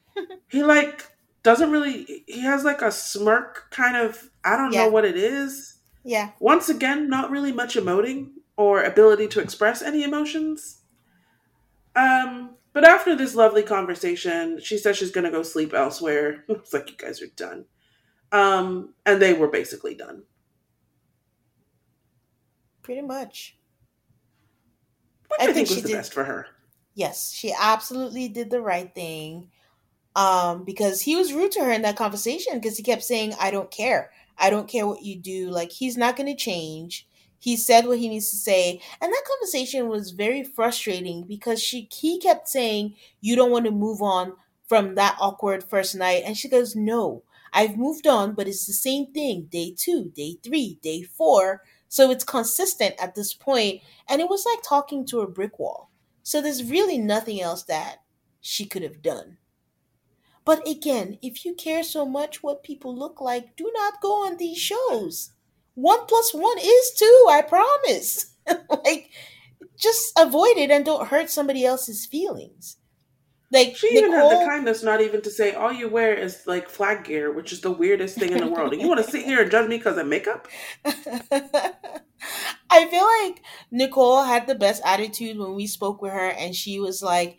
he 0.48 0.64
like 0.64 1.08
doesn't 1.42 1.72
really. 1.72 2.24
He 2.28 2.42
has 2.42 2.64
like 2.64 2.82
a 2.82 2.92
smirk 2.92 3.68
kind 3.72 3.98
of. 3.98 4.30
I 4.44 4.56
don't 4.58 4.72
know 4.86 4.90
what 4.90 5.06
it 5.06 5.18
is. 5.18 5.80
yeah. 6.04 6.32
Once 6.40 6.70
again, 6.70 7.10
not 7.10 7.32
really 7.32 7.52
much 7.52 7.76
emoting 7.76 8.32
or 8.58 8.84
ability 8.84 9.28
to 9.30 9.40
express 9.40 9.82
any 9.82 10.04
emotions. 10.04 10.82
Um, 11.96 12.56
but 12.74 12.84
after 12.84 13.16
this 13.16 13.36
lovely 13.36 13.64
conversation, 13.64 14.60
she 14.60 14.78
says 14.78 14.98
she's 14.98 15.12
gonna 15.12 15.32
go 15.32 15.44
sleep 15.44 15.74
elsewhere. 15.74 16.44
It's 16.50 16.74
like 16.74 16.90
you 16.90 16.98
guys 16.98 17.22
are 17.22 17.28
done. 17.36 17.66
Um, 18.34 18.96
and 19.06 19.22
they 19.22 19.34
were 19.34 19.48
basically 19.50 19.96
done. 19.96 20.24
Pretty 22.84 23.02
much. 23.02 23.58
Which 25.30 25.42
I 25.42 25.48
I 25.48 25.54
think 25.54 25.56
think 25.56 25.70
was 25.70 25.78
she 25.78 25.82
the 25.82 25.90
did. 25.90 25.98
best 25.98 26.14
for 26.14 26.26
her. 26.26 26.48
Yes, 26.96 27.32
she 27.34 27.54
absolutely 27.60 28.28
did 28.30 28.50
the 28.52 28.62
right 28.62 28.94
thing. 28.94 29.52
Um, 30.16 30.64
because 30.66 31.02
he 31.02 31.16
was 31.16 31.34
rude 31.34 31.52
to 31.54 31.64
her 31.64 31.72
in 31.72 31.82
that 31.84 31.98
conversation 31.98 32.56
because 32.56 32.78
he 32.78 32.84
kept 32.84 33.04
saying, 33.04 33.34
I 33.40 33.52
don't 33.52 33.72
care. 33.72 34.12
I 34.38 34.50
don't 34.52 34.68
care 34.70 34.88
what 34.88 35.04
you 35.04 35.18
do. 35.18 35.50
Like, 35.50 35.72
he's 35.72 35.98
not 35.98 36.16
going 36.16 36.28
to 36.28 36.36
change. 36.36 37.08
He 37.40 37.58
said 37.58 37.88
what 37.88 38.00
he 38.00 38.10
needs 38.10 38.30
to 38.32 38.38
say. 38.38 38.82
And 39.02 39.12
that 39.12 39.24
conversation 39.28 39.90
was 39.90 40.12
very 40.12 40.44
frustrating 40.44 41.24
because 41.24 41.62
she 41.62 41.90
he 41.92 42.20
kept 42.20 42.48
saying, 42.48 42.96
You 43.22 43.36
don't 43.36 43.52
want 43.52 43.66
to 43.66 43.72
move 43.72 44.02
on 44.02 44.34
from 44.68 44.96
that 44.96 45.18
awkward 45.20 45.64
first 45.64 45.96
night. 45.96 46.24
And 46.26 46.38
she 46.38 46.48
goes, 46.50 46.76
No, 46.76 47.24
I've 47.54 47.78
moved 47.78 48.08
on, 48.08 48.34
but 48.34 48.48
it's 48.48 48.66
the 48.66 48.74
same 48.74 49.14
thing. 49.14 49.48
Day 49.52 49.74
two, 49.78 50.12
day 50.16 50.38
three, 50.44 50.80
day 50.82 51.04
four. 51.04 51.62
So 51.88 52.10
it's 52.12 52.24
consistent 52.24 52.96
at 53.00 53.16
this 53.16 53.34
point, 53.34 53.82
And 54.10 54.20
it 54.22 54.30
was 54.30 54.46
like 54.46 54.60
talking 54.64 55.06
to 55.08 55.22
a 55.22 55.30
brick 55.30 55.60
wall. 55.60 55.92
So 56.24 56.42
there's 56.42 56.64
really 56.70 56.98
nothing 56.98 57.42
else 57.42 57.64
that 57.64 57.98
she 58.42 58.66
could 58.66 58.82
have 58.84 59.02
done. 59.02 59.38
But 60.46 60.68
again, 60.68 61.18
if 61.22 61.46
you 61.46 61.54
care 61.54 61.84
so 61.84 62.06
much 62.06 62.42
what 62.44 62.64
people 62.64 62.96
look 62.96 63.20
like, 63.22 63.56
do 63.56 63.70
not 63.74 64.02
go 64.02 64.26
on 64.26 64.38
these 64.38 64.58
shows. 64.58 65.32
One 65.76 66.06
plus 66.06 66.34
one 66.34 66.58
is 66.60 66.92
two, 66.98 67.28
I 67.30 67.42
promise. 67.42 68.36
like, 68.86 69.10
just 69.78 70.14
avoid 70.20 70.58
it 70.58 70.72
and 70.72 70.86
don't 70.86 71.08
hurt 71.10 71.30
somebody 71.30 71.66
else's 71.66 72.06
feelings. 72.06 72.78
Like, 73.54 73.78
She 73.78 73.88
even 73.96 74.12
had 74.12 74.32
the 74.32 74.46
kindness 74.46 74.82
not 74.82 75.00
even 75.00 75.22
to 75.22 75.30
say 75.30 75.54
all 75.54 75.72
you 75.72 75.88
wear 75.88 76.16
is 76.16 76.42
like 76.48 76.68
flag 76.68 77.04
gear, 77.06 77.32
which 77.32 77.54
is 77.54 77.62
the 77.62 77.72
weirdest 77.72 78.18
thing 78.18 78.32
in 78.32 78.40
the 78.40 78.48
world. 78.48 78.74
And 78.74 78.82
you 78.82 78.88
want 78.88 79.06
to 79.06 79.12
sit 79.12 79.26
here 79.26 79.44
and 79.44 79.52
judge 79.52 79.70
me 79.70 79.78
because 79.78 79.98
of 79.98 80.08
makeup? 80.08 80.48
I 82.70 82.88
feel 82.88 83.06
like 83.06 83.44
Nicole 83.70 84.24
had 84.24 84.48
the 84.48 84.56
best 84.56 84.82
attitude 84.84 85.38
when 85.38 85.54
we 85.54 85.68
spoke 85.68 86.02
with 86.02 86.14
her, 86.14 86.30
and 86.30 86.56
she 86.56 86.80
was 86.80 87.04
like, 87.04 87.38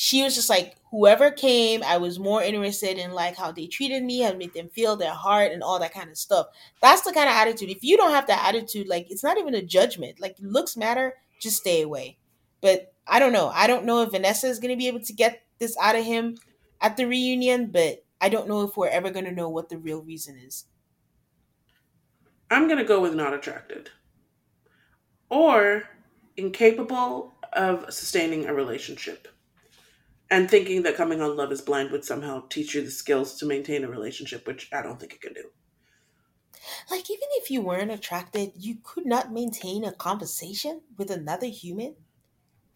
she 0.00 0.22
was 0.22 0.36
just 0.36 0.48
like 0.48 0.76
whoever 0.92 1.28
came 1.28 1.82
i 1.82 1.96
was 1.96 2.20
more 2.20 2.40
interested 2.40 2.98
in 2.98 3.10
like 3.10 3.34
how 3.36 3.50
they 3.50 3.66
treated 3.66 4.04
me 4.04 4.20
how 4.20 4.32
made 4.32 4.54
them 4.54 4.68
feel 4.68 4.94
their 4.94 5.12
heart 5.12 5.50
and 5.50 5.60
all 5.60 5.80
that 5.80 5.92
kind 5.92 6.08
of 6.08 6.16
stuff 6.16 6.46
that's 6.80 7.02
the 7.02 7.12
kind 7.12 7.28
of 7.28 7.34
attitude 7.34 7.68
if 7.68 7.82
you 7.82 7.96
don't 7.96 8.12
have 8.12 8.28
that 8.28 8.46
attitude 8.46 8.86
like 8.86 9.10
it's 9.10 9.24
not 9.24 9.38
even 9.38 9.56
a 9.56 9.60
judgment 9.60 10.20
like 10.20 10.36
looks 10.40 10.76
matter 10.76 11.14
just 11.40 11.56
stay 11.56 11.82
away 11.82 12.16
but 12.60 12.92
i 13.08 13.18
don't 13.18 13.32
know. 13.32 13.48
I 13.54 13.66
don't 13.66 13.84
know 13.84 14.02
if 14.02 14.10
vanessa 14.10 14.46
is 14.48 14.58
going 14.58 14.70
to 14.72 14.76
be 14.76 14.88
able 14.88 15.00
to 15.00 15.12
get 15.12 15.42
this 15.58 15.76
out 15.80 15.96
of 15.96 16.04
him 16.04 16.36
at 16.80 16.96
the 16.96 17.06
reunion 17.06 17.70
but 17.70 18.04
i 18.20 18.28
don't 18.28 18.48
know 18.48 18.62
if 18.62 18.76
we're 18.76 18.88
ever 18.88 19.10
going 19.10 19.24
to 19.24 19.32
know 19.32 19.48
what 19.48 19.68
the 19.68 19.78
real 19.78 20.02
reason 20.02 20.36
is. 20.36 20.64
I'm 22.50 22.66
going 22.66 22.78
to 22.78 22.84
go 22.84 23.00
with 23.00 23.14
not 23.14 23.34
attracted. 23.34 23.90
Or 25.30 25.84
incapable 26.36 27.34
of 27.52 27.92
sustaining 27.92 28.46
a 28.46 28.54
relationship 28.54 29.28
and 30.30 30.50
thinking 30.50 30.82
that 30.82 30.96
coming 30.96 31.20
on 31.22 31.36
Love 31.36 31.52
is 31.52 31.60
Blind 31.60 31.90
would 31.90 32.04
somehow 32.04 32.46
teach 32.48 32.74
you 32.74 32.82
the 32.82 32.90
skills 32.90 33.36
to 33.36 33.46
maintain 33.46 33.84
a 33.84 33.88
relationship, 33.88 34.46
which 34.46 34.68
I 34.72 34.82
don't 34.82 34.98
think 35.00 35.14
it 35.14 35.20
can 35.20 35.32
do. 35.34 35.50
like 36.90 37.10
even 37.10 37.28
if 37.32 37.50
you 37.50 37.60
weren't 37.62 37.90
attracted 37.90 38.52
you 38.56 38.76
could 38.82 39.06
not 39.06 39.32
maintain 39.32 39.84
a 39.84 39.92
conversation 39.92 40.82
with 40.96 41.10
another 41.10 41.46
human 41.46 41.94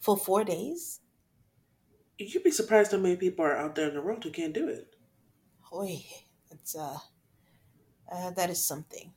for 0.03 0.19
four 0.19 0.45
days 0.45 1.01
You'd 2.19 2.45
be 2.45 2.51
surprised 2.51 2.93
how 2.93 2.99
many 2.99 3.17
people 3.17 3.45
are 3.45 3.57
out 3.57 3.75
there 3.75 3.89
in 3.89 3.95
the 3.95 4.03
world 4.03 4.23
who 4.23 4.31
can't 4.31 4.53
do 4.55 4.69
it. 4.69 4.95
boy, 5.71 6.05
it's 6.51 6.77
uh, 6.77 6.99
uh, 8.13 8.31
that 8.33 8.51
is 8.51 8.65
something. 8.65 9.13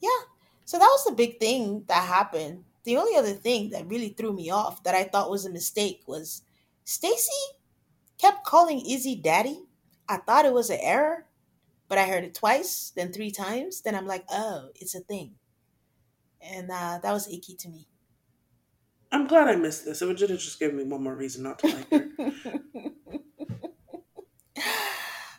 Yeah. 0.00 0.22
So 0.64 0.78
that 0.78 0.84
was 0.86 1.04
the 1.04 1.12
big 1.12 1.38
thing 1.38 1.84
that 1.88 2.06
happened. 2.06 2.64
The 2.84 2.96
only 2.96 3.16
other 3.16 3.32
thing 3.32 3.70
that 3.70 3.88
really 3.88 4.10
threw 4.10 4.32
me 4.32 4.50
off 4.50 4.82
that 4.84 4.94
I 4.94 5.04
thought 5.04 5.30
was 5.30 5.46
a 5.46 5.50
mistake 5.50 6.02
was 6.06 6.42
Stacy 6.84 7.42
kept 8.18 8.44
calling 8.44 8.84
Izzy 8.84 9.16
daddy. 9.16 9.64
I 10.08 10.18
thought 10.18 10.44
it 10.44 10.52
was 10.52 10.70
an 10.70 10.78
error, 10.80 11.26
but 11.88 11.98
I 11.98 12.06
heard 12.06 12.24
it 12.24 12.34
twice, 12.34 12.92
then 12.96 13.12
three 13.12 13.30
times. 13.30 13.82
Then 13.82 13.94
I'm 13.94 14.06
like, 14.06 14.24
oh, 14.30 14.70
it's 14.74 14.94
a 14.94 15.00
thing. 15.00 15.34
And 16.42 16.70
uh, 16.70 16.98
that 17.02 17.12
was 17.12 17.28
icky 17.32 17.54
to 17.56 17.68
me. 17.68 17.86
I'm 19.12 19.26
glad 19.26 19.48
I 19.48 19.56
missed 19.56 19.84
this. 19.84 20.02
It 20.02 20.06
would 20.06 20.16
just 20.16 20.32
just 20.44 20.58
give 20.58 20.72
me 20.72 20.84
one 20.84 21.02
more 21.02 21.14
reason 21.14 21.42
not 21.42 21.58
to 21.60 21.66
like 21.66 21.90
her. 21.90 22.08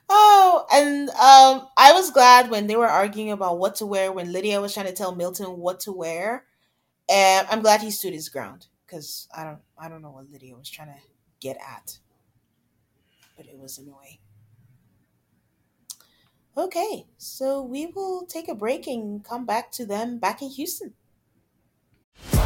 oh, 0.09 0.65
and 0.73 1.09
um, 1.09 1.67
I 1.77 1.93
was 1.93 2.11
glad 2.11 2.49
when 2.49 2.67
they 2.67 2.75
were 2.75 2.87
arguing 2.87 3.31
about 3.31 3.59
what 3.59 3.75
to 3.75 3.85
wear 3.85 4.11
when 4.11 4.31
Lydia 4.31 4.59
was 4.59 4.73
trying 4.73 4.87
to 4.87 4.93
tell 4.93 5.15
Milton 5.15 5.57
what 5.57 5.79
to 5.81 5.93
wear. 5.93 6.45
And 7.09 7.47
I'm 7.49 7.61
glad 7.61 7.81
he 7.81 7.91
stood 7.91 8.13
his 8.13 8.29
ground 8.29 8.67
because 8.85 9.27
I 9.35 9.43
don't 9.45 9.59
I 9.77 9.87
don't 9.87 10.01
know 10.01 10.11
what 10.11 10.29
Lydia 10.29 10.55
was 10.55 10.69
trying 10.69 10.89
to 10.89 10.99
get 11.39 11.57
at, 11.57 11.97
but 13.37 13.45
it 13.45 13.57
was 13.57 13.77
annoying. 13.77 14.17
Okay, 16.57 17.05
so 17.17 17.61
we 17.61 17.85
will 17.85 18.25
take 18.25 18.49
a 18.49 18.55
break 18.55 18.85
and 18.85 19.23
come 19.23 19.45
back 19.45 19.71
to 19.73 19.85
them 19.85 20.17
back 20.17 20.41
in 20.41 20.49
Houston. 20.49 20.93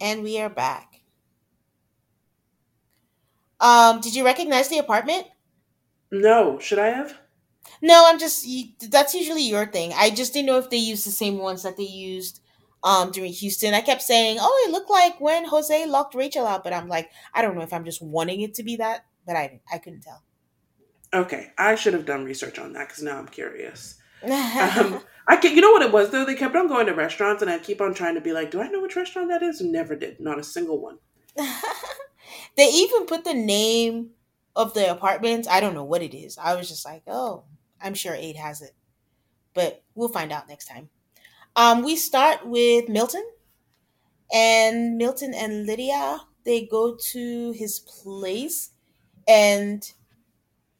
And 0.00 0.22
we 0.24 0.40
are 0.40 0.48
back. 0.48 1.02
Um, 3.60 4.00
did 4.00 4.14
you 4.14 4.24
recognize 4.24 4.68
the 4.68 4.78
apartment? 4.78 5.26
No, 6.10 6.58
should 6.58 6.78
I 6.78 6.88
have? 6.90 7.18
No, 7.82 8.04
I'm 8.06 8.18
just 8.18 8.46
that's 8.90 9.14
usually 9.14 9.42
your 9.42 9.66
thing. 9.66 9.92
I 9.94 10.10
just 10.10 10.32
didn't 10.32 10.46
know 10.46 10.58
if 10.58 10.70
they 10.70 10.76
used 10.76 11.06
the 11.06 11.10
same 11.10 11.38
ones 11.38 11.62
that 11.62 11.76
they 11.76 11.84
used 11.84 12.40
um 12.84 13.10
during 13.10 13.32
Houston. 13.32 13.74
I 13.74 13.80
kept 13.80 14.02
saying, 14.02 14.38
"Oh, 14.40 14.64
it 14.66 14.72
looked 14.72 14.90
like 14.90 15.20
when 15.20 15.44
Jose 15.46 15.86
locked 15.86 16.14
Rachel 16.14 16.46
out," 16.46 16.64
but 16.64 16.72
I'm 16.72 16.88
like, 16.88 17.10
I 17.34 17.42
don't 17.42 17.54
know 17.56 17.62
if 17.62 17.72
I'm 17.72 17.84
just 17.84 18.02
wanting 18.02 18.40
it 18.42 18.54
to 18.54 18.62
be 18.62 18.76
that, 18.76 19.06
but 19.26 19.36
I 19.36 19.60
I 19.72 19.78
couldn't 19.78 20.02
tell. 20.02 20.22
Okay, 21.12 21.52
I 21.58 21.74
should 21.74 21.94
have 21.94 22.04
done 22.06 22.24
research 22.24 22.58
on 22.58 22.72
that 22.74 22.88
because 22.88 23.02
now 23.02 23.18
I'm 23.18 23.28
curious. 23.28 23.97
Um, 24.22 25.00
I 25.26 25.36
can, 25.36 25.54
you 25.54 25.60
know 25.60 25.72
what 25.72 25.82
it 25.82 25.92
was 25.92 26.10
though. 26.10 26.24
They 26.24 26.34
kept 26.34 26.56
on 26.56 26.68
going 26.68 26.86
to 26.86 26.94
restaurants, 26.94 27.42
and 27.42 27.50
I 27.50 27.58
keep 27.58 27.80
on 27.80 27.94
trying 27.94 28.14
to 28.14 28.20
be 28.20 28.32
like, 28.32 28.50
"Do 28.50 28.60
I 28.60 28.68
know 28.68 28.80
which 28.80 28.96
restaurant 28.96 29.28
that 29.28 29.42
is?" 29.42 29.60
Never 29.60 29.94
did, 29.94 30.20
not 30.20 30.38
a 30.38 30.44
single 30.44 30.80
one. 30.80 30.98
they 32.56 32.68
even 32.68 33.06
put 33.06 33.24
the 33.24 33.34
name 33.34 34.10
of 34.56 34.74
the 34.74 34.90
apartment. 34.90 35.46
I 35.48 35.60
don't 35.60 35.74
know 35.74 35.84
what 35.84 36.02
it 36.02 36.16
is. 36.16 36.38
I 36.38 36.54
was 36.54 36.68
just 36.68 36.84
like, 36.84 37.02
"Oh, 37.06 37.44
I'm 37.80 37.94
sure 37.94 38.14
Ade 38.14 38.36
has 38.36 38.62
it," 38.62 38.74
but 39.54 39.82
we'll 39.94 40.08
find 40.08 40.32
out 40.32 40.48
next 40.48 40.66
time. 40.66 40.88
Um, 41.56 41.82
we 41.82 41.96
start 41.96 42.46
with 42.46 42.88
Milton, 42.88 43.24
and 44.32 44.96
Milton 44.96 45.34
and 45.34 45.66
Lydia 45.66 46.20
they 46.48 46.64
go 46.64 46.96
to 47.12 47.52
his 47.52 47.78
place, 47.78 48.70
and 49.28 49.92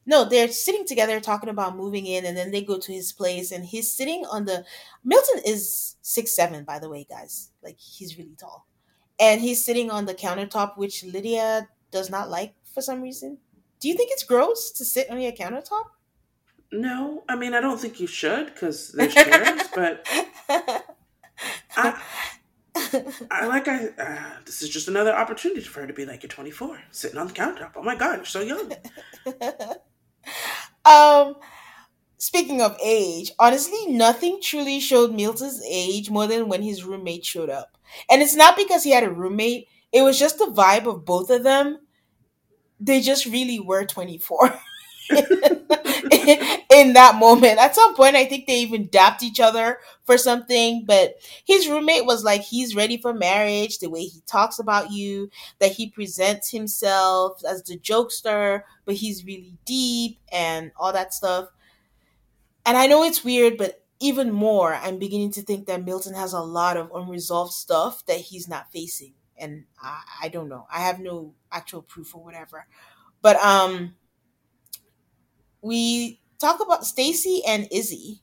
no, 0.08 0.24
they're 0.24 0.48
sitting 0.48 0.86
together 0.86 1.20
talking 1.20 1.50
about 1.50 1.76
moving 1.76 2.06
in, 2.06 2.24
and 2.24 2.34
then 2.34 2.50
they 2.50 2.62
go 2.62 2.78
to 2.78 2.92
his 2.92 3.12
place, 3.12 3.52
and 3.52 3.62
he's 3.62 3.92
sitting 3.92 4.24
on 4.24 4.46
the. 4.46 4.64
Milton 5.04 5.42
is 5.44 5.96
six 6.00 6.34
seven, 6.34 6.64
by 6.64 6.78
the 6.78 6.88
way, 6.88 7.06
guys. 7.08 7.50
Like 7.62 7.76
he's 7.78 8.16
really 8.16 8.34
tall, 8.40 8.66
and 9.20 9.42
he's 9.42 9.62
sitting 9.62 9.90
on 9.90 10.06
the 10.06 10.14
countertop, 10.14 10.78
which 10.78 11.04
Lydia 11.04 11.68
does 11.90 12.08
not 12.08 12.30
like 12.30 12.54
for 12.72 12.80
some 12.80 13.02
reason. 13.02 13.36
Do 13.80 13.88
you 13.88 13.94
think 13.94 14.08
it's 14.10 14.22
gross 14.22 14.70
to 14.72 14.84
sit 14.86 15.10
on 15.10 15.20
your 15.20 15.32
countertop? 15.32 15.84
No, 16.72 17.22
I 17.28 17.36
mean 17.36 17.52
I 17.52 17.60
don't 17.60 17.78
think 17.78 18.00
you 18.00 18.06
should 18.06 18.46
because 18.46 18.92
there's 18.92 19.12
chairs, 19.12 19.60
but 19.74 20.06
I, 21.76 22.00
I 23.30 23.46
like 23.46 23.68
I. 23.68 23.88
Uh, 23.88 24.40
this 24.46 24.62
is 24.62 24.70
just 24.70 24.88
another 24.88 25.14
opportunity 25.14 25.60
for 25.60 25.82
her 25.82 25.86
to 25.86 25.92
be 25.92 26.06
like, 26.06 26.22
"You're 26.22 26.30
24, 26.30 26.80
sitting 26.92 27.18
on 27.18 27.26
the 27.26 27.34
countertop. 27.34 27.72
Oh 27.76 27.82
my 27.82 27.94
god, 27.94 28.16
you're 28.16 28.24
so 28.24 28.40
young." 28.40 28.72
um, 30.84 31.36
speaking 32.18 32.62
of 32.62 32.76
age, 32.82 33.32
honestly, 33.38 33.86
nothing 33.88 34.40
truly 34.42 34.80
showed 34.80 35.12
Milton's 35.14 35.62
age 35.68 36.10
more 36.10 36.26
than 36.26 36.48
when 36.48 36.62
his 36.62 36.84
roommate 36.84 37.24
showed 37.26 37.50
up. 37.50 37.78
And 38.10 38.22
it's 38.22 38.36
not 38.36 38.56
because 38.56 38.84
he 38.84 38.90
had 38.92 39.04
a 39.04 39.10
roommate, 39.10 39.68
it 39.92 40.02
was 40.02 40.18
just 40.18 40.38
the 40.38 40.46
vibe 40.46 40.86
of 40.86 41.04
both 41.04 41.30
of 41.30 41.42
them. 41.44 41.78
They 42.80 43.00
just 43.00 43.26
really 43.26 43.60
were 43.60 43.84
24. 43.84 44.60
in 46.70 46.92
that 46.94 47.16
moment. 47.18 47.58
At 47.58 47.74
some 47.74 47.94
point, 47.94 48.16
I 48.16 48.24
think 48.24 48.46
they 48.46 48.60
even 48.60 48.88
dapped 48.88 49.22
each 49.22 49.40
other 49.40 49.78
for 50.04 50.18
something. 50.18 50.84
But 50.86 51.16
his 51.44 51.68
roommate 51.68 52.06
was 52.06 52.24
like, 52.24 52.42
he's 52.42 52.74
ready 52.76 52.96
for 52.98 53.12
marriage. 53.14 53.78
The 53.78 53.90
way 53.90 54.04
he 54.04 54.20
talks 54.26 54.58
about 54.58 54.90
you, 54.92 55.30
that 55.58 55.72
he 55.72 55.88
presents 55.90 56.50
himself 56.50 57.42
as 57.48 57.62
the 57.64 57.78
jokester, 57.78 58.62
but 58.84 58.96
he's 58.96 59.24
really 59.24 59.54
deep 59.64 60.18
and 60.32 60.72
all 60.76 60.92
that 60.92 61.14
stuff. 61.14 61.48
And 62.66 62.76
I 62.76 62.86
know 62.86 63.02
it's 63.02 63.24
weird, 63.24 63.56
but 63.56 63.82
even 64.00 64.30
more, 64.30 64.74
I'm 64.74 64.98
beginning 64.98 65.32
to 65.32 65.42
think 65.42 65.66
that 65.66 65.84
Milton 65.84 66.14
has 66.14 66.32
a 66.32 66.40
lot 66.40 66.76
of 66.76 66.90
unresolved 66.94 67.52
stuff 67.52 68.04
that 68.06 68.18
he's 68.20 68.48
not 68.48 68.70
facing. 68.72 69.14
And 69.36 69.64
I, 69.80 70.02
I 70.24 70.28
don't 70.28 70.48
know. 70.48 70.66
I 70.72 70.80
have 70.80 71.00
no 71.00 71.34
actual 71.50 71.82
proof 71.82 72.14
or 72.14 72.22
whatever. 72.22 72.66
But 73.22 73.36
um 73.38 73.96
we 75.62 76.20
talk 76.38 76.60
about 76.60 76.86
Stacy 76.86 77.42
and 77.46 77.68
Izzy 77.70 78.22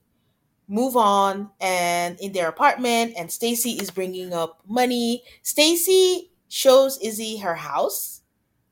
move 0.68 0.96
on 0.96 1.50
and 1.62 2.20
in 2.20 2.32
their 2.32 2.48
apartment 2.48 3.14
and 3.18 3.32
Stacy 3.32 3.72
is 3.72 3.92
bringing 3.92 4.34
up 4.34 4.62
money. 4.68 5.24
Stacy 5.44 6.32
shows 6.50 6.98
Izzy 7.00 7.38
her 7.38 7.56
house, 7.56 8.22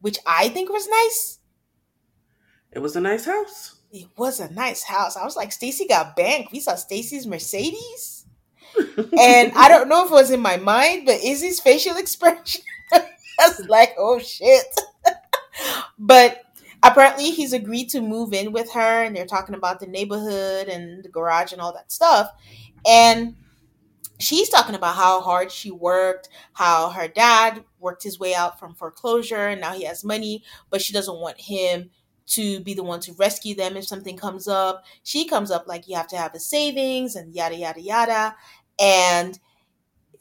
which 0.02 0.18
I 0.26 0.50
think 0.50 0.70
was 0.70 0.88
nice. 0.88 1.40
It 2.72 2.80
was 2.80 2.96
a 2.96 3.02
nice 3.02 3.26
house. 3.26 3.76
It 3.92 4.08
was 4.18 4.40
a 4.40 4.52
nice 4.52 4.84
house. 4.84 5.16
I 5.16 5.24
was 5.24 5.36
like, 5.36 5.52
Stacy 5.52 5.88
got 5.88 6.16
banked. 6.16 6.52
We 6.52 6.60
saw 6.60 6.76
Stacy's 6.76 7.28
Mercedes. 7.28 8.26
and 9.20 9.52
I 9.56 9.68
don't 9.68 9.88
know 9.88 10.04
if 10.06 10.12
it 10.12 10.16
was 10.16 10.32
in 10.32 10.40
my 10.40 10.58
mind, 10.58 11.06
but 11.06 11.24
Izzy's 11.24 11.60
facial 11.60 11.98
expression 11.98 12.64
was 12.92 13.66
like, 13.68 13.94
oh 14.00 14.18
shit. 14.18 14.66
but 16.00 16.44
apparently 16.84 17.32
he's 17.32 17.54
agreed 17.54 17.90
to 17.90 18.02
move 18.02 18.34
in 18.34 18.52
with 18.52 18.72
her 18.74 19.04
and 19.04 19.16
they're 19.16 19.26
talking 19.26 19.56
about 19.56 19.80
the 19.80 19.88
neighborhood 19.88 20.68
and 20.68 21.04
the 21.04 21.10
garage 21.10 21.52
and 21.52 21.62
all 21.62 21.74
that 21.74 21.92
stuff. 21.92 22.32
And 22.88 23.36
she's 24.20 24.50
talking 24.50 24.76
about 24.76 24.96
how 24.96 25.22
hard 25.22 25.52
she 25.52 25.72
worked, 25.72 26.30
how 26.54 26.90
her 26.90 27.08
dad 27.08 27.64
worked 27.80 28.04
his 28.04 28.20
way 28.20 28.36
out 28.36 28.60
from 28.60 28.76
foreclosure 28.76 29.48
and 29.48 29.62
now 29.62 29.74
he 29.74 29.84
has 29.86 30.04
money, 30.04 30.44
but 30.70 30.82
she 30.82 30.94
doesn't 30.94 31.20
want 31.20 31.40
him 31.40 31.90
to 32.26 32.62
be 32.62 32.74
the 32.74 32.84
one 32.84 33.02
to 33.02 33.14
rescue 33.14 33.56
them 33.56 33.76
if 33.76 33.86
something 33.86 34.18
comes 34.18 34.48
up. 34.48 34.86
She 35.04 35.28
comes 35.28 35.52
up 35.52 35.68
like 35.68 35.88
you 35.88 35.96
have 35.96 36.08
to 36.10 36.18
have 36.18 36.34
a 36.36 36.40
savings 36.40 37.16
and 37.16 37.34
yada 37.34 37.56
yada 37.58 37.82
yada. 37.82 38.36
And 38.80 39.38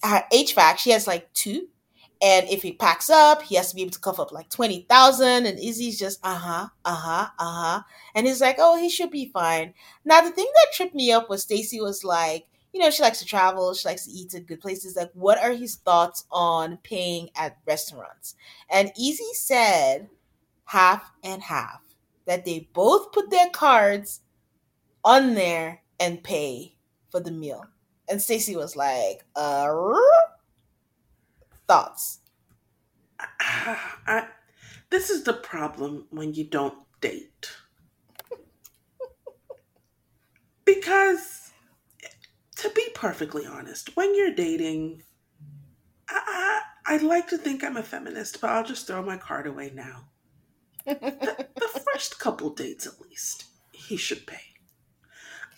her 0.03 0.25
HVAC, 0.33 0.79
she 0.79 0.91
has 0.91 1.07
like 1.07 1.33
two. 1.33 1.69
And 2.23 2.49
if 2.49 2.63
he 2.63 2.73
packs 2.73 3.11
up, 3.11 3.43
he 3.43 3.57
has 3.57 3.71
to 3.71 3.75
be 3.75 3.83
able 3.83 3.91
to 3.91 3.99
cough 4.01 4.21
up 4.21 4.31
like 4.33 4.49
20,000. 4.49 5.47
And 5.47 5.59
Izzy's 5.59 5.99
just, 5.99 6.21
uh 6.23 6.37
huh, 6.37 6.69
uh 6.85 6.95
huh, 6.95 7.29
uh 7.39 7.63
huh. 7.79 7.83
And 8.15 8.27
he's 8.27 8.41
like, 8.41 8.57
oh, 8.59 8.79
he 8.81 8.89
should 8.89 9.11
be 9.11 9.27
fine. 9.27 9.75
Now, 10.05 10.21
the 10.21 10.31
thing 10.31 10.47
that 10.55 10.73
tripped 10.73 10.95
me 10.95 11.11
up 11.13 11.29
was 11.29 11.43
Stacy 11.43 11.81
was 11.81 12.05
like, 12.05 12.47
you 12.73 12.81
know, 12.81 12.91
she 12.91 13.03
likes 13.03 13.19
to 13.19 13.27
travel, 13.27 13.75
she 13.75 13.89
likes 13.89 14.07
to 14.07 14.11
eat 14.13 14.35
at 14.35 14.47
good 14.47 14.61
places. 14.61 14.97
Like, 14.97 15.11
what 15.15 15.39
are 15.43 15.53
his 15.53 15.77
thoughts 15.77 16.25
on 16.31 16.79
paying 16.85 17.29
at 17.37 17.59
restaurants? 17.67 18.35
And 18.71 18.93
Izzy 18.99 19.35
said 19.35 20.09
half 20.65 21.11
and 21.23 21.43
half 21.43 21.83
that 22.27 22.45
they 22.45 22.69
both 22.73 23.13
put 23.13 23.31
their 23.31 23.51
cards 23.51 24.21
on 25.05 25.35
there 25.35 25.83
and 26.01 26.23
pay 26.23 26.77
for 27.11 27.21
the 27.21 27.31
meal. 27.31 27.65
And 28.09 28.23
Stacy 28.23 28.57
was 28.57 28.77
like, 28.77 29.25
uh, 29.37 29.69
thoughts. 31.67 32.21
I, 33.21 34.27
this 34.91 35.11
is 35.11 35.25
the 35.25 35.33
problem 35.33 36.07
when 36.11 36.35
you 36.35 36.45
don't 36.45 36.79
date. 37.01 37.51
because, 40.65 41.51
to 42.57 42.71
be 42.71 42.89
perfectly 42.95 43.47
honest, 43.47 43.97
when 43.97 44.17
you're 44.17 44.35
dating, 44.35 45.03
I, 46.09 46.61
I, 46.87 46.95
I'd 46.95 47.03
like 47.03 47.29
to 47.29 47.39
think 47.39 47.63
I'm 47.63 47.77
a 47.77 47.83
feminist, 47.83 48.41
but 48.41 48.51
I'll 48.51 48.65
just 48.65 48.87
throw 48.87 49.03
my 49.03 49.17
card 49.17 49.47
away 49.47 49.73
now 49.75 50.07
the, 50.85 51.47
the 51.57 51.81
first 51.93 52.19
couple 52.19 52.51
dates, 52.51 52.87
at 52.87 53.01
least, 53.01 53.45
he 53.73 53.97
should 53.97 54.27
pay. 54.27 54.41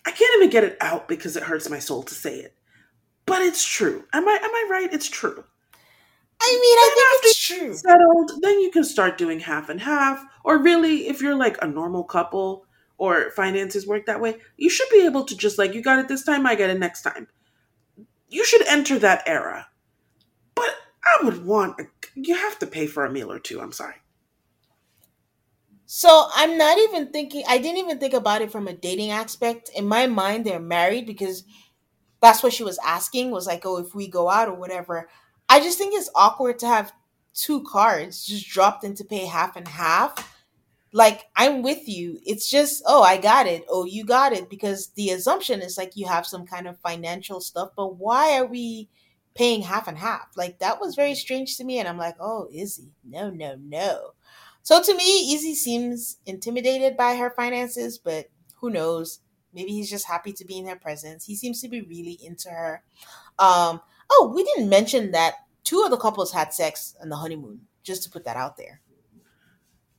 I 0.05 0.11
can't 0.11 0.35
even 0.37 0.49
get 0.49 0.63
it 0.63 0.77
out 0.81 1.07
because 1.07 1.35
it 1.35 1.43
hurts 1.43 1.69
my 1.69 1.79
soul 1.79 2.03
to 2.03 2.13
say 2.13 2.37
it, 2.37 2.55
but 3.25 3.41
it's 3.41 3.65
true. 3.65 4.05
Am 4.13 4.27
I 4.27 4.33
am 4.41 4.51
I 4.51 4.67
right? 4.69 4.93
It's 4.93 5.09
true. 5.09 5.43
I 6.41 6.51
mean, 6.51 6.77
I 6.77 7.17
think 7.21 7.31
it's 7.31 7.47
true. 7.47 7.73
Settled, 7.73 8.41
then 8.41 8.59
you 8.59 8.69
can 8.71 8.83
start 8.83 9.17
doing 9.17 9.39
half 9.39 9.69
and 9.69 9.81
half, 9.81 10.23
or 10.43 10.61
really, 10.61 11.07
if 11.07 11.21
you're 11.21 11.35
like 11.35 11.57
a 11.61 11.67
normal 11.67 12.03
couple 12.03 12.65
or 12.97 13.31
finances 13.31 13.87
work 13.87 14.05
that 14.05 14.21
way, 14.21 14.37
you 14.57 14.69
should 14.69 14.89
be 14.89 15.05
able 15.05 15.23
to 15.25 15.35
just 15.35 15.57
like 15.57 15.73
you 15.73 15.81
got 15.81 15.99
it 15.99 16.07
this 16.07 16.23
time, 16.23 16.45
I 16.45 16.55
get 16.55 16.69
it 16.69 16.79
next 16.79 17.01
time. 17.01 17.27
You 18.29 18.45
should 18.45 18.65
enter 18.67 18.99
that 18.99 19.23
era, 19.25 19.67
but 20.55 20.75
I 21.03 21.23
would 21.23 21.45
want 21.45 21.79
you 22.15 22.35
have 22.35 22.57
to 22.59 22.67
pay 22.67 22.87
for 22.87 23.05
a 23.05 23.11
meal 23.11 23.31
or 23.31 23.39
two. 23.39 23.61
I'm 23.61 23.71
sorry. 23.71 23.95
So 25.85 26.27
I'm 26.33 26.57
not 26.57 26.77
even 26.79 27.11
thinking. 27.11 27.43
I 27.47 27.57
didn't 27.57 27.77
even 27.77 27.99
think 27.99 28.13
about 28.13 28.41
it 28.41 28.51
from 28.51 28.67
a 28.67 28.73
dating 28.73 29.11
aspect. 29.11 29.69
In 29.75 29.87
my 29.87 30.07
mind, 30.07 30.45
they're 30.45 30.59
married 30.59 31.05
because 31.05 31.43
that's 32.21 32.41
what 32.41 32.53
she 32.53 32.63
was 32.63 32.79
asking. 32.83 33.31
Was 33.31 33.45
like, 33.45 33.65
oh, 33.65 33.77
if 33.77 33.93
we 33.93 34.07
go 34.07 34.29
out 34.29 34.47
or 34.47 34.55
whatever. 34.55 35.09
I 35.49 35.59
just 35.59 35.77
think 35.77 35.93
it's 35.93 36.09
awkward 36.15 36.59
to 36.59 36.67
have 36.67 36.91
two 37.33 37.63
cards 37.63 38.25
just 38.25 38.47
dropped 38.47 38.83
in 38.83 38.95
to 38.95 39.03
pay 39.03 39.25
half 39.25 39.55
and 39.55 39.67
half. 39.67 40.33
Like 40.91 41.25
I'm 41.35 41.61
with 41.61 41.87
you. 41.89 42.19
It's 42.25 42.49
just, 42.49 42.81
oh, 42.87 43.03
I 43.03 43.17
got 43.17 43.47
it. 43.47 43.65
Oh, 43.69 43.85
you 43.85 44.05
got 44.05 44.31
it. 44.31 44.49
Because 44.49 44.87
the 44.95 45.09
assumption 45.09 45.61
is 45.61 45.77
like 45.77 45.95
you 45.95 46.07
have 46.07 46.25
some 46.25 46.45
kind 46.45 46.67
of 46.67 46.79
financial 46.79 47.41
stuff. 47.41 47.71
But 47.75 47.97
why 47.97 48.37
are 48.37 48.45
we 48.45 48.89
paying 49.35 49.61
half 49.61 49.89
and 49.89 49.97
half? 49.97 50.29
Like 50.37 50.59
that 50.59 50.79
was 50.79 50.95
very 50.95 51.13
strange 51.13 51.57
to 51.57 51.65
me. 51.65 51.79
And 51.79 51.87
I'm 51.87 51.97
like, 51.97 52.15
oh, 52.19 52.47
Izzy, 52.51 52.93
no, 53.03 53.29
no, 53.29 53.57
no. 53.59 54.13
So 54.63 54.81
to 54.81 54.95
me, 54.95 55.35
Izzy 55.35 55.53
seems 55.53 56.17
intimidated 56.25 56.97
by 56.97 57.17
her 57.17 57.29
finances, 57.29 57.99
but 57.99 58.29
who 58.55 58.69
knows? 58.69 59.19
Maybe 59.53 59.71
he's 59.71 59.89
just 59.89 60.07
happy 60.07 60.33
to 60.33 60.45
be 60.45 60.57
in 60.57 60.67
her 60.67 60.75
presence. 60.75 61.25
He 61.25 61.35
seems 61.35 61.61
to 61.61 61.69
be 61.69 61.81
really 61.81 62.17
into 62.23 62.49
her. 62.49 62.83
Um, 63.37 63.81
oh, 64.11 64.31
we 64.35 64.43
didn't 64.43 64.69
mention 64.69 65.11
that 65.11 65.35
two 65.63 65.83
of 65.83 65.91
the 65.91 65.97
couples 65.97 66.31
had 66.31 66.53
sex 66.53 66.95
on 67.01 67.09
the 67.09 67.15
honeymoon, 67.15 67.61
just 67.83 68.03
to 68.03 68.09
put 68.09 68.25
that 68.25 68.37
out 68.37 68.57
there. 68.57 68.81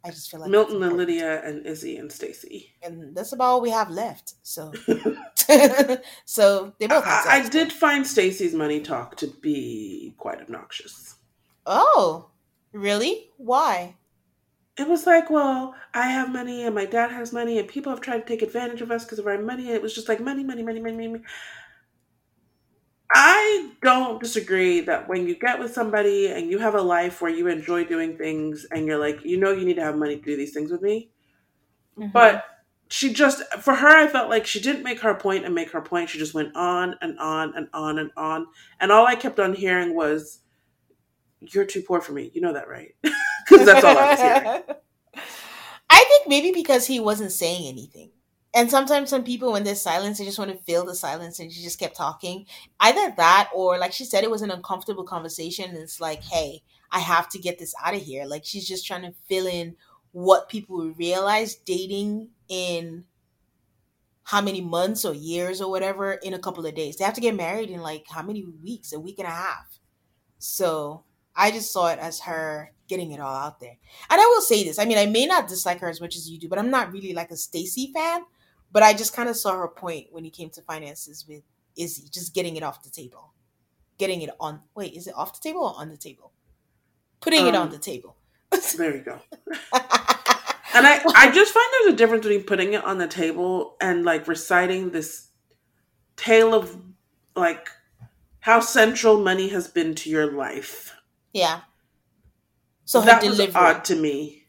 I 0.04 0.10
just 0.10 0.30
feel 0.30 0.40
like 0.40 0.50
Milton 0.50 0.82
and 0.84 0.96
Lydia 0.96 1.42
and 1.44 1.66
Izzy 1.66 1.96
and 1.96 2.12
Stacy. 2.12 2.72
And 2.80 3.14
that's 3.16 3.32
about 3.32 3.44
all 3.46 3.60
we 3.60 3.70
have 3.70 3.90
left. 3.90 4.34
So 4.42 4.72
so 6.24 6.72
they 6.78 6.86
both 6.86 7.04
had 7.04 7.22
sex. 7.22 7.26
I, 7.26 7.44
I 7.44 7.48
did 7.48 7.72
find 7.72 8.06
Stacy's 8.06 8.54
money 8.54 8.80
talk 8.80 9.16
to 9.16 9.26
be 9.26 10.14
quite 10.16 10.40
obnoxious. 10.40 11.16
Oh, 11.66 12.30
really? 12.72 13.30
Why? 13.36 13.96
it 14.78 14.86
was 14.86 15.06
like, 15.06 15.30
well, 15.30 15.74
I 15.94 16.08
have 16.08 16.30
money 16.30 16.64
and 16.64 16.74
my 16.74 16.84
dad 16.84 17.10
has 17.10 17.32
money 17.32 17.58
and 17.58 17.66
people 17.66 17.90
have 17.90 18.02
tried 18.02 18.18
to 18.18 18.26
take 18.26 18.42
advantage 18.42 18.82
of 18.82 18.90
us 18.90 19.04
because 19.04 19.18
of 19.18 19.26
our 19.26 19.38
money. 19.38 19.66
And 19.66 19.74
it 19.74 19.82
was 19.82 19.94
just 19.94 20.08
like 20.08 20.20
money, 20.20 20.44
money, 20.44 20.62
money, 20.62 20.80
money, 20.80 21.08
money. 21.08 21.24
I 23.12 23.70
don't 23.82 24.20
disagree 24.20 24.80
that 24.80 25.08
when 25.08 25.28
you 25.28 25.36
get 25.36 25.58
with 25.58 25.72
somebody 25.72 26.28
and 26.28 26.50
you 26.50 26.58
have 26.58 26.74
a 26.74 26.82
life 26.82 27.20
where 27.20 27.30
you 27.30 27.46
enjoy 27.46 27.84
doing 27.84 28.16
things 28.16 28.66
and 28.70 28.86
you're 28.86 28.98
like, 28.98 29.24
you 29.24 29.38
know, 29.38 29.52
you 29.52 29.64
need 29.64 29.76
to 29.76 29.82
have 29.82 29.96
money 29.96 30.16
to 30.16 30.22
do 30.22 30.36
these 30.36 30.52
things 30.52 30.70
with 30.70 30.82
me. 30.82 31.10
Mm-hmm. 31.98 32.10
But 32.10 32.44
she 32.88 33.12
just, 33.12 33.42
for 33.60 33.74
her, 33.74 33.88
I 33.88 34.06
felt 34.06 34.28
like 34.28 34.46
she 34.46 34.60
didn't 34.60 34.82
make 34.82 35.00
her 35.00 35.14
point 35.14 35.44
and 35.44 35.54
make 35.54 35.70
her 35.70 35.80
point. 35.80 36.10
She 36.10 36.18
just 36.18 36.34
went 36.34 36.54
on 36.56 36.96
and 37.00 37.18
on 37.18 37.54
and 37.56 37.68
on 37.72 37.98
and 37.98 38.10
on. 38.16 38.46
And 38.80 38.90
all 38.90 39.06
I 39.06 39.14
kept 39.14 39.38
on 39.38 39.54
hearing 39.54 39.94
was, 39.94 40.40
you're 41.40 41.64
too 41.64 41.82
poor 41.82 42.00
for 42.00 42.12
me. 42.12 42.30
You 42.34 42.40
know 42.40 42.52
that, 42.52 42.68
right? 42.68 42.94
Because 43.48 43.64
that's 43.64 43.84
all 43.84 43.96
I 43.96 44.10
was 44.10 44.20
hearing. 44.20 44.62
I 45.90 46.04
think 46.08 46.26
maybe 46.26 46.50
because 46.50 46.84
he 46.84 46.98
wasn't 46.98 47.30
saying 47.30 47.68
anything. 47.68 48.10
And 48.56 48.70
sometimes 48.70 49.10
some 49.10 49.22
people, 49.22 49.52
when 49.52 49.64
there's 49.64 49.82
silence, 49.82 50.16
they 50.16 50.24
just 50.24 50.38
want 50.38 50.50
to 50.50 50.56
fill 50.64 50.86
the 50.86 50.94
silence 50.94 51.38
and 51.38 51.52
she 51.52 51.62
just 51.62 51.78
kept 51.78 51.94
talking. 51.94 52.46
Either 52.80 53.12
that 53.18 53.50
or, 53.54 53.76
like 53.76 53.92
she 53.92 54.06
said, 54.06 54.24
it 54.24 54.30
was 54.30 54.40
an 54.40 54.50
uncomfortable 54.50 55.04
conversation. 55.04 55.68
And 55.68 55.76
it's 55.76 56.00
like, 56.00 56.22
hey, 56.22 56.62
I 56.90 57.00
have 57.00 57.28
to 57.30 57.38
get 57.38 57.58
this 57.58 57.74
out 57.84 57.94
of 57.94 58.00
here. 58.00 58.24
Like 58.24 58.46
she's 58.46 58.66
just 58.66 58.86
trying 58.86 59.02
to 59.02 59.12
fill 59.28 59.46
in 59.46 59.76
what 60.12 60.48
people 60.48 60.90
realize 60.96 61.54
dating 61.54 62.30
in 62.48 63.04
how 64.24 64.40
many 64.40 64.62
months 64.62 65.04
or 65.04 65.12
years 65.12 65.60
or 65.60 65.70
whatever 65.70 66.14
in 66.14 66.32
a 66.32 66.38
couple 66.38 66.64
of 66.64 66.74
days. 66.74 66.96
They 66.96 67.04
have 67.04 67.14
to 67.14 67.20
get 67.20 67.36
married 67.36 67.68
in 67.68 67.82
like 67.82 68.06
how 68.08 68.22
many 68.22 68.42
weeks? 68.64 68.94
A 68.94 68.98
week 68.98 69.18
and 69.18 69.28
a 69.28 69.32
half. 69.32 69.78
So 70.38 71.04
I 71.36 71.50
just 71.50 71.74
saw 71.74 71.88
it 71.88 71.98
as 71.98 72.20
her 72.20 72.72
getting 72.88 73.12
it 73.12 73.20
all 73.20 73.34
out 73.34 73.60
there. 73.60 73.76
And 74.08 74.18
I 74.18 74.24
will 74.24 74.40
say 74.40 74.64
this. 74.64 74.78
I 74.78 74.86
mean, 74.86 74.96
I 74.96 75.04
may 75.04 75.26
not 75.26 75.46
dislike 75.46 75.80
her 75.80 75.90
as 75.90 76.00
much 76.00 76.16
as 76.16 76.30
you 76.30 76.38
do, 76.38 76.48
but 76.48 76.58
I'm 76.58 76.70
not 76.70 76.90
really 76.90 77.12
like 77.12 77.30
a 77.30 77.36
Stacy 77.36 77.90
fan. 77.92 78.22
But 78.76 78.82
I 78.82 78.92
just 78.92 79.14
kind 79.14 79.30
of 79.30 79.36
saw 79.38 79.56
her 79.56 79.68
point 79.68 80.08
when 80.10 80.26
it 80.26 80.34
came 80.34 80.50
to 80.50 80.60
finances 80.60 81.24
with 81.26 81.40
Izzy, 81.78 82.10
just 82.10 82.34
getting 82.34 82.56
it 82.56 82.62
off 82.62 82.82
the 82.82 82.90
table. 82.90 83.32
Getting 83.96 84.20
it 84.20 84.28
on 84.38 84.60
wait, 84.74 84.92
is 84.92 85.06
it 85.06 85.14
off 85.16 85.32
the 85.32 85.48
table 85.48 85.62
or 85.62 85.72
on 85.80 85.88
the 85.88 85.96
table? 85.96 86.32
Putting 87.22 87.44
um, 87.44 87.46
it 87.46 87.54
on 87.54 87.68
um, 87.68 87.72
the 87.72 87.78
table. 87.78 88.18
there 88.76 88.94
you 88.94 89.00
go. 89.00 89.18
and 89.72 90.86
I, 90.86 91.00
I 91.16 91.30
just 91.30 91.54
find 91.54 91.66
there's 91.72 91.94
a 91.94 91.96
difference 91.96 92.26
between 92.26 92.42
putting 92.42 92.74
it 92.74 92.84
on 92.84 92.98
the 92.98 93.08
table 93.08 93.76
and 93.80 94.04
like 94.04 94.28
reciting 94.28 94.90
this 94.90 95.28
tale 96.16 96.52
of 96.52 96.76
like 97.34 97.70
how 98.40 98.60
central 98.60 99.22
money 99.22 99.48
has 99.48 99.68
been 99.68 99.94
to 99.94 100.10
your 100.10 100.30
life 100.30 100.94
yeah. 101.32 101.60
So 102.84 103.00
her 103.00 103.06
that 103.06 103.22
delivery 103.22 103.46
was 103.46 103.56
odd 103.56 103.86
to 103.86 103.96
me. 103.96 104.48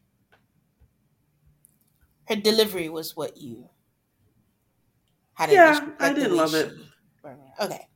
Her 2.26 2.36
delivery 2.36 2.90
was 2.90 3.16
what 3.16 3.38
you 3.38 3.70
had. 5.38 5.52
Yeah, 5.52 5.90
I 6.00 6.14
didn't 6.14 6.36
love 6.36 6.54
it. 6.54 6.74
Okay. 7.60 7.88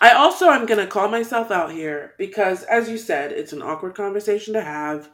I 0.00 0.12
also 0.12 0.46
am 0.46 0.66
going 0.66 0.78
to 0.78 0.86
call 0.86 1.08
myself 1.08 1.50
out 1.50 1.72
here 1.72 2.14
because, 2.18 2.62
as 2.64 2.88
you 2.88 2.98
said, 2.98 3.32
it's 3.32 3.52
an 3.52 3.62
awkward 3.62 3.94
conversation 3.94 4.54
to 4.54 4.60
have. 4.60 5.10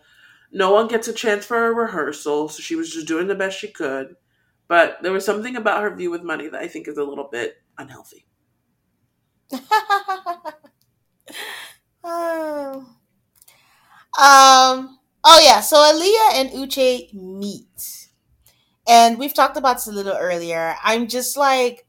No 0.52 0.72
one 0.72 0.88
gets 0.88 1.08
a 1.08 1.12
chance 1.12 1.44
for 1.46 1.66
a 1.66 1.72
rehearsal, 1.72 2.48
so 2.48 2.60
she 2.62 2.76
was 2.76 2.92
just 2.92 3.08
doing 3.08 3.26
the 3.26 3.34
best 3.34 3.58
she 3.58 3.68
could. 3.68 4.14
But 4.68 4.98
there 5.02 5.12
was 5.12 5.24
something 5.24 5.56
about 5.56 5.82
her 5.82 5.94
view 5.94 6.10
with 6.10 6.22
money 6.22 6.48
that 6.48 6.60
I 6.60 6.68
think 6.68 6.86
is 6.86 6.98
a 6.98 7.04
little 7.04 7.28
bit 7.30 7.56
unhealthy. 7.78 8.26
oh. 12.04 12.86
Um. 14.16 14.98
Oh 15.24 15.40
yeah. 15.42 15.60
So 15.60 15.76
Aaliyah 15.76 16.34
and 16.34 16.50
Uche 16.50 17.12
meet, 17.14 18.03
and 18.88 19.18
we've 19.18 19.34
talked 19.34 19.56
about 19.56 19.76
this 19.76 19.86
a 19.86 19.92
little 19.92 20.16
earlier. 20.16 20.76
I'm 20.82 21.08
just 21.08 21.36
like, 21.36 21.86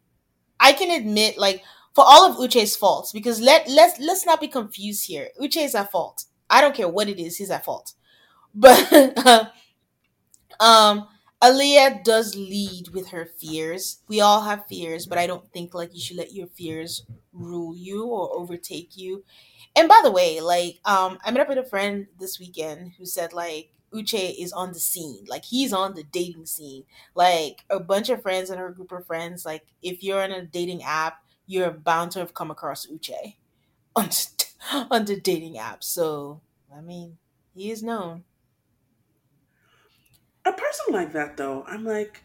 I 0.59 0.73
can 0.73 0.91
admit, 0.91 1.37
like, 1.37 1.63
for 1.95 2.03
all 2.07 2.29
of 2.29 2.37
Uche's 2.37 2.75
faults, 2.75 3.11
because 3.13 3.41
let 3.41 3.69
let's 3.69 3.99
let's 3.99 4.25
not 4.25 4.41
be 4.41 4.47
confused 4.47 5.07
here. 5.07 5.29
Uche 5.41 5.63
is 5.63 5.75
at 5.75 5.91
fault. 5.91 6.25
I 6.49 6.61
don't 6.61 6.75
care 6.75 6.89
what 6.89 7.09
it 7.09 7.19
is, 7.19 7.37
he's 7.37 7.51
at 7.51 7.65
fault. 7.65 7.93
But 8.55 9.51
um, 10.59 11.07
Aaliyah 11.41 12.03
does 12.03 12.35
lead 12.35 12.89
with 12.93 13.09
her 13.09 13.25
fears. 13.25 13.99
We 14.07 14.21
all 14.21 14.41
have 14.41 14.67
fears, 14.67 15.05
but 15.05 15.17
I 15.17 15.27
don't 15.27 15.51
think 15.51 15.73
like 15.73 15.93
you 15.93 15.99
should 16.01 16.17
let 16.17 16.33
your 16.33 16.47
fears 16.47 17.05
rule 17.33 17.75
you 17.75 18.05
or 18.05 18.33
overtake 18.33 18.95
you. 18.95 19.23
And 19.75 19.89
by 19.89 19.99
the 20.03 20.11
way, 20.11 20.39
like 20.41 20.79
um 20.85 21.19
I 21.23 21.31
met 21.31 21.41
up 21.41 21.49
with 21.49 21.57
a 21.57 21.65
friend 21.69 22.07
this 22.19 22.39
weekend 22.39 22.93
who 22.97 23.05
said 23.05 23.33
like 23.33 23.71
Uche 23.95 24.35
is 24.37 24.51
on 24.53 24.73
the 24.73 24.79
scene. 24.79 25.25
Like 25.27 25.45
he's 25.45 25.71
on 25.73 25.93
the 25.95 26.03
dating 26.03 26.45
scene. 26.45 26.83
Like 27.15 27.63
a 27.69 27.79
bunch 27.79 28.09
of 28.09 28.21
friends 28.21 28.49
and 28.49 28.59
her 28.59 28.69
group 28.71 28.91
of 28.91 29.05
friends, 29.07 29.45
like 29.45 29.65
if 29.81 30.03
you're 30.03 30.21
on 30.21 30.31
a 30.31 30.45
dating 30.45 30.83
app, 30.83 31.23
you're 31.47 31.71
bound 31.71 32.11
to 32.11 32.19
have 32.19 32.33
come 32.33 32.51
across 32.51 32.85
Uche 32.87 33.35
on 33.95 34.09
on 34.91 35.05
the 35.05 35.19
dating 35.19 35.57
app. 35.57 35.83
So 35.83 36.41
I 36.75 36.81
mean, 36.81 37.17
he 37.55 37.71
is 37.71 37.81
known. 37.83 38.23
A 40.45 40.51
person 40.53 40.93
like 40.93 41.11
that, 41.13 41.37
though, 41.37 41.63
I'm 41.67 41.83
like, 41.83 42.21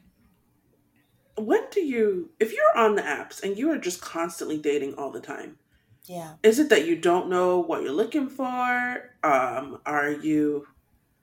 when 1.36 1.62
do 1.70 1.80
you, 1.80 2.30
if 2.38 2.52
you're 2.52 2.76
on 2.76 2.94
the 2.96 3.02
apps 3.02 3.42
and 3.42 3.56
you 3.56 3.70
are 3.70 3.78
just 3.78 4.02
constantly 4.02 4.58
dating 4.58 4.94
all 4.94 5.10
the 5.10 5.20
time, 5.20 5.56
Yeah. 6.04 6.34
is 6.42 6.58
it 6.58 6.68
that 6.68 6.86
you 6.86 6.96
don't 6.96 7.30
know 7.30 7.60
what 7.60 7.82
you're 7.82 7.92
looking 7.92 8.28
for? 8.28 9.14
Um, 9.22 9.80
are 9.86 10.10
you 10.10 10.66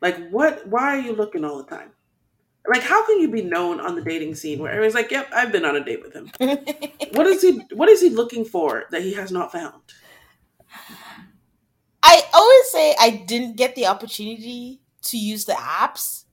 like 0.01 0.29
what? 0.29 0.67
Why 0.67 0.97
are 0.97 0.99
you 0.99 1.13
looking 1.13 1.43
all 1.43 1.57
the 1.57 1.69
time? 1.69 1.91
Like, 2.67 2.83
how 2.83 3.05
can 3.05 3.21
you 3.21 3.31
be 3.31 3.41
known 3.41 3.79
on 3.79 3.95
the 3.95 4.01
dating 4.01 4.35
scene 4.35 4.59
where 4.59 4.71
everyone's 4.71 4.93
like, 4.93 5.11
"Yep, 5.11 5.29
I've 5.33 5.51
been 5.51 5.65
on 5.65 5.75
a 5.75 5.83
date 5.83 6.01
with 6.01 6.13
him." 6.13 6.31
What 7.13 7.25
is 7.25 7.41
he? 7.41 7.61
What 7.73 7.89
is 7.89 8.01
he 8.01 8.09
looking 8.09 8.45
for 8.45 8.85
that 8.91 9.01
he 9.01 9.13
has 9.13 9.31
not 9.31 9.51
found? 9.51 9.81
I 12.03 12.21
always 12.33 12.71
say 12.71 12.95
I 12.99 13.23
didn't 13.27 13.57
get 13.57 13.75
the 13.75 13.87
opportunity 13.87 14.81
to 15.03 15.17
use 15.17 15.45
the 15.45 15.53
apps, 15.53 16.25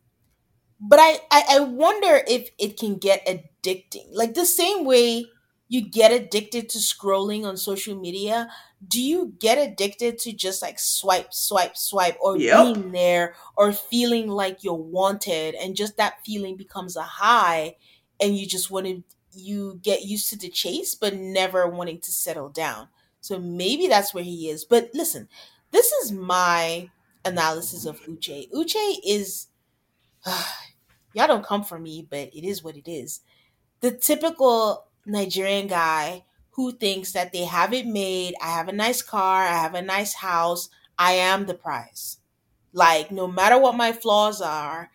but 0.81 0.99
I, 0.99 1.19
I, 1.31 1.45
I 1.51 1.61
wonder 1.61 2.23
if 2.29 2.51
it 2.59 2.79
can 2.79 2.97
get 2.97 3.27
addicting. 3.27 4.07
Like 4.13 4.35
the 4.35 4.45
same 4.45 4.85
way 4.85 5.27
you 5.69 5.89
get 5.89 6.13
addicted 6.13 6.69
to 6.71 6.79
scrolling 6.79 7.45
on 7.45 7.57
social 7.57 7.99
media, 7.99 8.49
do 8.89 9.01
you 9.03 9.35
get 9.39 9.59
addicted 9.59 10.19
to 10.19 10.33
just 10.33 10.63
like 10.63 10.79
swipe, 10.79 11.33
swipe, 11.33 11.77
swipe, 11.77 12.17
or 12.21 12.37
Yep. 12.37 12.63
being 12.75 12.93
there 12.93 13.35
or 13.57 13.73
feeling 13.73 14.29
like 14.29 14.65
you're 14.65 14.75
wanted 14.75 15.55
and 15.55 15.77
just 15.77 15.97
that 15.97 16.25
feeling 16.25 16.57
becomes 16.57 16.97
a 16.97 17.03
high 17.03 17.77
and 18.21 18.37
you 18.37 18.47
just 18.47 18.71
want 18.71 18.87
to 18.87 19.03
you 19.37 19.81
get 19.83 20.05
used 20.05 20.29
to 20.31 20.39
the 20.39 20.49
chase 20.49 20.95
but 20.95 21.15
never 21.17 21.67
wanting 21.69 22.01
to 22.01 22.13
settle 22.13 22.49
down. 22.49 22.89
So 23.21 23.39
maybe 23.39 23.89
that's 23.89 24.15
where 24.15 24.23
he 24.25 24.49
is. 24.49 24.65
But 24.65 24.91
listen, 24.95 25.29
this 25.71 25.91
is 25.93 26.13
my 26.13 26.91
analysis 27.25 27.87
of 27.87 28.01
Uche. 28.03 28.51
Uche 28.53 28.99
is 29.05 29.49
y'all 31.15 31.27
don't 31.27 31.45
come 31.45 31.65
for 31.65 31.79
me, 31.79 32.07
but 32.09 32.29
it 32.35 32.45
is 32.45 32.63
what 32.63 32.77
it 32.77 32.89
is. 32.89 33.21
The 33.81 33.91
typical 33.93 34.87
Nigerian 35.07 35.67
guy 35.67 36.25
who 36.55 36.73
thinks 36.73 37.13
that 37.13 37.33
they 37.33 37.45
have 37.45 37.73
it 37.73 37.87
made. 37.87 38.35
I 38.43 38.51
have 38.51 38.69
a 38.69 38.73
nice 38.73 39.03
car, 39.03 39.43
I 39.45 39.53
have 39.57 39.75
a 39.75 39.83
nice 39.83 40.15
house, 40.15 40.69
I 40.99 41.13
am 41.13 41.47
the 41.47 41.55
prize. 41.55 42.19
Like 42.73 43.11
no 43.11 43.27
matter 43.27 43.59
what 43.59 43.77
my 43.77 43.93
flaws 43.93 44.41
are, 44.41 44.91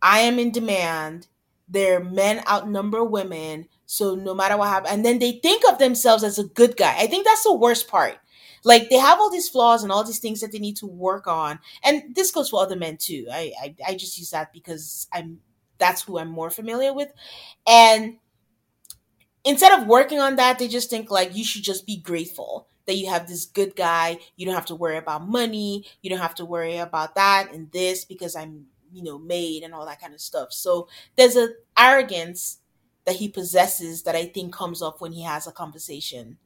I 0.00 0.20
am 0.20 0.38
in 0.38 0.52
demand. 0.52 1.26
Their 1.68 2.02
men 2.02 2.42
outnumber 2.48 3.04
women. 3.04 3.68
So 3.86 4.14
no 4.14 4.34
matter 4.34 4.56
what 4.56 4.68
happens, 4.68 4.94
and 4.94 5.04
then 5.04 5.18
they 5.18 5.32
think 5.32 5.62
of 5.68 5.78
themselves 5.78 6.24
as 6.24 6.38
a 6.38 6.44
good 6.44 6.76
guy. 6.76 6.94
I 6.98 7.06
think 7.06 7.26
that's 7.26 7.44
the 7.44 7.54
worst 7.54 7.88
part. 7.88 8.18
Like 8.64 8.88
they 8.90 8.98
have 8.98 9.18
all 9.20 9.30
these 9.30 9.48
flaws 9.48 9.82
and 9.82 9.92
all 9.92 10.04
these 10.04 10.18
things 10.18 10.40
that 10.40 10.52
they 10.52 10.58
need 10.58 10.76
to 10.78 10.86
work 10.86 11.26
on. 11.26 11.58
And 11.82 12.14
this 12.14 12.30
goes 12.32 12.50
for 12.50 12.62
other 12.62 12.76
men 12.76 12.96
too. 12.96 13.26
I 13.30 13.52
I, 13.62 13.76
I 13.88 13.94
just 13.94 14.18
use 14.18 14.30
that 14.30 14.52
because 14.52 15.08
I'm 15.12 15.40
that's 15.78 16.02
who 16.02 16.18
I'm 16.18 16.28
more 16.28 16.50
familiar 16.50 16.92
with. 16.92 17.10
And 17.66 18.18
instead 19.48 19.78
of 19.78 19.86
working 19.86 20.20
on 20.20 20.36
that, 20.36 20.58
they 20.58 20.68
just 20.68 20.90
think 20.90 21.10
like 21.10 21.34
you 21.34 21.42
should 21.42 21.62
just 21.62 21.86
be 21.86 21.96
grateful 21.96 22.68
that 22.86 22.96
you 22.96 23.08
have 23.08 23.26
this 23.26 23.46
good 23.46 23.74
guy. 23.74 24.18
You 24.36 24.44
don't 24.44 24.54
have 24.54 24.66
to 24.66 24.74
worry 24.74 24.98
about 24.98 25.26
money. 25.26 25.86
You 26.02 26.10
don't 26.10 26.20
have 26.20 26.34
to 26.36 26.44
worry 26.44 26.76
about 26.76 27.14
that 27.14 27.52
and 27.52 27.72
this 27.72 28.04
because 28.04 28.36
I'm, 28.36 28.66
you 28.92 29.02
know, 29.02 29.18
made 29.18 29.62
and 29.62 29.72
all 29.72 29.86
that 29.86 30.00
kind 30.00 30.12
of 30.12 30.20
stuff. 30.20 30.52
So 30.52 30.88
there's 31.16 31.36
a 31.36 31.48
arrogance 31.78 32.58
that 33.06 33.16
he 33.16 33.28
possesses 33.28 34.02
that 34.02 34.14
I 34.14 34.26
think 34.26 34.52
comes 34.52 34.82
up 34.82 35.00
when 35.00 35.12
he 35.12 35.22
has 35.22 35.46
a 35.46 35.52
conversation. 35.52 36.36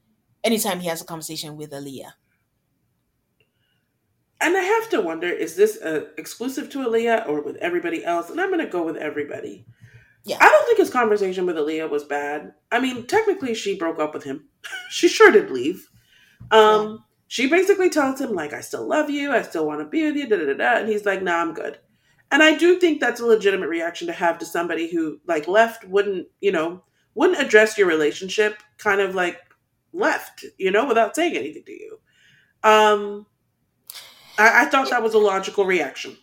Anytime 0.45 0.79
he 0.79 0.89
has 0.89 1.03
a 1.03 1.05
conversation 1.05 1.57
with 1.57 1.73
Aaliyah. 1.73 2.13
And 4.41 4.57
I 4.57 4.63
have 4.63 4.89
to 4.91 5.01
wonder: 5.01 5.29
is 5.29 5.55
this 5.57 5.77
uh, 5.83 6.07
exclusive 6.19 6.71
to 6.71 6.79
Aaliyah 6.79 7.29
or 7.29 7.43
with 7.43 7.57
everybody 7.57 8.05
else? 8.05 8.31
And 8.31 8.41
I'm 8.41 8.51
going 8.51 8.65
to 8.65 8.67
go 8.67 8.85
with 8.85 8.97
everybody. 8.97 9.67
Yeah. 10.25 10.39
I 10.41 10.49
don't 10.49 10.67
think 10.67 10.79
his 10.79 10.91
conversation 10.91 11.47
with 11.47 11.57
Aaliyah 11.57 11.91
was 11.91 12.05
bad. 12.05 12.53
I 12.71 12.81
mean, 12.81 13.07
technically, 13.07 13.55
she 13.55 13.77
broke 13.77 13.99
up 13.99 14.15
with 14.15 14.25
him. 14.25 14.49
she 14.91 15.09
sure 15.09 15.31
did 15.31 15.51
leave. 15.51 15.89
Um, 16.51 17.05
she 17.27 17.49
basically 17.49 17.91
tells 17.91 18.21
him 18.21 18.33
like, 18.33 18.53
"I 18.53 18.61
still 18.61 18.87
love 18.87 19.11
you. 19.11 19.33
I 19.33 19.43
still 19.43 19.67
want 19.67 19.81
to 19.81 19.87
be 19.87 20.05
with 20.05 20.17
you." 20.17 20.29
Da 20.29 20.37
da 20.37 20.47
da 20.47 20.55
da. 20.55 20.81
And 20.81 20.89
he's 20.89 21.05
like, 21.05 21.23
"Nah, 21.23 21.41
I'm 21.41 21.55
good." 21.55 21.79
And 22.31 22.43
I 22.43 22.57
do 22.57 22.79
think 22.79 23.01
that's 23.01 23.21
a 23.21 23.27
legitimate 23.27 23.69
reaction 23.69 24.07
to 24.07 24.13
have 24.13 24.39
to 24.39 24.47
somebody 24.47 24.91
who 24.91 25.19
like 25.27 25.49
left, 25.49 25.85
wouldn't 25.87 26.29
you 26.41 26.53
know, 26.53 26.85
wouldn't 27.15 27.41
address 27.41 27.77
your 27.77 27.89
relationship, 27.89 28.63
kind 28.79 29.01
of 29.01 29.15
like 29.15 29.39
left, 29.93 30.45
you 30.59 30.71
know, 30.71 30.87
without 30.87 31.15
saying 31.17 31.37
anything 31.37 31.65
to 31.65 31.73
you. 31.73 31.99
Um, 32.63 33.27
I, 34.39 34.63
I 34.63 34.65
thought 34.67 34.91
that 34.91 35.03
was 35.03 35.15
a 35.15 35.19
logical 35.19 35.65
reaction. 35.65 36.17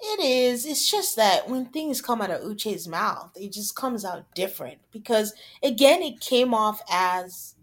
It 0.00 0.20
is. 0.20 0.66
It's 0.66 0.90
just 0.90 1.16
that 1.16 1.48
when 1.48 1.66
things 1.66 2.00
come 2.02 2.20
out 2.20 2.30
of 2.30 2.42
Uche's 2.42 2.86
mouth, 2.86 3.30
it 3.36 3.52
just 3.52 3.74
comes 3.74 4.04
out 4.04 4.34
different. 4.34 4.78
Because 4.90 5.34
again, 5.62 6.02
it 6.02 6.20
came 6.20 6.52
off 6.52 6.82
as 6.90 7.54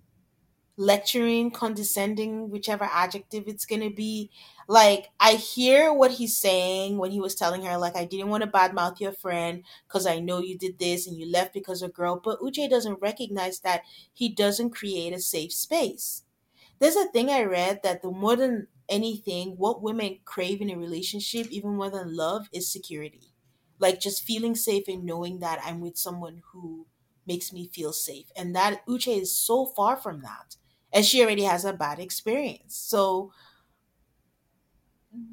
lecturing, 0.78 1.52
condescending, 1.52 2.50
whichever 2.50 2.86
adjective 2.92 3.44
it's 3.48 3.66
going 3.66 3.82
to 3.82 3.90
be. 3.90 4.32
Like, 4.68 5.10
I 5.20 5.34
hear 5.34 5.94
what 5.94 6.12
he's 6.12 6.38
saying 6.38 6.98
when 6.98 7.12
he 7.12 7.20
was 7.20 7.36
telling 7.36 7.64
her, 7.64 7.78
like, 7.78 7.96
I 7.96 8.06
didn't 8.06 8.30
want 8.30 8.44
to 8.44 8.50
badmouth 8.50 9.00
your 9.00 9.12
friend 9.12 9.64
because 9.88 10.08
I 10.08 10.20
know 10.20 10.40
you 10.40 10.58
did 10.58 10.80
this 10.80 11.08
and 11.08 11.18
you 11.18 11.30
left 11.30 11.54
because 11.54 11.82
of 11.82 11.94
girl. 11.94 12.20
But 12.24 12.40
Uche 12.40 12.70
doesn't 12.70 13.02
recognize 13.02 13.60
that 13.60 13.84
he 14.14 14.30
doesn't 14.30 14.72
create 14.72 15.14
a 15.14 15.20
safe 15.20 15.54
space. 15.54 16.24
There's 16.80 16.96
a 16.96 17.08
thing 17.10 17.30
I 17.30 17.44
read 17.44 17.84
that 17.84 18.02
the 18.02 18.12
more 18.12 18.36
than 18.36 18.68
anything, 18.92 19.58
what 19.58 19.82
women 19.82 20.20
crave 20.26 20.62
in 20.62 20.70
a 20.70 20.78
relationship, 20.78 21.48
even 21.52 21.78
more 21.78 21.90
than 21.92 22.16
love, 22.16 22.50
is 22.54 22.72
security. 22.72 23.34
Like 23.80 24.00
just 24.02 24.24
feeling 24.24 24.56
safe 24.56 24.86
and 24.88 25.06
knowing 25.06 25.40
that 25.40 25.62
I'm 25.64 25.82
with 25.82 25.98
someone 25.98 26.44
who 26.52 26.88
makes 27.28 27.54
me 27.54 27.68
feel 27.70 27.94
safe. 27.94 28.32
And 28.36 28.56
that 28.56 28.86
Uche 28.88 29.22
is 29.22 29.36
so 29.36 29.66
far 29.66 29.98
from 29.98 30.22
that. 30.22 30.58
And 30.94 31.06
she 31.06 31.24
already 31.24 31.44
has 31.44 31.66
a 31.66 31.74
bad 31.74 32.00
experience. 32.00 32.76
So 32.78 33.32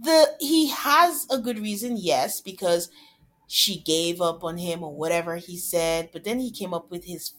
the 0.00 0.36
he 0.40 0.68
has 0.68 1.26
a 1.30 1.38
good 1.38 1.58
reason, 1.58 1.96
yes, 1.96 2.40
because 2.40 2.90
she 3.48 3.80
gave 3.80 4.20
up 4.20 4.44
on 4.44 4.58
him 4.58 4.82
or 4.84 4.94
whatever 4.94 5.36
he 5.36 5.58
said, 5.58 6.10
but 6.12 6.24
then 6.24 6.40
he 6.40 6.50
came 6.52 6.74
up 6.74 6.90
with 6.90 7.04
his 7.04 7.30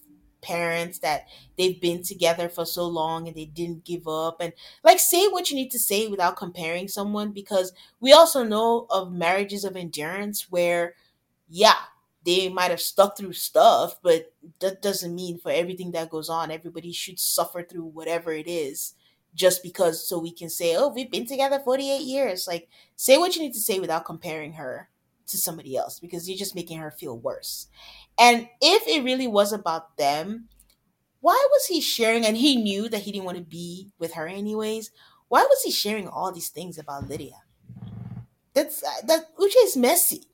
parents 0.41 0.99
that 0.99 1.27
they've 1.57 1.79
been 1.81 2.03
together 2.03 2.49
for 2.49 2.65
so 2.65 2.85
long 2.87 3.27
and 3.27 3.35
they 3.35 3.45
didn't 3.45 3.85
give 3.85 4.07
up. 4.07 4.37
And 4.39 4.53
like 4.83 4.99
say 4.99 5.27
what 5.27 5.49
you 5.49 5.55
need 5.55 5.71
to 5.71 5.79
say 5.79 6.07
without 6.07 6.37
comparing 6.37 6.87
someone 6.87 7.31
because 7.31 7.73
we 7.99 8.13
also 8.13 8.43
know 8.43 8.87
of 8.89 9.11
marriages 9.11 9.63
of 9.63 9.75
endurance 9.75 10.49
where 10.49 10.95
yeah 11.49 11.75
they 12.25 12.49
might 12.49 12.69
have 12.71 12.81
stuck 12.81 13.17
through 13.17 13.33
stuff 13.33 13.95
but 14.03 14.31
that 14.59 14.81
doesn't 14.81 15.15
mean 15.15 15.39
for 15.39 15.51
everything 15.51 15.91
that 15.91 16.09
goes 16.09 16.29
on 16.29 16.51
everybody 16.51 16.91
should 16.91 17.19
suffer 17.19 17.63
through 17.63 17.85
whatever 17.85 18.31
it 18.31 18.47
is 18.47 18.93
just 19.35 19.63
because 19.63 20.07
so 20.07 20.19
we 20.19 20.31
can 20.31 20.49
say 20.49 20.75
oh 20.75 20.87
we've 20.89 21.11
been 21.11 21.25
together 21.25 21.59
48 21.59 22.01
years. 22.01 22.47
Like 22.47 22.67
say 22.95 23.17
what 23.17 23.35
you 23.35 23.41
need 23.41 23.53
to 23.53 23.59
say 23.61 23.79
without 23.79 24.05
comparing 24.05 24.53
her 24.53 24.89
to 25.27 25.37
somebody 25.37 25.77
else 25.77 25.99
because 25.99 26.27
you're 26.27 26.37
just 26.37 26.55
making 26.55 26.79
her 26.79 26.89
feel 26.89 27.17
worse 27.17 27.67
and 28.19 28.49
if 28.61 28.87
it 28.87 29.03
really 29.03 29.27
was 29.27 29.53
about 29.53 29.97
them, 29.97 30.49
why 31.21 31.47
was 31.51 31.65
he 31.67 31.81
sharing? 31.81 32.25
And 32.25 32.37
he 32.37 32.55
knew 32.55 32.89
that 32.89 33.01
he 33.03 33.11
didn't 33.11 33.25
want 33.25 33.37
to 33.37 33.43
be 33.43 33.91
with 33.99 34.13
her 34.13 34.27
anyways. 34.27 34.91
Why 35.29 35.43
was 35.43 35.63
he 35.63 35.71
sharing 35.71 36.07
all 36.07 36.31
these 36.31 36.49
things 36.49 36.77
about 36.77 37.07
Lydia? 37.09 37.43
That's 38.53 38.83
uh, 38.83 39.05
that 39.07 39.35
Uche 39.37 39.63
is 39.63 39.77
messy. 39.77 40.27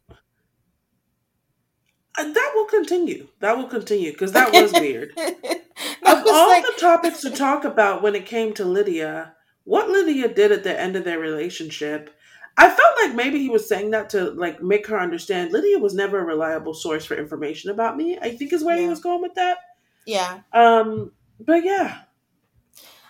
Uh, 2.17 2.31
that 2.31 2.51
will 2.55 2.65
continue. 2.65 3.27
That 3.39 3.57
will 3.57 3.67
continue 3.67 4.11
because 4.11 4.31
that 4.33 4.53
was 4.53 4.73
weird. 4.73 5.13
that 5.17 6.19
Of 6.19 6.23
was 6.23 6.31
all 6.31 6.47
like 6.47 6.65
the 6.65 6.73
topics 6.79 7.21
to 7.21 7.29
talk 7.31 7.65
about 7.65 8.01
when 8.01 8.15
it 8.15 8.25
came 8.25 8.53
to 8.53 8.65
Lydia, 8.65 9.35
what 9.65 9.89
Lydia 9.89 10.33
did 10.33 10.51
at 10.51 10.63
the 10.63 10.79
end 10.79 10.95
of 10.95 11.03
their 11.03 11.19
relationship, 11.19 12.14
I 12.57 12.69
felt 12.69 12.97
like 13.03 13.15
maybe 13.15 13.39
he 13.39 13.49
was 13.49 13.67
saying 13.67 13.91
that 13.91 14.09
to 14.11 14.31
like 14.31 14.61
make 14.61 14.87
her 14.87 14.99
understand 14.99 15.51
Lydia 15.51 15.77
was 15.77 15.93
never 15.93 16.19
a 16.19 16.25
reliable 16.25 16.73
source 16.73 17.05
for 17.05 17.15
information 17.15 17.69
about 17.69 17.97
me. 17.97 18.17
I 18.21 18.31
think 18.31 18.53
is 18.53 18.63
where 18.63 18.77
he 18.77 18.87
was 18.87 19.01
going 19.01 19.21
with 19.21 19.35
that. 19.35 19.57
yeah 20.05 20.39
Um, 20.53 21.11
but 21.39 21.65
yeah, 21.65 21.99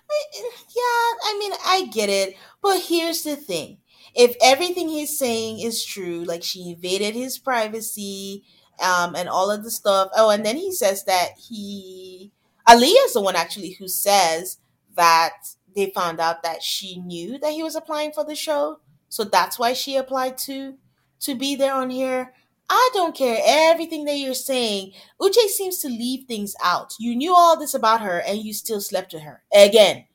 I, 0.10 0.24
Yeah, 0.34 1.20
I 1.24 1.38
mean, 1.40 1.52
I 1.66 1.88
get 1.92 2.10
it. 2.10 2.36
But 2.62 2.82
here's 2.82 3.24
the 3.24 3.36
thing. 3.36 3.78
If 4.16 4.36
everything 4.42 4.88
he's 4.90 5.18
saying 5.18 5.60
is 5.60 5.84
true, 5.84 6.24
like 6.24 6.44
she 6.44 6.72
invaded 6.72 7.16
his 7.16 7.38
privacy, 7.38 8.46
um, 8.82 9.16
and 9.16 9.30
all 9.30 9.52
of 9.52 9.64
the 9.64 9.72
stuff. 9.72 10.10
Oh, 10.16 10.30
and 10.30 10.46
then 10.46 10.58
he 10.58 10.72
says 10.72 11.04
that 11.06 11.32
he 11.38 12.32
Aaliyah 12.68 13.06
is 13.06 13.14
the 13.14 13.22
one 13.22 13.36
actually 13.36 13.72
who 13.74 13.88
says 13.88 14.58
that 14.96 15.34
they 15.76 15.92
found 15.92 16.20
out 16.20 16.44
that 16.44 16.64
she 16.64 17.00
knew 17.00 17.38
that 17.40 17.52
he 17.52 17.62
was 17.62 17.76
applying 17.76 18.12
for 18.12 18.24
the 18.24 18.36
show. 18.36 18.80
So 19.10 19.24
that's 19.24 19.58
why 19.60 19.74
she 19.74 19.96
applied 19.96 20.38
to 20.40 20.76
to 21.22 21.36
be 21.36 21.56
there 21.56 21.74
on 21.74 21.90
here. 21.90 22.34
I 22.70 22.90
don't 22.94 23.16
care 23.16 23.40
everything 23.46 24.06
that 24.06 24.18
you're 24.18 24.34
saying. 24.34 24.94
Uche 25.22 25.48
seems 25.48 25.78
to 25.80 25.88
leave 25.88 26.28
things 26.28 26.56
out. 26.64 26.94
You 27.00 27.16
knew 27.16 27.34
all 27.36 27.58
this 27.58 27.74
about 27.74 28.02
her 28.02 28.20
and 28.20 28.40
you 28.40 28.54
still 28.54 28.82
slept 28.82 29.14
with 29.14 29.22
her. 29.24 29.44
Again, 29.54 30.06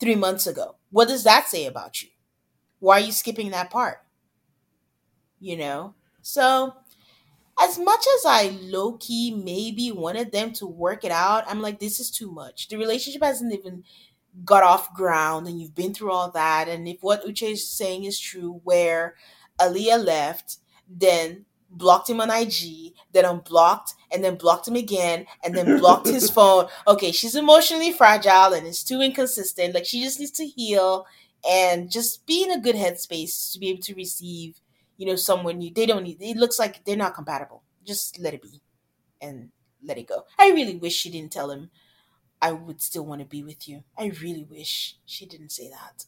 three 0.00 0.16
months 0.16 0.46
ago. 0.46 0.76
What 0.90 1.08
does 1.08 1.24
that 1.24 1.48
say 1.48 1.66
about 1.66 2.02
you? 2.02 2.08
Why 2.80 2.98
are 2.98 3.04
you 3.04 3.12
skipping 3.12 3.50
that 3.50 3.70
part? 3.70 3.98
You 5.38 5.56
know? 5.56 5.94
So, 6.22 6.74
as 7.60 7.78
much 7.78 8.04
as 8.18 8.26
I 8.26 8.58
low 8.62 8.94
key 8.94 9.32
maybe 9.34 9.92
wanted 9.92 10.32
them 10.32 10.52
to 10.54 10.66
work 10.66 11.04
it 11.04 11.12
out, 11.12 11.44
I'm 11.48 11.62
like, 11.62 11.80
this 11.80 12.00
is 12.00 12.10
too 12.10 12.30
much. 12.30 12.68
The 12.68 12.76
relationship 12.78 13.22
hasn't 13.22 13.52
even 13.52 13.84
got 14.44 14.62
off 14.62 14.94
ground 14.94 15.46
and 15.46 15.60
you've 15.60 15.74
been 15.74 15.94
through 15.94 16.12
all 16.12 16.30
that. 16.32 16.68
And 16.68 16.86
if 16.88 16.98
what 17.00 17.24
Uche 17.26 17.52
is 17.52 17.68
saying 17.68 18.04
is 18.04 18.18
true, 18.18 18.60
where 18.64 19.14
Aaliyah 19.60 20.04
left, 20.04 20.58
then 20.88 21.44
blocked 21.70 22.10
him 22.10 22.20
on 22.20 22.30
IG, 22.30 22.94
then 23.12 23.24
unblocked, 23.24 23.94
and 24.10 24.24
then 24.24 24.36
blocked 24.36 24.66
him 24.66 24.76
again, 24.76 25.26
and 25.44 25.56
then 25.56 25.78
blocked 25.78 26.06
his 26.06 26.30
phone. 26.36 26.66
Okay, 26.86 27.12
she's 27.12 27.36
emotionally 27.36 27.92
fragile 27.92 28.52
and 28.54 28.66
is 28.66 28.82
too 28.82 29.00
inconsistent. 29.00 29.74
Like 29.74 29.86
she 29.86 30.02
just 30.02 30.18
needs 30.18 30.32
to 30.32 30.46
heal 30.46 31.06
and 31.48 31.90
just 31.90 32.26
be 32.26 32.42
in 32.42 32.50
a 32.50 32.60
good 32.60 32.76
headspace 32.76 33.52
to 33.52 33.58
be 33.58 33.68
able 33.70 33.82
to 33.82 33.94
receive, 33.94 34.60
you 34.96 35.06
know, 35.06 35.16
someone 35.16 35.58
new. 35.58 35.72
They 35.72 35.86
don't 35.86 36.02
need 36.02 36.20
it 36.20 36.36
looks 36.36 36.58
like 36.58 36.84
they're 36.84 36.96
not 36.96 37.14
compatible. 37.14 37.62
Just 37.84 38.18
let 38.18 38.34
it 38.34 38.42
be 38.42 38.60
and 39.20 39.50
let 39.82 39.98
it 39.98 40.08
go. 40.08 40.24
I 40.38 40.50
really 40.50 40.76
wish 40.76 40.94
she 40.94 41.10
didn't 41.10 41.32
tell 41.32 41.50
him 41.50 41.70
I 42.42 42.52
would 42.52 42.80
still 42.80 43.04
want 43.04 43.20
to 43.20 43.26
be 43.26 43.42
with 43.42 43.68
you. 43.68 43.84
I 43.98 44.12
really 44.22 44.44
wish 44.44 44.96
she 45.04 45.26
didn't 45.26 45.52
say 45.52 45.68
that. 45.68 46.06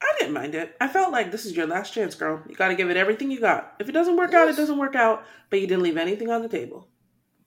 I 0.00 0.14
didn't 0.18 0.34
mind 0.34 0.54
it. 0.54 0.74
I 0.80 0.88
felt 0.88 1.12
like 1.12 1.30
this 1.30 1.46
is 1.46 1.56
your 1.56 1.66
last 1.66 1.92
chance, 1.94 2.14
girl. 2.14 2.42
You 2.48 2.56
got 2.56 2.68
to 2.68 2.74
give 2.74 2.90
it 2.90 2.96
everything 2.96 3.30
you 3.30 3.40
got. 3.40 3.74
If 3.78 3.88
it 3.88 3.92
doesn't 3.92 4.16
work 4.16 4.34
out, 4.34 4.48
it 4.48 4.56
doesn't 4.56 4.78
work 4.78 4.96
out. 4.96 5.24
But 5.48 5.60
you 5.60 5.66
didn't 5.66 5.84
leave 5.84 5.96
anything 5.96 6.30
on 6.30 6.42
the 6.42 6.48
table. 6.48 6.88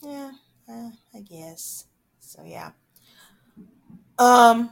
Yeah, 0.02 0.32
uh, 0.70 0.90
I 1.14 1.22
guess. 1.22 1.86
So 2.20 2.44
yeah. 2.46 2.72
Um, 4.18 4.72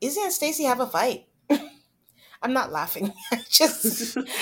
Izzy 0.00 0.20
and 0.22 0.32
Stacy 0.32 0.64
have 0.64 0.80
a 0.80 0.86
fight. 0.86 1.26
I'm 2.42 2.52
not 2.52 2.70
laughing. 2.70 3.12
I 3.32 3.40
just 3.48 4.14
they 4.14 4.20
have 4.22 4.34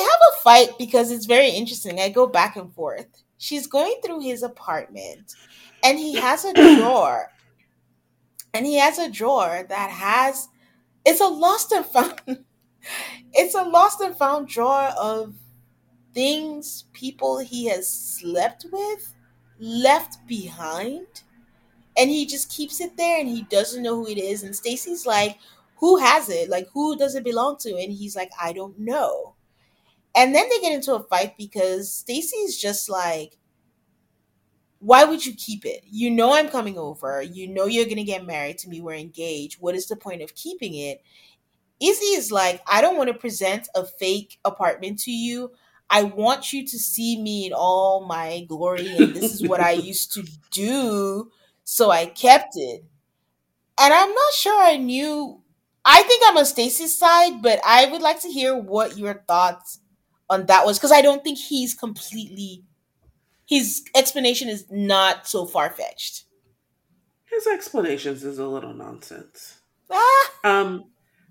a 0.00 0.40
fight 0.42 0.70
because 0.78 1.10
it's 1.10 1.26
very 1.26 1.50
interesting. 1.50 2.00
I 2.00 2.08
go 2.08 2.26
back 2.26 2.56
and 2.56 2.72
forth. 2.72 3.22
She's 3.38 3.66
going 3.66 4.00
through 4.04 4.20
his 4.20 4.42
apartment 4.42 5.34
and 5.84 5.98
he 5.98 6.16
has 6.16 6.44
a 6.44 6.52
drawer. 6.52 7.30
And 8.54 8.66
he 8.66 8.76
has 8.78 8.98
a 8.98 9.10
drawer 9.10 9.64
that 9.68 9.90
has 9.90 10.48
it's 11.04 11.20
a 11.20 11.26
lost 11.28 11.72
and 11.72 11.86
found 11.86 12.20
it's 13.32 13.54
a 13.54 13.62
lost 13.62 14.00
and 14.00 14.16
found 14.16 14.48
drawer 14.48 14.90
of 14.98 15.34
things 16.14 16.84
people 16.92 17.38
he 17.38 17.66
has 17.66 17.90
slept 17.90 18.66
with 18.72 19.14
left 19.60 20.26
behind. 20.26 21.06
And 21.98 22.10
he 22.10 22.26
just 22.26 22.50
keeps 22.50 22.80
it 22.80 22.96
there 22.96 23.20
and 23.20 23.28
he 23.28 23.42
doesn't 23.44 23.82
know 23.82 23.96
who 23.96 24.08
it 24.08 24.18
is. 24.18 24.42
And 24.44 24.56
Stacy's 24.56 25.06
like 25.06 25.38
who 25.76 25.98
has 25.98 26.28
it? 26.30 26.48
Like 26.50 26.68
who 26.74 26.96
does 26.96 27.14
it 27.16 27.24
belong 27.24 27.58
to? 27.60 27.70
And 27.70 27.92
he's 27.92 28.16
like 28.16 28.32
I 28.40 28.52
don't 28.52 28.78
know 28.78 29.34
and 30.14 30.34
then 30.34 30.48
they 30.48 30.60
get 30.60 30.72
into 30.72 30.94
a 30.94 31.02
fight 31.04 31.36
because 31.38 31.92
Stacy's 31.92 32.56
just 32.58 32.88
like 32.88 33.38
why 34.80 35.04
would 35.04 35.24
you 35.26 35.34
keep 35.34 35.64
it 35.64 35.82
you 35.90 36.10
know 36.10 36.32
I'm 36.32 36.48
coming 36.48 36.78
over 36.78 37.20
you 37.22 37.48
know 37.48 37.66
you're 37.66 37.84
going 37.84 37.96
to 37.96 38.04
get 38.04 38.24
married 38.26 38.58
to 38.58 38.68
me 38.68 38.80
we're 38.80 38.94
engaged 38.94 39.60
what 39.60 39.74
is 39.74 39.88
the 39.88 39.96
point 39.96 40.22
of 40.22 40.34
keeping 40.34 40.74
it 40.74 41.02
Izzy 41.80 42.06
is 42.16 42.32
like, 42.32 42.62
I 42.66 42.80
don't 42.80 42.96
want 42.96 43.08
to 43.08 43.14
present 43.14 43.68
a 43.74 43.84
fake 43.84 44.38
apartment 44.44 45.00
to 45.00 45.12
you. 45.12 45.52
I 45.90 46.04
want 46.04 46.52
you 46.52 46.66
to 46.66 46.78
see 46.78 47.22
me 47.22 47.46
in 47.46 47.52
all 47.54 48.06
my 48.06 48.46
glory, 48.48 48.96
and 48.98 49.14
this 49.14 49.32
is 49.34 49.44
what 49.44 49.60
I 49.60 49.72
used 49.72 50.12
to 50.14 50.24
do. 50.52 51.30
So 51.64 51.90
I 51.90 52.06
kept 52.06 52.52
it. 52.56 52.84
And 53.80 53.94
I'm 53.94 54.12
not 54.12 54.32
sure 54.34 54.60
I 54.62 54.76
knew. 54.76 55.42
I 55.84 56.02
think 56.02 56.22
I'm 56.26 56.36
on 56.36 56.44
Stacy's 56.46 56.98
side, 56.98 57.40
but 57.42 57.60
I 57.64 57.86
would 57.86 58.02
like 58.02 58.20
to 58.22 58.28
hear 58.28 58.56
what 58.56 58.98
your 58.98 59.24
thoughts 59.26 59.78
on 60.30 60.46
that 60.46 60.66
was 60.66 60.78
because 60.78 60.92
I 60.92 61.02
don't 61.02 61.24
think 61.24 61.38
he's 61.38 61.74
completely. 61.74 62.64
His 63.46 63.84
explanation 63.96 64.48
is 64.48 64.66
not 64.70 65.26
so 65.26 65.46
far 65.46 65.70
fetched. 65.70 66.24
His 67.24 67.46
explanations 67.46 68.24
is 68.24 68.38
a 68.38 68.46
little 68.46 68.74
nonsense. 68.74 69.60
Ah, 69.90 70.30
Um, 70.44 70.84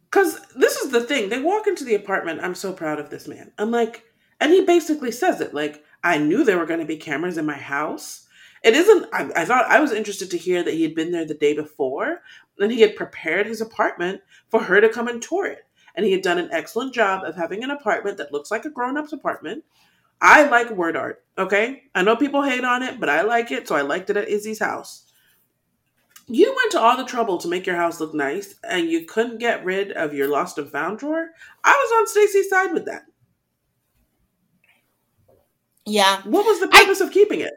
Because 0.09 0.39
this 0.55 0.77
is 0.77 0.91
the 0.91 1.01
thing. 1.01 1.29
They 1.29 1.41
walk 1.41 1.67
into 1.67 1.83
the 1.83 1.95
apartment. 1.95 2.39
I'm 2.41 2.55
so 2.55 2.73
proud 2.73 2.99
of 2.99 3.09
this 3.09 3.27
man. 3.27 3.51
I'm 3.57 3.71
like, 3.71 4.03
and 4.39 4.51
he 4.51 4.63
basically 4.65 5.11
says 5.11 5.41
it 5.41 5.53
like, 5.53 5.83
I 6.03 6.17
knew 6.17 6.43
there 6.43 6.57
were 6.57 6.65
going 6.65 6.79
to 6.79 6.85
be 6.85 6.97
cameras 6.97 7.37
in 7.37 7.45
my 7.45 7.57
house. 7.57 8.25
It 8.63 8.73
isn't, 8.73 9.07
I, 9.13 9.29
I 9.35 9.45
thought 9.45 9.69
I 9.69 9.79
was 9.79 9.91
interested 9.91 10.31
to 10.31 10.37
hear 10.37 10.63
that 10.63 10.73
he 10.73 10.81
had 10.83 10.95
been 10.95 11.11
there 11.11 11.25
the 11.25 11.33
day 11.33 11.53
before 11.53 12.21
and 12.57 12.71
he 12.71 12.81
had 12.81 12.95
prepared 12.95 13.45
his 13.45 13.61
apartment 13.61 14.21
for 14.49 14.63
her 14.63 14.81
to 14.81 14.89
come 14.89 15.07
and 15.07 15.21
tour 15.21 15.45
it. 15.45 15.66
And 15.97 16.05
he 16.05 16.13
had 16.13 16.21
done 16.21 16.37
an 16.37 16.49
excellent 16.53 16.93
job 16.93 17.25
of 17.25 17.35
having 17.35 17.63
an 17.63 17.71
apartment 17.71 18.17
that 18.19 18.31
looks 18.31 18.51
like 18.51 18.63
a 18.65 18.69
grown 18.69 18.97
up's 18.97 19.11
apartment. 19.13 19.65
I 20.21 20.47
like 20.47 20.69
word 20.71 20.95
art, 20.95 21.25
okay? 21.37 21.83
I 21.93 22.03
know 22.03 22.15
people 22.15 22.43
hate 22.43 22.63
on 22.63 22.83
it, 22.83 22.99
but 22.99 23.09
I 23.09 23.23
like 23.23 23.51
it, 23.51 23.67
so 23.67 23.75
I 23.75 23.81
liked 23.81 24.09
it 24.09 24.17
at 24.17 24.29
Izzy's 24.29 24.59
house. 24.59 25.03
You 26.27 26.53
went 26.55 26.71
to 26.71 26.79
all 26.79 26.97
the 26.97 27.05
trouble 27.05 27.37
to 27.39 27.47
make 27.49 27.65
your 27.65 27.75
house 27.75 27.99
look 27.99 28.13
nice, 28.13 28.55
and 28.63 28.89
you 28.89 29.05
couldn't 29.05 29.39
get 29.39 29.65
rid 29.65 29.91
of 29.91 30.13
your 30.13 30.29
lost 30.29 30.57
and 30.57 30.69
found 30.71 30.99
drawer. 30.99 31.27
I 31.63 31.71
was 31.71 31.99
on 31.99 32.07
Stacy's 32.07 32.49
side 32.49 32.73
with 32.73 32.85
that. 32.85 33.03
yeah. 35.85 36.21
What 36.23 36.45
was 36.45 36.59
the 36.59 36.69
I 36.71 36.81
purpose 36.81 37.01
of 37.01 37.11
keeping 37.11 37.41
it? 37.41 37.53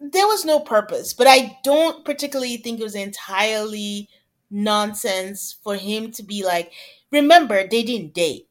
there 0.00 0.26
was 0.26 0.44
no 0.44 0.60
purpose, 0.60 1.14
but 1.14 1.26
I 1.26 1.58
don't 1.64 2.04
particularly 2.04 2.58
think 2.58 2.78
it 2.80 2.84
was 2.84 2.94
entirely 2.94 4.08
nonsense 4.54 5.56
for 5.64 5.76
him 5.76 6.12
to 6.12 6.22
be 6.22 6.44
like, 6.44 6.72
remember, 7.10 7.66
they 7.66 7.82
didn't 7.82 8.14
date. 8.14 8.48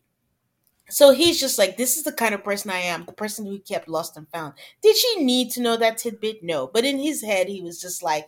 So 0.89 1.12
he's 1.12 1.39
just 1.39 1.58
like, 1.58 1.78
this 1.78 1.97
is 1.97 2.04
the 2.04 2.12
kind 2.12 2.36
of 2.36 2.43
person 2.43 2.70
I 2.70 2.80
am, 2.80 3.06
the 3.06 3.14
person 3.14 3.45
who 3.45 3.60
kept 3.60 3.88
lost 3.88 4.18
and 4.18 4.28
found. 4.30 4.54
Did 4.82 4.95
she 4.97 5.24
need 5.24 5.51
to 5.51 5.62
know 5.62 5.78
that 5.78 5.97
tidbit? 5.97 6.43
No. 6.43 6.68
But 6.68 6.86
in 6.86 6.99
his 6.99 7.24
head, 7.24 7.47
he 7.47 7.62
was 7.62 7.82
just 7.82 8.04
like, 8.04 8.28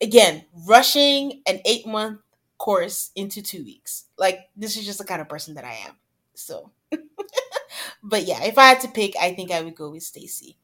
again, 0.00 0.44
rushing 0.66 1.42
an 1.46 1.60
eight 1.64 1.86
month 1.86 2.20
course 2.58 3.10
into 3.14 3.42
two 3.42 3.64
weeks. 3.64 4.04
Like, 4.18 4.40
this 4.56 4.76
is 4.76 4.84
just 4.84 4.98
the 4.98 5.04
kind 5.04 5.20
of 5.20 5.28
person 5.28 5.54
that 5.54 5.64
I 5.64 5.74
am. 5.86 5.96
So, 6.34 6.70
but 8.02 8.24
yeah, 8.24 8.42
if 8.44 8.58
I 8.58 8.68
had 8.68 8.80
to 8.82 8.88
pick, 8.88 9.14
I 9.20 9.34
think 9.34 9.50
I 9.50 9.62
would 9.62 9.74
go 9.74 9.90
with 9.90 10.02
Stacy. 10.02 10.56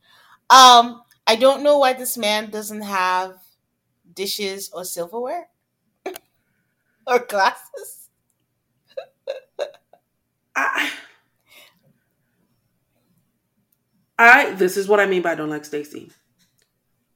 Um, 0.51 1.03
I 1.27 1.37
don't 1.37 1.63
know 1.63 1.79
why 1.79 1.95
this 1.95 2.19
man 2.19 2.51
doesn't 2.51 2.83
have 2.83 3.37
dishes 4.15 4.71
or 4.73 4.85
silverware 4.85 5.49
or 7.09 7.21
glasses. 7.21 8.09
I, 10.57 10.91
I 14.19 14.53
this 14.53 14.77
is 14.77 14.89
what 14.89 15.01
I 15.01 15.07
mean 15.07 15.23
by 15.23 15.33
I 15.33 15.35
don't 15.35 15.51
like 15.51 15.65
Stacy. 15.65 16.11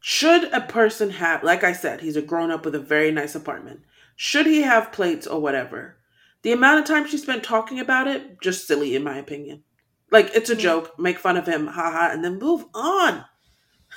Should 0.01 0.45
a 0.53 0.61
person 0.61 1.11
have, 1.11 1.45
like 1.45 1.63
I 1.65 1.73
said, 1.73 2.01
he's 2.01 2.17
a 2.17 2.23
grown 2.23 2.51
up 2.51 2.65
with 2.65 2.75
a 2.75 2.81
very 2.81 3.13
nice 3.13 3.35
apartment. 3.35 3.81
Should 4.17 4.47
he 4.47 4.63
have 4.63 4.93
plates 4.93 5.27
or 5.27 5.41
whatever? 5.41 5.97
The 6.43 6.53
amount 6.53 6.81
of 6.81 6.87
time 6.87 7.07
she 7.07 7.19
spent 7.19 7.45
talking 7.45 7.79
about 7.79 8.09
it, 8.09 8.41
just 8.41 8.67
silly 8.67 8.97
in 8.97 9.05
my 9.05 9.17
opinion. 9.19 9.63
Like 10.11 10.31
it's 10.35 10.51
a 10.51 10.55
Yeah. 10.55 10.61
joke, 10.61 10.99
make 10.99 11.19
fun 11.19 11.37
of 11.37 11.47
him, 11.47 11.69
haha, 11.69 12.13
and 12.13 12.25
then 12.25 12.39
move 12.39 12.65
on. 12.75 13.25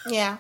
Yeah. 0.08 0.38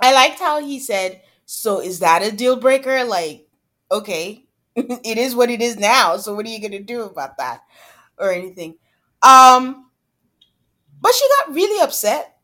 I 0.00 0.12
liked 0.12 0.38
how 0.38 0.60
he 0.60 0.78
said, 0.78 1.22
So 1.44 1.80
is 1.80 1.98
that 2.00 2.22
a 2.22 2.30
deal 2.32 2.56
breaker? 2.56 3.04
Like, 3.04 3.45
okay, 3.90 4.44
it 4.76 5.18
is 5.18 5.34
what 5.34 5.50
it 5.50 5.60
is 5.62 5.76
now. 5.76 6.16
So 6.16 6.34
what 6.34 6.46
are 6.46 6.50
you 6.50 6.60
gonna 6.60 6.82
do 6.82 7.02
about 7.02 7.38
that? 7.38 7.62
Or 8.18 8.32
anything. 8.32 8.76
Um 9.22 9.86
But 11.00 11.14
she 11.14 11.26
got 11.28 11.54
really 11.54 11.80
upset 11.82 12.38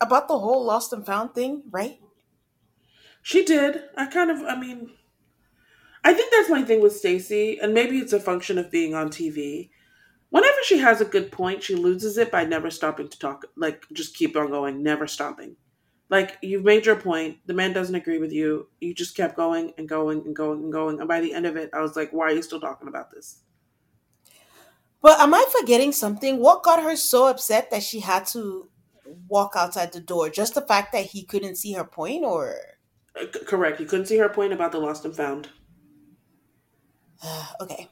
about 0.00 0.28
the 0.28 0.38
whole 0.38 0.64
lost 0.64 0.92
and 0.92 1.06
found 1.06 1.34
thing, 1.34 1.64
right? 1.70 2.00
She 3.20 3.44
did. 3.44 3.88
I 3.96 4.06
kind 4.06 4.30
of, 4.30 4.42
I 4.44 4.54
mean, 4.56 4.92
I 6.04 6.14
think 6.14 6.32
that's 6.32 6.48
my 6.50 6.62
thing 6.62 6.80
with 6.80 6.96
Stacy, 6.96 7.58
and 7.60 7.74
maybe 7.74 7.98
it's 7.98 8.12
a 8.12 8.20
function 8.20 8.58
of 8.58 8.70
being 8.70 8.94
on 8.94 9.10
TV. 9.10 9.70
Whenever 10.30 10.56
she 10.64 10.78
has 10.78 11.00
a 11.00 11.04
good 11.04 11.30
point, 11.32 11.62
she 11.62 11.74
loses 11.74 12.16
it 12.18 12.30
by 12.30 12.44
never 12.44 12.70
stopping 12.70 13.08
to 13.08 13.18
talk. 13.18 13.44
Like, 13.56 13.84
just 13.92 14.16
keep 14.16 14.36
on 14.36 14.50
going, 14.50 14.82
never 14.82 15.06
stopping. 15.06 15.56
Like, 16.12 16.36
you've 16.42 16.62
made 16.62 16.84
your 16.84 16.96
point. 16.96 17.38
The 17.46 17.54
man 17.54 17.72
doesn't 17.72 17.94
agree 17.94 18.18
with 18.18 18.32
you. 18.32 18.68
You 18.80 18.92
just 18.92 19.16
kept 19.16 19.34
going 19.34 19.72
and 19.78 19.88
going 19.88 20.18
and 20.26 20.36
going 20.36 20.62
and 20.62 20.70
going. 20.70 20.98
And 20.98 21.08
by 21.08 21.22
the 21.22 21.32
end 21.32 21.46
of 21.46 21.56
it, 21.56 21.70
I 21.72 21.80
was 21.80 21.96
like, 21.96 22.10
why 22.12 22.26
are 22.26 22.32
you 22.32 22.42
still 22.42 22.60
talking 22.60 22.86
about 22.86 23.10
this? 23.10 23.38
But 25.00 25.18
am 25.20 25.32
I 25.32 25.42
forgetting 25.58 25.90
something? 25.90 26.38
What 26.38 26.64
got 26.64 26.82
her 26.82 26.96
so 26.96 27.28
upset 27.28 27.70
that 27.70 27.82
she 27.82 28.00
had 28.00 28.26
to 28.26 28.68
walk 29.26 29.54
outside 29.56 29.94
the 29.94 30.00
door? 30.00 30.28
Just 30.28 30.54
the 30.54 30.60
fact 30.60 30.92
that 30.92 31.06
he 31.06 31.24
couldn't 31.24 31.56
see 31.56 31.72
her 31.72 31.84
point, 31.84 32.24
or 32.24 32.56
Uh, 33.18 33.24
c- 33.32 33.44
correct. 33.46 33.80
You 33.80 33.86
couldn't 33.86 34.04
see 34.06 34.18
her 34.18 34.28
point 34.28 34.52
about 34.52 34.72
the 34.72 34.80
lost 34.80 35.06
and 35.06 35.16
found. 35.16 35.48
okay. 37.60 37.88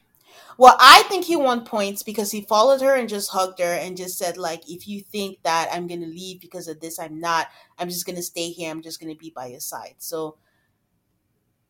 Well, 0.58 0.76
I 0.78 1.02
think 1.04 1.24
he 1.24 1.36
won 1.36 1.64
points 1.64 2.02
because 2.02 2.30
he 2.30 2.42
followed 2.42 2.80
her 2.82 2.94
and 2.94 3.08
just 3.08 3.30
hugged 3.30 3.60
her 3.60 3.72
and 3.72 3.96
just 3.96 4.18
said, 4.18 4.36
like, 4.36 4.68
if 4.68 4.86
you 4.86 5.00
think 5.00 5.42
that 5.42 5.68
I'm 5.72 5.86
gonna 5.86 6.06
leave 6.06 6.40
because 6.40 6.68
of 6.68 6.80
this, 6.80 6.98
I'm 6.98 7.20
not. 7.20 7.48
I'm 7.78 7.88
just 7.88 8.06
gonna 8.06 8.22
stay 8.22 8.50
here. 8.50 8.70
I'm 8.70 8.82
just 8.82 9.00
gonna 9.00 9.14
be 9.14 9.32
by 9.34 9.46
your 9.46 9.60
side. 9.60 9.96
So 9.98 10.36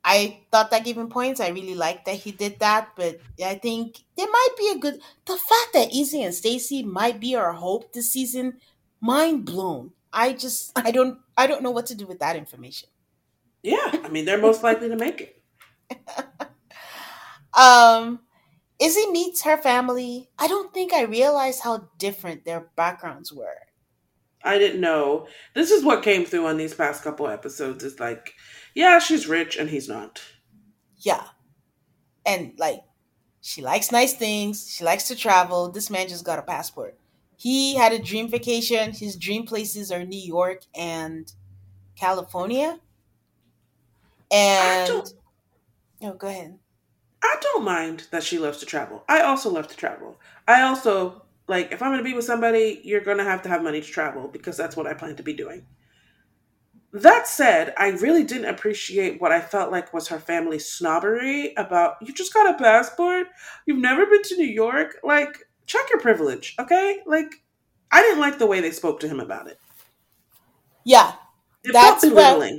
I 0.05 0.41
thought 0.51 0.71
that 0.71 0.85
gave 0.85 0.97
him 0.97 1.09
points. 1.09 1.41
I 1.41 1.49
really 1.49 1.75
liked 1.75 2.07
that 2.07 2.17
he 2.17 2.33
did 2.33 2.59
that, 2.61 2.91
but 2.97 3.21
I 3.45 3.55
think 3.57 3.99
there 4.17 4.27
might 4.31 4.49
be 4.59 4.73
a 4.75 4.79
good 4.79 5.01
the 5.27 5.37
fact 5.37 5.73
that 5.75 5.95
Izzy 5.95 6.23
and 6.23 6.35
Stacy 6.35 6.83
might 6.83 7.21
be 7.21 7.35
our 7.35 7.53
hope 7.53 7.93
this 7.93 8.13
season, 8.13 8.59
mind 9.01 9.45
blown. 9.45 9.93
I 10.13 10.33
just 10.33 10.73
I 10.77 10.91
don't 10.91 11.19
I 11.37 11.47
don't 11.47 11.63
know 11.63 11.71
what 11.71 11.87
to 11.87 11.95
do 11.95 12.07
with 12.07 12.19
that 12.21 12.37
information. 12.37 12.89
Yeah, 13.63 13.91
I 14.03 14.09
mean, 14.09 14.25
they're 14.25 14.41
most 14.41 14.63
likely 14.63 14.89
to 14.89 14.97
make 14.97 15.21
it. 15.21 15.43
Um 17.53 18.21
Izzy 18.81 19.11
meets 19.11 19.43
her 19.43 19.59
family. 19.59 20.31
I 20.39 20.49
don't 20.49 20.73
think 20.73 20.93
I 20.93 21.03
realized 21.03 21.61
how 21.63 21.89
different 21.99 22.45
their 22.45 22.71
backgrounds 22.77 23.33
were. 23.33 23.67
I 24.43 24.59
didn't 24.59 24.81
know. 24.81 25.27
This 25.55 25.71
is 25.71 25.85
what 25.85 26.03
came 26.03 26.25
through 26.25 26.47
on 26.47 26.57
these 26.57 26.75
past 26.75 27.05
couple 27.05 27.29
episodes. 27.29 27.85
Is 27.85 28.01
like, 28.01 28.33
yeah, 28.75 28.99
she's 28.99 29.27
rich 29.27 29.57
and 29.57 29.69
he's 29.69 29.89
not. 29.89 30.23
Yeah. 30.97 31.25
And 32.25 32.55
like 32.59 32.81
she 33.43 33.63
likes 33.63 33.93
nice 33.93 34.15
things. 34.15 34.71
She 34.71 34.85
likes 34.85 35.09
to 35.09 35.17
travel. 35.17 35.71
This 35.71 35.91
man 35.91 36.09
just 36.09 36.25
got 36.25 36.39
a 36.39 36.43
passport. 36.43 36.99
He 37.37 37.75
had 37.75 37.93
a 37.93 37.99
dream 37.99 38.29
vacation. 38.29 38.93
His 38.93 39.17
dream 39.17 39.45
places 39.45 39.91
are 39.91 40.05
New 40.05 40.21
York 40.21 40.63
and 40.75 41.31
California. 41.97 42.79
And 44.31 44.89
don't. 44.89 45.15
oh, 46.03 46.13
go 46.15 46.29
ahead. 46.29 46.59
I 47.23 47.37
don't 47.41 47.65
mind 47.65 48.07
that 48.11 48.23
she 48.23 48.39
loves 48.39 48.59
to 48.59 48.67
travel. 48.67 49.05
I 49.09 49.23
also 49.23 49.51
love 49.51 49.69
to 49.69 49.77
travel. 49.77 50.19
I 50.49 50.63
also 50.63 51.23
like 51.49 51.73
if 51.73 51.83
I'm 51.83 51.91
going 51.91 51.99
to 51.99 52.05
be 52.05 52.15
with 52.15 52.25
somebody, 52.25 52.81
you're 52.85 53.01
going 53.01 53.19
to 53.19 53.25
have 53.25 53.43
to 53.43 53.49
have 53.49 53.63
money 53.63 53.81
to 53.81 53.87
travel 53.87 54.29
because 54.29 54.57
that's 54.57 54.77
what 54.77 54.87
I 54.87 54.95
plan 54.95 55.17
to 55.17 55.23
be 55.23 55.35
doing. 55.35 55.67
That 56.93 57.29
said, 57.29 57.73
I 57.77 57.91
really 57.91 58.25
didn't 58.25 58.49
appreciate 58.49 59.21
what 59.21 59.31
I 59.31 59.41
felt 59.41 59.71
like 59.71 59.93
was 59.93 60.09
her 60.09 60.19
family 60.19 60.59
snobbery 60.59 61.55
about 61.57 61.97
you 62.01 62.13
just 62.13 62.35
got 62.35 62.53
a 62.53 62.59
passport, 62.59 63.29
you've 63.67 63.79
never 63.79 64.07
been 64.07 64.23
to 64.23 64.37
New 64.37 64.47
York, 64.47 64.99
like 65.05 65.47
check 65.67 65.89
your 65.91 66.01
privilege, 66.01 66.57
okay? 66.59 67.01
Like 67.07 67.33
I 67.93 68.03
didn't 68.03 68.21
like 68.21 68.39
the 68.39 68.47
way 68.47 68.61
they 68.61 68.73
spoke 68.73 69.01
to 69.01 69.09
him 69.09 69.21
about 69.21 69.47
it. 69.47 69.59
Yeah, 70.85 71.13
It 71.63 71.73
felt 71.73 72.01
that's 72.01 72.07
what 72.13 72.53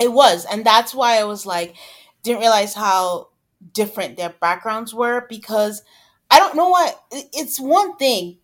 it 0.00 0.12
was, 0.12 0.46
and 0.46 0.64
that's 0.64 0.94
why 0.94 1.18
I 1.18 1.24
was 1.24 1.44
like, 1.44 1.74
didn't 2.22 2.40
realize 2.40 2.74
how 2.74 3.28
different 3.72 4.16
their 4.16 4.34
backgrounds 4.40 4.94
were 4.94 5.26
because 5.28 5.82
I 6.30 6.38
don't 6.38 6.56
know 6.56 6.68
what 6.68 7.02
it's 7.12 7.58
one 7.60 7.96
thing 7.96 8.38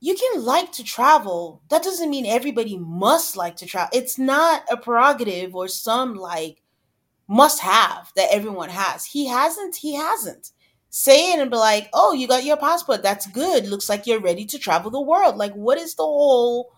you 0.00 0.14
can 0.14 0.44
like 0.44 0.72
to 0.72 0.84
travel. 0.84 1.62
That 1.70 1.82
doesn't 1.82 2.10
mean 2.10 2.26
everybody 2.26 2.78
must 2.78 3.36
like 3.36 3.56
to 3.56 3.66
travel. 3.66 3.90
It's 3.92 4.18
not 4.18 4.62
a 4.70 4.76
prerogative 4.76 5.54
or 5.54 5.68
some 5.68 6.14
like 6.14 6.62
must 7.28 7.60
have 7.60 8.12
that 8.16 8.28
everyone 8.30 8.68
has. 8.68 9.06
He 9.06 9.26
hasn't, 9.26 9.76
he 9.76 9.94
hasn't. 9.94 10.50
Say 10.90 11.32
it 11.32 11.40
and 11.40 11.50
be 11.50 11.56
like, 11.56 11.88
oh, 11.92 12.12
you 12.12 12.28
got 12.28 12.44
your 12.44 12.56
passport. 12.56 13.02
That's 13.02 13.26
good. 13.26 13.66
Looks 13.66 13.88
like 13.88 14.06
you're 14.06 14.20
ready 14.20 14.44
to 14.46 14.58
travel 14.58 14.90
the 14.90 15.00
world. 15.00 15.36
Like, 15.36 15.52
what 15.52 15.78
is 15.78 15.94
the 15.94 16.04
whole 16.04 16.72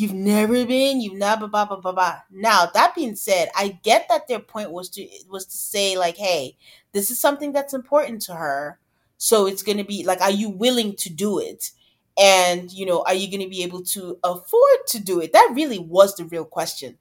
you've 0.00 0.14
never 0.14 0.64
been, 0.66 1.00
you've 1.00 1.18
never 1.18 1.46
blah 1.46 1.64
blah 1.64 1.78
blah 1.80 1.92
blah. 1.92 2.20
Now, 2.30 2.66
that 2.66 2.94
being 2.94 3.16
said, 3.16 3.48
I 3.56 3.78
get 3.82 4.08
that 4.08 4.28
their 4.28 4.40
point 4.40 4.70
was 4.72 4.88
to 4.90 5.06
was 5.28 5.46
to 5.46 5.56
say, 5.56 5.96
like, 5.98 6.16
hey, 6.16 6.56
this 6.92 7.10
is 7.10 7.20
something 7.20 7.52
that's 7.52 7.74
important 7.74 8.22
to 8.22 8.34
her. 8.34 8.78
So 9.18 9.46
it's 9.46 9.62
gonna 9.62 9.84
be 9.84 10.04
like, 10.04 10.20
are 10.20 10.30
you 10.30 10.48
willing 10.50 10.96
to 10.96 11.10
do 11.10 11.38
it? 11.38 11.70
And 12.18 12.72
you 12.72 12.86
know, 12.86 13.02
are 13.06 13.14
you 13.14 13.30
gonna 13.30 13.48
be 13.50 13.62
able 13.62 13.82
to 13.84 14.18
afford 14.24 14.86
to 14.88 15.00
do 15.00 15.20
it? 15.20 15.32
That 15.32 15.52
really 15.54 15.78
was 15.78 16.16
the 16.16 16.24
real 16.24 16.44
question 16.44 16.98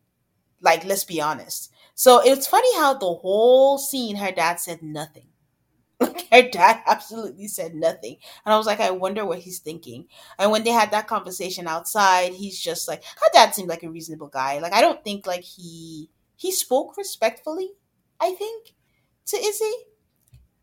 like, 0.62 0.86
let's 0.86 1.04
be 1.04 1.22
honest. 1.22 1.72
So 1.96 2.22
it's 2.24 2.48
funny 2.48 2.74
how 2.76 2.94
the 2.94 3.14
whole 3.14 3.78
scene, 3.78 4.18
her 4.18 4.32
dad 4.32 4.60
said 4.60 4.82
nothing. 4.82 5.28
Like 6.10 6.28
her 6.32 6.50
dad 6.50 6.82
absolutely 6.88 7.48
said 7.48 7.76
nothing. 7.76 8.18
And 8.46 8.54
I 8.54 8.58
was 8.58 8.66
like, 8.68 8.80
I 8.80 8.92
wonder 8.92 9.26
what 9.26 9.40
he's 9.40 9.60
thinking. 9.60 10.08
And 10.38 10.52
when 10.52 10.64
they 10.64 10.70
had 10.72 10.92
that 10.92 11.08
conversation 11.08 11.68
outside, 11.68 12.34
he's 12.34 12.60
just 12.60 12.88
like 12.88 13.04
her 13.04 13.28
dad 13.34 13.54
seemed 13.54 13.68
like 13.70 13.84
a 13.84 13.90
reasonable 13.90 14.28
guy. 14.30 14.60
Like 14.60 14.74
I 14.74 14.82
don't 14.82 15.04
think 15.04 15.28
like 15.28 15.44
he 15.44 16.10
he 16.38 16.52
spoke 16.52 16.96
respectfully, 16.98 17.72
I 18.20 18.32
think, 18.34 18.74
to 19.28 19.38
Izzy. 19.38 19.74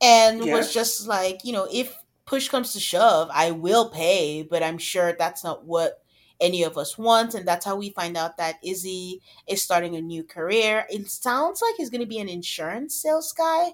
And 0.01 0.51
was 0.51 0.73
just 0.73 1.07
like, 1.07 1.45
you 1.45 1.53
know, 1.53 1.67
if 1.73 1.97
push 2.27 2.49
comes 2.49 2.73
to 2.75 2.81
shove, 2.81 3.31
I 3.33 3.51
will 3.53 3.89
pay, 3.91 4.43
but 4.43 4.63
I'm 4.63 4.79
sure 4.79 5.15
that's 5.19 5.43
not 5.43 5.65
what 5.65 6.03
any 6.41 6.63
of 6.65 6.77
us 6.77 6.99
want. 6.99 7.35
And 7.35 7.49
that's 7.49 7.65
how 7.65 7.77
we 7.77 7.91
find 7.91 8.17
out 8.17 8.37
that 8.37 8.57
Izzy 8.63 9.23
is 9.49 9.63
starting 9.63 9.97
a 9.97 10.03
new 10.03 10.23
career. 10.23 10.87
It 10.91 11.09
sounds 11.09 11.63
like 11.63 11.75
he's 11.77 11.89
going 11.91 12.03
to 12.03 12.07
be 12.07 12.19
an 12.19 12.29
insurance 12.29 12.95
sales 12.95 13.33
guy. 13.33 13.71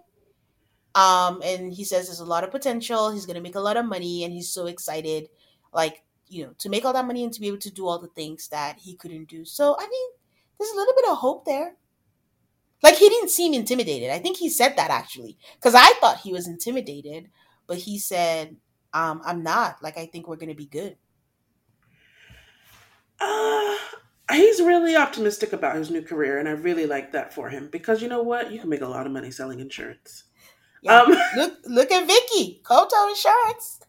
Um, 0.94 1.40
and 1.44 1.72
he 1.72 1.84
says 1.84 2.06
there's 2.06 2.20
a 2.20 2.24
lot 2.24 2.44
of 2.44 2.50
potential. 2.50 3.10
He's 3.10 3.26
going 3.26 3.36
to 3.36 3.42
make 3.42 3.54
a 3.54 3.60
lot 3.60 3.76
of 3.76 3.86
money, 3.86 4.24
and 4.24 4.32
he's 4.32 4.50
so 4.50 4.66
excited, 4.66 5.28
like 5.72 6.02
you 6.28 6.44
know, 6.44 6.54
to 6.58 6.68
make 6.68 6.84
all 6.84 6.92
that 6.92 7.06
money 7.06 7.24
and 7.24 7.32
to 7.32 7.40
be 7.40 7.48
able 7.48 7.58
to 7.58 7.70
do 7.70 7.86
all 7.86 7.98
the 7.98 8.08
things 8.08 8.48
that 8.48 8.78
he 8.78 8.94
couldn't 8.94 9.28
do. 9.28 9.44
So 9.44 9.76
I 9.78 9.86
mean, 9.88 10.10
there's 10.58 10.72
a 10.72 10.76
little 10.76 10.94
bit 10.94 11.10
of 11.10 11.18
hope 11.18 11.44
there. 11.44 11.76
Like 12.82 12.96
he 12.96 13.08
didn't 13.08 13.30
seem 13.30 13.54
intimidated. 13.54 14.10
I 14.10 14.18
think 14.18 14.36
he 14.36 14.48
said 14.48 14.76
that 14.76 14.90
actually, 14.90 15.38
because 15.54 15.74
I 15.74 15.92
thought 16.00 16.18
he 16.18 16.32
was 16.32 16.48
intimidated, 16.48 17.28
but 17.66 17.78
he 17.78 17.98
said, 17.98 18.56
um, 18.92 19.22
"I'm 19.24 19.42
not. 19.42 19.82
Like 19.82 19.96
I 19.96 20.06
think 20.06 20.26
we're 20.26 20.36
going 20.36 20.48
to 20.48 20.54
be 20.54 20.66
good." 20.66 20.96
Uh, 23.20 23.76
he's 24.32 24.60
really 24.60 24.96
optimistic 24.96 25.52
about 25.52 25.76
his 25.76 25.90
new 25.90 26.02
career, 26.02 26.38
and 26.38 26.48
I 26.48 26.52
really 26.52 26.86
like 26.86 27.12
that 27.12 27.32
for 27.32 27.48
him 27.48 27.68
because 27.70 28.02
you 28.02 28.08
know 28.08 28.22
what? 28.22 28.50
You 28.50 28.58
can 28.58 28.68
make 28.68 28.80
a 28.80 28.88
lot 28.88 29.06
of 29.06 29.12
money 29.12 29.30
selling 29.30 29.60
insurance. 29.60 30.24
Yeah. 30.82 31.00
Um, 31.02 31.16
look, 31.36 31.54
look 31.66 31.90
at 31.90 32.06
Vicky 32.06 32.60
Koto 32.64 33.08
Insurance. 33.08 33.80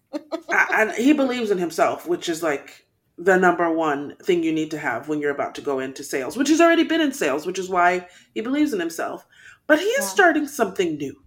and 0.72 0.92
he 0.94 1.12
believes 1.14 1.52
in 1.52 1.58
himself, 1.58 2.08
which 2.08 2.30
is 2.30 2.42
like 2.44 2.86
the 3.18 3.38
number 3.38 3.72
one 3.72 4.16
thing 4.24 4.44
you 4.44 4.52
need 4.54 4.72
to 4.72 4.78
have 4.78 5.08
when 5.08 5.20
you're 5.20 5.32
about 5.32 5.56
to 5.56 5.62
go 5.62 5.80
into 5.80 6.04
sales, 6.04 6.38
which 6.38 6.50
he's 6.50 6.62
already 6.62 6.84
been 6.84 7.02
in 7.02 7.12
sales, 7.12 7.46
which 7.46 7.60
is 7.60 7.70
why 7.70 8.08
he 8.34 8.42
believes 8.42 8.74
in 8.74 8.80
himself. 8.80 9.26
But 9.68 9.80
he 9.80 9.86
is 9.86 10.04
Yeah. 10.06 10.10
starting 10.10 10.48
something 10.48 10.98
new. 10.98 11.24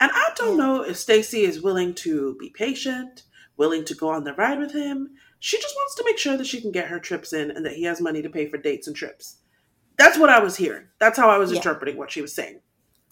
And 0.00 0.10
I 0.12 0.24
don't 0.36 0.58
Yeah. 0.58 0.64
know 0.64 0.82
if 0.82 0.96
Stacy 0.98 1.42
is 1.44 1.62
willing 1.62 1.94
to 1.96 2.36
be 2.38 2.50
patient, 2.50 3.22
willing 3.56 3.84
to 3.84 3.94
go 3.94 4.08
on 4.08 4.24
the 4.24 4.34
ride 4.34 4.58
with 4.58 4.72
him. 4.72 5.10
She 5.38 5.58
just 5.60 5.74
wants 5.76 5.94
to 5.96 6.04
make 6.04 6.18
sure 6.18 6.36
that 6.36 6.46
she 6.46 6.60
can 6.60 6.72
get 6.72 6.88
her 6.88 6.98
trips 6.98 7.32
in 7.32 7.50
and 7.50 7.64
that 7.64 7.74
he 7.74 7.84
has 7.84 8.00
money 8.00 8.20
to 8.22 8.30
pay 8.30 8.46
for 8.48 8.56
dates 8.58 8.86
and 8.86 8.96
trips. 8.96 9.36
That's 9.96 10.18
what 10.18 10.30
I 10.30 10.40
was 10.40 10.56
hearing. 10.56 10.88
That's 10.98 11.18
how 11.18 11.30
I 11.30 11.38
was 11.38 11.50
Yeah. 11.50 11.58
interpreting 11.58 11.96
what 11.96 12.10
she 12.10 12.22
was 12.22 12.34
saying. 12.34 12.60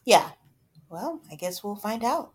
Yeah. 0.05 0.31
Well, 0.91 1.21
I 1.31 1.37
guess 1.37 1.63
we'll 1.65 1.77
find 1.77 2.05
out. 2.05 2.33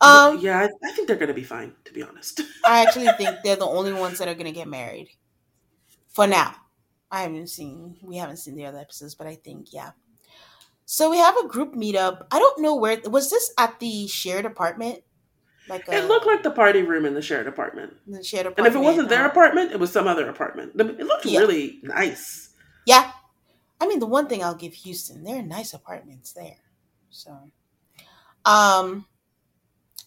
Um, 0.00 0.40
yeah, 0.40 0.58
I, 0.58 0.64
I 0.84 0.92
think 0.92 1.06
they're 1.06 1.16
going 1.16 1.28
to 1.28 1.34
be 1.34 1.44
fine, 1.44 1.72
to 1.84 1.92
be 1.92 2.02
honest. 2.02 2.40
I 2.66 2.82
actually 2.82 3.06
think 3.16 3.38
they're 3.44 3.54
the 3.56 3.64
only 3.66 3.92
ones 3.92 4.18
that 4.18 4.26
are 4.26 4.34
going 4.34 4.46
to 4.46 4.52
get 4.52 4.66
married 4.66 5.08
for 6.08 6.26
now. 6.26 6.56
I 7.10 7.22
haven't 7.22 7.48
seen, 7.48 7.96
we 8.02 8.16
haven't 8.16 8.38
seen 8.38 8.56
the 8.56 8.66
other 8.66 8.78
episodes, 8.78 9.14
but 9.14 9.28
I 9.28 9.36
think, 9.36 9.72
yeah. 9.72 9.92
So 10.86 11.08
we 11.08 11.18
have 11.18 11.36
a 11.36 11.46
group 11.46 11.74
meetup. 11.74 12.26
I 12.32 12.40
don't 12.40 12.60
know 12.60 12.74
where, 12.74 12.98
was 13.04 13.30
this 13.30 13.52
at 13.58 13.78
the 13.78 14.08
shared 14.08 14.44
apartment? 14.44 15.04
Like 15.68 15.86
a, 15.88 15.98
it 15.98 16.08
looked 16.08 16.26
like 16.26 16.42
the 16.42 16.50
party 16.50 16.82
room 16.82 17.04
in 17.04 17.14
the 17.14 17.22
shared 17.22 17.46
apartment. 17.46 17.94
the 18.08 18.24
shared 18.24 18.46
apartment, 18.46 18.66
And 18.66 18.76
if 18.76 18.82
it 18.82 18.84
wasn't 18.84 19.08
their 19.08 19.24
uh, 19.24 19.28
apartment, 19.28 19.70
it 19.70 19.78
was 19.78 19.92
some 19.92 20.08
other 20.08 20.28
apartment. 20.28 20.72
It 20.74 21.06
looked 21.06 21.26
Yeah. 21.26 21.38
really 21.38 21.78
nice. 21.84 22.50
Yeah. 22.86 23.12
I 23.80 23.86
mean, 23.86 24.00
the 24.00 24.06
one 24.06 24.26
thing 24.26 24.42
I'll 24.42 24.56
give 24.56 24.74
Houston, 24.74 25.22
there 25.22 25.38
are 25.38 25.42
nice 25.42 25.72
apartments 25.72 26.32
there. 26.32 26.56
So, 27.12 27.52
um, 28.44 29.06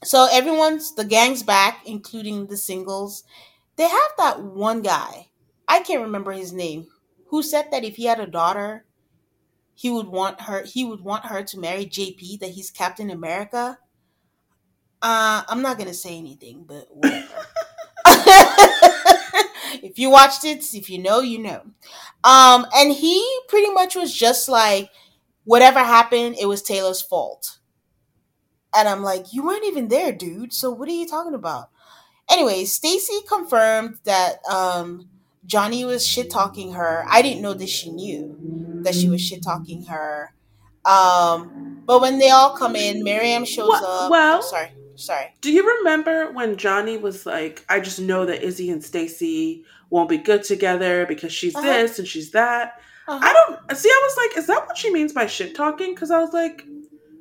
So 0.05 0.27
everyone's 0.31 0.95
the 0.95 1.03
gang's 1.03 1.43
back, 1.43 1.81
including 1.85 2.47
the 2.47 2.55
singles. 2.57 3.23
They 3.75 3.87
have 3.89 4.11
that 4.17 4.41
one 4.41 4.81
guy. 4.81 5.29
I 5.67 5.79
can't 5.81 6.01
remember 6.01 6.31
his 6.31 6.53
name. 6.53 6.87
Who 7.27 7.43
said 7.43 7.71
that 7.71 7.83
if 7.83 7.95
he 7.97 8.05
had 8.05 8.19
a 8.21 8.27
daughter, 8.27 8.85
he 9.75 9.89
would 9.89 10.07
want 10.09 10.41
her 10.43 10.63
he 10.63 10.85
would 10.85 11.01
want 11.01 11.25
her 11.27 11.43
to 11.43 11.59
marry 11.59 11.85
JP 11.85 12.37
that 12.37 12.51
he's 12.51 12.71
Captain 12.71 13.09
America. 13.11 13.79
Uh 15.01 15.43
I'm 15.47 15.61
not 15.61 15.77
to 15.87 15.93
say 15.93 16.17
anything, 16.17 16.63
but 16.67 16.87
whatever. 16.89 17.45
if 19.83 19.99
you 19.99 20.09
watched 20.09 20.43
it, 20.43 20.63
if 20.73 20.89
you 20.89 20.99
know, 20.99 21.21
you 21.21 21.39
know. 21.39 21.61
Um 22.23 22.65
and 22.75 22.91
he 22.93 23.23
pretty 23.47 23.71
much 23.71 23.95
was 23.95 24.13
just 24.13 24.49
like 24.49 24.89
whatever 25.45 25.79
happened, 25.79 26.35
it 26.39 26.47
was 26.47 26.61
Taylor's 26.61 27.01
fault. 27.01 27.59
And 28.77 28.89
I'm 28.89 29.01
like, 29.03 29.33
you 29.33 29.45
weren't 29.45 29.65
even 29.65 29.87
there, 29.87 30.11
dude. 30.11 30.53
So 30.53 30.69
what 30.69 30.89
are 30.89 30.91
you 30.91 31.07
talking 31.07 31.33
about? 31.33 31.69
Anyway, 32.29 32.65
Stacy 32.65 33.19
confirmed 33.27 33.99
that 34.03 34.39
um, 34.51 35.07
Johnie 35.47 35.85
was 35.85 36.05
shit 36.05 36.29
talking 36.29 36.73
her. 36.73 37.05
I 37.09 37.21
didn't 37.21 37.41
know 37.41 37.53
that 37.53 37.69
she 37.69 37.89
knew 37.91 38.35
that 38.83 38.93
she 38.95 39.07
was 39.09 39.21
shit 39.21 39.41
talking 39.43 39.85
her. 39.85 40.33
Um, 40.83 41.81
but 41.85 42.01
when 42.01 42.19
they 42.19 42.29
all 42.29 42.55
come 42.57 42.75
in, 42.75 43.03
Miriam 43.03 43.45
shows 43.45 43.69
Well, 43.69 43.85
up. 43.85 44.11
well- 44.11 44.41
sorry, 44.41 44.71
sorry. 44.95 45.33
Do 45.41 45.51
you 45.51 45.77
remember 45.77 46.31
when 46.31 46.55
Johnie 46.57 46.99
was 46.99 47.25
like, 47.25 47.63
I 47.69 47.79
just 47.79 47.99
know 47.99 48.25
that 48.25 48.43
Izzy 48.43 48.69
and 48.69 48.83
Stacy 48.83 49.63
won't 49.89 50.09
be 50.09 50.17
good 50.17 50.43
together 50.43 51.05
because 51.07 51.31
she's 51.31 51.55
Uh-huh. 51.55 51.65
this 51.65 51.97
and 51.99 52.07
she's 52.07 52.31
that? 52.31 52.79
Uh-huh. 53.07 53.19
I 53.21 53.33
don't 53.33 53.77
see. 53.77 53.89
I 53.89 54.01
was 54.03 54.17
like, 54.17 54.37
is 54.37 54.47
that 54.47 54.65
what 54.67 54.77
she 54.77 54.91
means 54.91 55.13
by 55.13 55.27
shit 55.27 55.55
talking? 55.55 55.93
Because 55.93 56.11
I 56.11 56.19
was 56.19 56.33
like, 56.33 56.65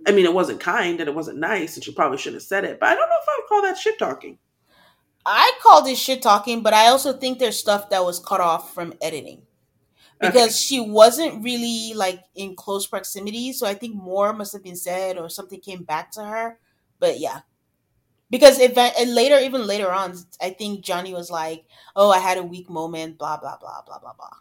I 0.07 0.13
mean, 0.13 0.25
it 0.25 0.35
wasn't 0.35 0.61
kind 0.61 1.01
and 1.01 1.09
it 1.09 1.15
wasn't 1.15 1.39
nice, 1.39 1.77
and 1.77 1.85
she 1.85 1.93
probably 1.93 2.19
shouldn't 2.19 2.43
have 2.43 2.47
said 2.49 2.65
it. 2.65 2.81
But 2.81 2.91
I 2.91 2.95
don't 2.95 3.09
know 3.09 3.17
if 3.23 3.29
I 3.29 3.39
would 3.41 3.49
call 3.49 3.63
that 3.63 3.79
shit 3.79 3.99
talking. 3.99 4.39
I 5.27 5.53
called 5.63 5.87
it 5.89 5.97
shit 5.97 6.23
talking, 6.23 6.63
but 6.63 6.75
I 6.75 6.89
also 6.89 7.13
think 7.15 7.39
there's 7.39 7.59
stuff 7.59 7.91
that 7.91 8.05
was 8.05 8.19
cut 8.19 8.41
off 8.41 8.75
from 8.75 8.95
editing 9.01 9.43
because 10.21 10.49
Okay. 10.51 10.53
she 10.53 10.81
wasn't 10.81 11.43
really 11.43 11.93
like 11.95 12.23
in 12.35 12.57
close 12.57 12.87
proximity. 12.87 13.53
So 13.53 13.67
I 13.67 13.75
think 13.75 13.95
more 13.95 14.33
must 14.33 14.53
have 14.53 14.63
been 14.63 14.77
said 14.77 15.19
or 15.19 15.29
something 15.29 15.61
came 15.61 15.83
back 15.83 16.11
to 16.13 16.25
her. 16.25 16.59
But 16.99 17.21
yeah, 17.21 17.41
because 18.31 18.59
and 18.61 19.15
later, 19.15 19.39
even 19.39 19.67
later 19.67 19.91
on, 19.91 20.15
I 20.41 20.51
think 20.51 20.85
Johnie 20.85 21.13
was 21.15 21.31
like, 21.31 21.65
"Oh, 21.97 22.11
I 22.11 22.19
had 22.19 22.39
a 22.39 22.43
weak 22.43 22.69
moment," 22.71 23.19
blah 23.19 23.39
blah 23.39 23.57
blah 23.59 23.83
blah 23.87 23.99
blah 23.99 24.13
blah. 24.15 24.37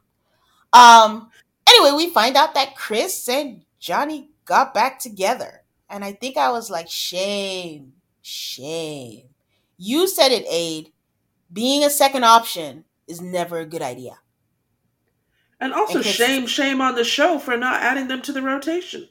Um. 0.73 1.29
Anyway, 1.67 1.95
we 1.95 2.09
find 2.09 2.35
out 2.35 2.53
that 2.55 2.75
Chris 2.75 3.27
and 3.29 3.63
Johnie 3.81 4.27
got 4.45 4.73
back 4.73 4.99
together, 4.99 5.61
and 5.89 6.03
I 6.03 6.13
think 6.13 6.37
I 6.37 6.51
was 6.51 6.69
like, 6.69 6.89
"Shame, 6.89 7.93
shame." 8.21 9.29
You 9.77 10.07
said 10.07 10.31
it, 10.31 10.45
Ade. 10.49 10.91
Being 11.51 11.83
a 11.83 11.89
second 11.89 12.23
option 12.23 12.85
is 13.07 13.21
never 13.21 13.59
a 13.59 13.65
good 13.65 13.81
idea. 13.81 14.19
And 15.59 15.73
also, 15.73 15.99
And 15.99 16.05
shame, 16.05 16.47
shame 16.47 16.81
on 16.81 16.95
the 16.95 17.03
show 17.03 17.39
for 17.39 17.55
not 17.55 17.81
adding 17.81 18.07
them 18.07 18.21
to 18.23 18.33
the 18.33 18.41
rotation. 18.41 19.07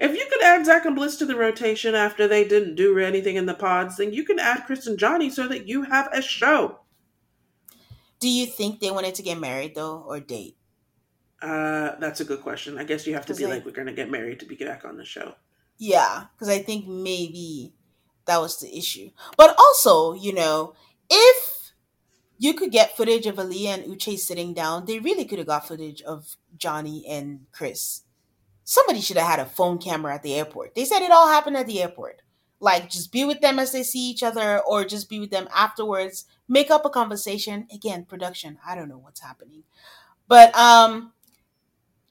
If 0.00 0.14
you 0.16 0.26
could 0.30 0.42
add 0.42 0.66
Zach 0.66 0.84
and 0.84 0.96
Bliss 0.96 1.16
to 1.16 1.26
the 1.26 1.36
rotation 1.36 1.94
after 1.94 2.26
they 2.26 2.46
didn't 2.46 2.74
do 2.74 2.98
anything 2.98 3.36
in 3.36 3.46
the 3.46 3.54
pods, 3.54 3.96
then 3.96 4.12
you 4.12 4.24
can 4.24 4.38
add 4.38 4.64
Chris 4.66 4.86
and 4.86 4.98
Johnie 4.98 5.30
so 5.30 5.46
that 5.48 5.68
you 5.68 5.84
have 5.84 6.08
a 6.12 6.20
show. 6.20 6.80
Do 8.18 8.28
you 8.28 8.46
think 8.46 8.80
they 8.80 8.90
wanted 8.90 9.14
to 9.16 9.22
get 9.22 9.38
married 9.38 9.74
though, 9.74 10.04
or 10.06 10.20
date? 10.20 10.56
Uh, 11.44 11.96
that's 11.98 12.20
a 12.20 12.24
good 12.24 12.40
question. 12.40 12.78
I 12.78 12.84
guess 12.84 13.06
you 13.06 13.12
have 13.12 13.26
to 13.26 13.34
be 13.34 13.46
like, 13.46 13.66
we're 13.66 13.72
gonna 13.72 13.92
get 13.92 14.10
married 14.10 14.40
to 14.40 14.46
be 14.46 14.54
back 14.54 14.84
on 14.84 14.96
the 14.96 15.04
show. 15.04 15.34
Yeah, 15.76 16.24
because 16.32 16.48
I 16.48 16.60
think 16.60 16.86
maybe 16.86 17.74
that 18.24 18.40
was 18.40 18.58
the 18.58 18.74
issue. 18.74 19.10
But 19.36 19.54
also, 19.58 20.14
you 20.14 20.32
know, 20.32 20.74
if 21.10 21.72
you 22.38 22.54
could 22.54 22.72
get 22.72 22.96
footage 22.96 23.26
of 23.26 23.36
Aaliyah 23.36 23.74
and 23.74 23.84
Uche 23.84 24.18
sitting 24.18 24.54
down, 24.54 24.86
they 24.86 24.98
really 24.98 25.26
could 25.26 25.38
have 25.38 25.46
got 25.46 25.68
footage 25.68 26.00
of 26.02 26.36
Johnie 26.56 27.04
and 27.06 27.46
Chris. 27.52 28.02
Somebody 28.62 29.02
should 29.02 29.18
have 29.18 29.28
had 29.28 29.40
a 29.40 29.44
phone 29.44 29.76
camera 29.76 30.14
at 30.14 30.22
the 30.22 30.34
airport. 30.34 30.74
They 30.74 30.86
said 30.86 31.02
it 31.02 31.10
all 31.10 31.28
happened 31.28 31.58
at 31.58 31.66
the 31.66 31.82
airport. 31.82 32.22
Like, 32.60 32.88
just 32.88 33.12
be 33.12 33.26
with 33.26 33.42
them 33.42 33.58
as 33.58 33.72
they 33.72 33.82
see 33.82 34.08
each 34.08 34.22
other, 34.22 34.60
or 34.60 34.84
just 34.84 35.10
be 35.10 35.20
with 35.20 35.30
them 35.30 35.48
afterwards. 35.54 36.24
Make 36.48 36.70
up 36.70 36.86
a 36.86 36.90
conversation. 36.90 37.66
Again, 37.70 38.06
production. 38.06 38.58
I 38.66 38.74
don't 38.74 38.88
know 38.88 38.96
what's 38.96 39.20
happening, 39.20 39.64
but 40.26 40.54
um, 40.56 41.12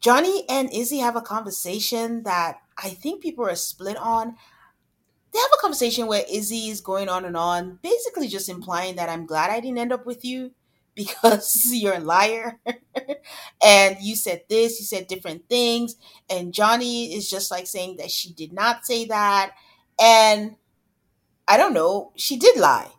Johnie 0.03 0.43
and 0.49 0.71
Izzy 0.73 0.97
have 0.97 1.15
a 1.15 1.21
conversation 1.21 2.23
that 2.23 2.57
I 2.77 2.89
think 2.89 3.23
people 3.23 3.45
are 3.45 3.55
split 3.55 3.95
on. 3.97 4.35
They 5.31 5.39
have 5.39 5.51
a 5.53 5.61
conversation 5.61 6.07
where 6.07 6.25
Izzy 6.29 6.67
is 6.69 6.81
going 6.81 7.07
on 7.07 7.23
and 7.23 7.37
on, 7.37 7.79
basically 7.81 8.27
just 8.27 8.49
implying 8.49 8.97
that 8.97 9.09
I'm 9.09 9.25
glad 9.25 9.49
I 9.49 9.61
didn't 9.61 9.77
end 9.79 9.93
up 9.93 10.05
with 10.05 10.25
you 10.25 10.51
because 10.95 11.69
you're 11.71 11.95
a 11.95 11.99
liar. 11.99 12.59
and 13.63 13.97
you 14.01 14.15
said 14.15 14.43
this, 14.49 14.79
you 14.79 14.85
said 14.85 15.07
different 15.07 15.47
things. 15.47 15.95
And 16.29 16.53
Johnie 16.53 17.15
is 17.15 17.29
just 17.29 17.49
like 17.49 17.65
saying 17.65 17.95
that 17.97 18.11
she 18.11 18.33
did 18.33 18.51
not 18.51 18.85
say 18.85 19.05
that. 19.05 19.53
And 19.99 20.57
I 21.47 21.55
don't 21.55 21.73
know, 21.73 22.11
she 22.15 22.37
did 22.37 22.57
lie 22.57 22.91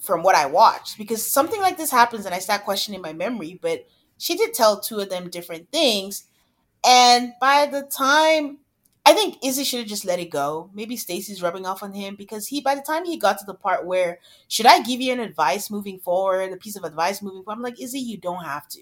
from 0.00 0.22
what 0.22 0.34
I 0.34 0.46
watched 0.46 0.98
because 0.98 1.30
something 1.30 1.60
like 1.60 1.78
this 1.78 1.90
happens 1.90 2.26
and 2.26 2.34
I 2.34 2.38
start 2.40 2.64
questioning 2.64 3.00
my 3.00 3.12
memory, 3.12 3.58
but 3.60 3.86
she 4.20 4.36
did 4.36 4.54
tell 4.54 4.80
two 4.80 5.00
of 5.00 5.10
them 5.10 5.30
different 5.30 5.70
things. 5.72 6.24
And 6.84 7.32
by 7.40 7.66
the 7.66 7.82
time 7.82 8.58
I 9.06 9.12
think 9.12 9.38
Izzy 9.42 9.64
should 9.64 9.80
have 9.80 9.88
just 9.88 10.04
let 10.04 10.20
it 10.20 10.30
go. 10.30 10.70
Maybe 10.74 10.96
Stacy's 10.96 11.42
rubbing 11.42 11.66
off 11.66 11.82
on 11.82 11.92
him 11.92 12.16
because 12.16 12.46
he 12.46 12.60
by 12.60 12.74
the 12.74 12.82
time 12.82 13.04
he 13.04 13.16
got 13.16 13.38
to 13.38 13.46
the 13.46 13.54
part 13.54 13.86
where 13.86 14.18
should 14.48 14.66
I 14.66 14.82
give 14.82 15.00
you 15.00 15.12
an 15.12 15.20
advice 15.20 15.70
moving 15.70 15.98
forward, 15.98 16.52
a 16.52 16.56
piece 16.56 16.76
of 16.76 16.84
advice 16.84 17.22
moving 17.22 17.42
forward, 17.42 17.56
I'm 17.56 17.62
like, 17.62 17.80
Izzy, 17.80 17.98
you 17.98 18.18
don't 18.18 18.44
have 18.44 18.68
to. 18.68 18.80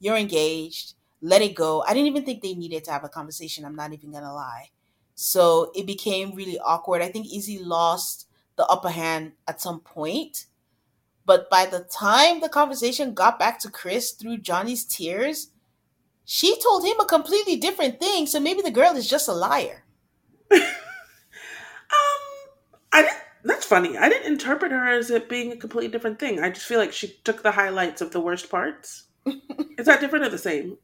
You're 0.00 0.16
engaged. 0.16 0.94
Let 1.22 1.42
it 1.42 1.54
go. 1.54 1.82
I 1.86 1.94
didn't 1.94 2.08
even 2.08 2.24
think 2.24 2.42
they 2.42 2.54
needed 2.54 2.84
to 2.84 2.90
have 2.90 3.04
a 3.04 3.08
conversation. 3.08 3.64
I'm 3.64 3.76
not 3.76 3.92
even 3.92 4.10
gonna 4.10 4.34
lie. 4.34 4.70
So 5.14 5.70
it 5.74 5.86
became 5.86 6.34
really 6.34 6.58
awkward. 6.58 7.02
I 7.02 7.10
think 7.10 7.32
Izzy 7.32 7.58
lost 7.58 8.26
the 8.56 8.66
upper 8.66 8.90
hand 8.90 9.32
at 9.46 9.60
some 9.60 9.80
point. 9.80 10.46
But 11.30 11.48
by 11.48 11.64
the 11.64 11.84
time 11.84 12.40
the 12.40 12.48
conversation 12.48 13.14
got 13.14 13.38
back 13.38 13.60
to 13.60 13.70
Chris 13.70 14.10
through 14.10 14.38
Johnie's 14.38 14.84
tears, 14.84 15.52
she 16.24 16.60
told 16.60 16.84
him 16.84 16.98
a 16.98 17.04
completely 17.04 17.54
different 17.54 18.00
thing. 18.00 18.26
So 18.26 18.40
maybe 18.40 18.62
the 18.62 18.72
girl 18.72 18.96
is 18.96 19.08
just 19.08 19.28
a 19.28 19.32
liar. 19.32 19.84
Um, 21.92 22.50
I 22.92 23.02
didn't. 23.02 23.18
That's 23.44 23.64
funny. 23.64 23.96
I 23.96 24.08
didn't 24.08 24.32
interpret 24.32 24.70
her 24.70 24.88
as 24.88 25.10
it 25.10 25.28
being 25.28 25.50
a 25.50 25.56
completely 25.56 25.90
different 25.90 26.18
thing. 26.18 26.40
I 26.40 26.50
just 26.50 26.66
feel 26.66 26.78
like 26.78 26.92
she 26.92 27.18
took 27.24 27.42
the 27.42 27.50
highlights 27.50 28.00
of 28.00 28.12
the 28.12 28.20
worst 28.20 28.48
parts. 28.50 29.06
Is 29.78 29.86
that 29.86 30.00
different 30.00 30.24
or 30.24 30.28
the 30.28 30.38
same? 30.38 30.78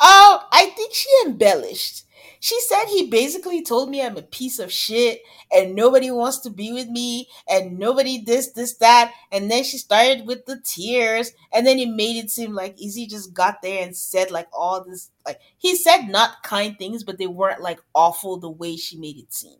Oh, 0.00 0.46
I 0.50 0.66
think 0.76 0.94
she 0.94 1.08
embellished. 1.26 2.04
She 2.40 2.60
said 2.60 2.84
he 2.86 3.10
basically 3.10 3.62
told 3.62 3.90
me 3.90 4.02
I'm 4.02 4.16
a 4.16 4.22
piece 4.22 4.58
of 4.58 4.72
shit 4.72 5.22
and 5.52 5.74
nobody 5.74 6.10
wants 6.10 6.38
to 6.40 6.50
be 6.50 6.72
with 6.72 6.88
me 6.88 7.28
and 7.48 7.78
nobody 7.78 8.22
this, 8.24 8.52
this, 8.52 8.76
that. 8.76 9.12
And 9.32 9.50
then 9.50 9.64
she 9.64 9.78
started 9.78 10.26
with 10.26 10.46
the 10.46 10.60
tears 10.64 11.32
and 11.52 11.66
then 11.66 11.78
it 11.78 11.88
made 11.88 12.16
it 12.16 12.30
seem 12.30 12.54
like 12.54 12.82
Izzy 12.82 13.06
just 13.06 13.34
got 13.34 13.62
there 13.62 13.82
and 13.82 13.96
said 13.96 14.30
like 14.30 14.48
all 14.52 14.84
this 14.84 15.10
like 15.26 15.40
he 15.56 15.74
said 15.76 16.06
not 16.06 16.42
kind 16.42 16.78
things, 16.78 17.04
but 17.04 17.18
they 17.18 17.26
weren't 17.26 17.60
like 17.60 17.80
awful 17.94 18.38
the 18.38 18.50
way 18.50 18.76
she 18.76 18.96
made 18.96 19.16
it 19.16 19.32
seem. 19.32 19.58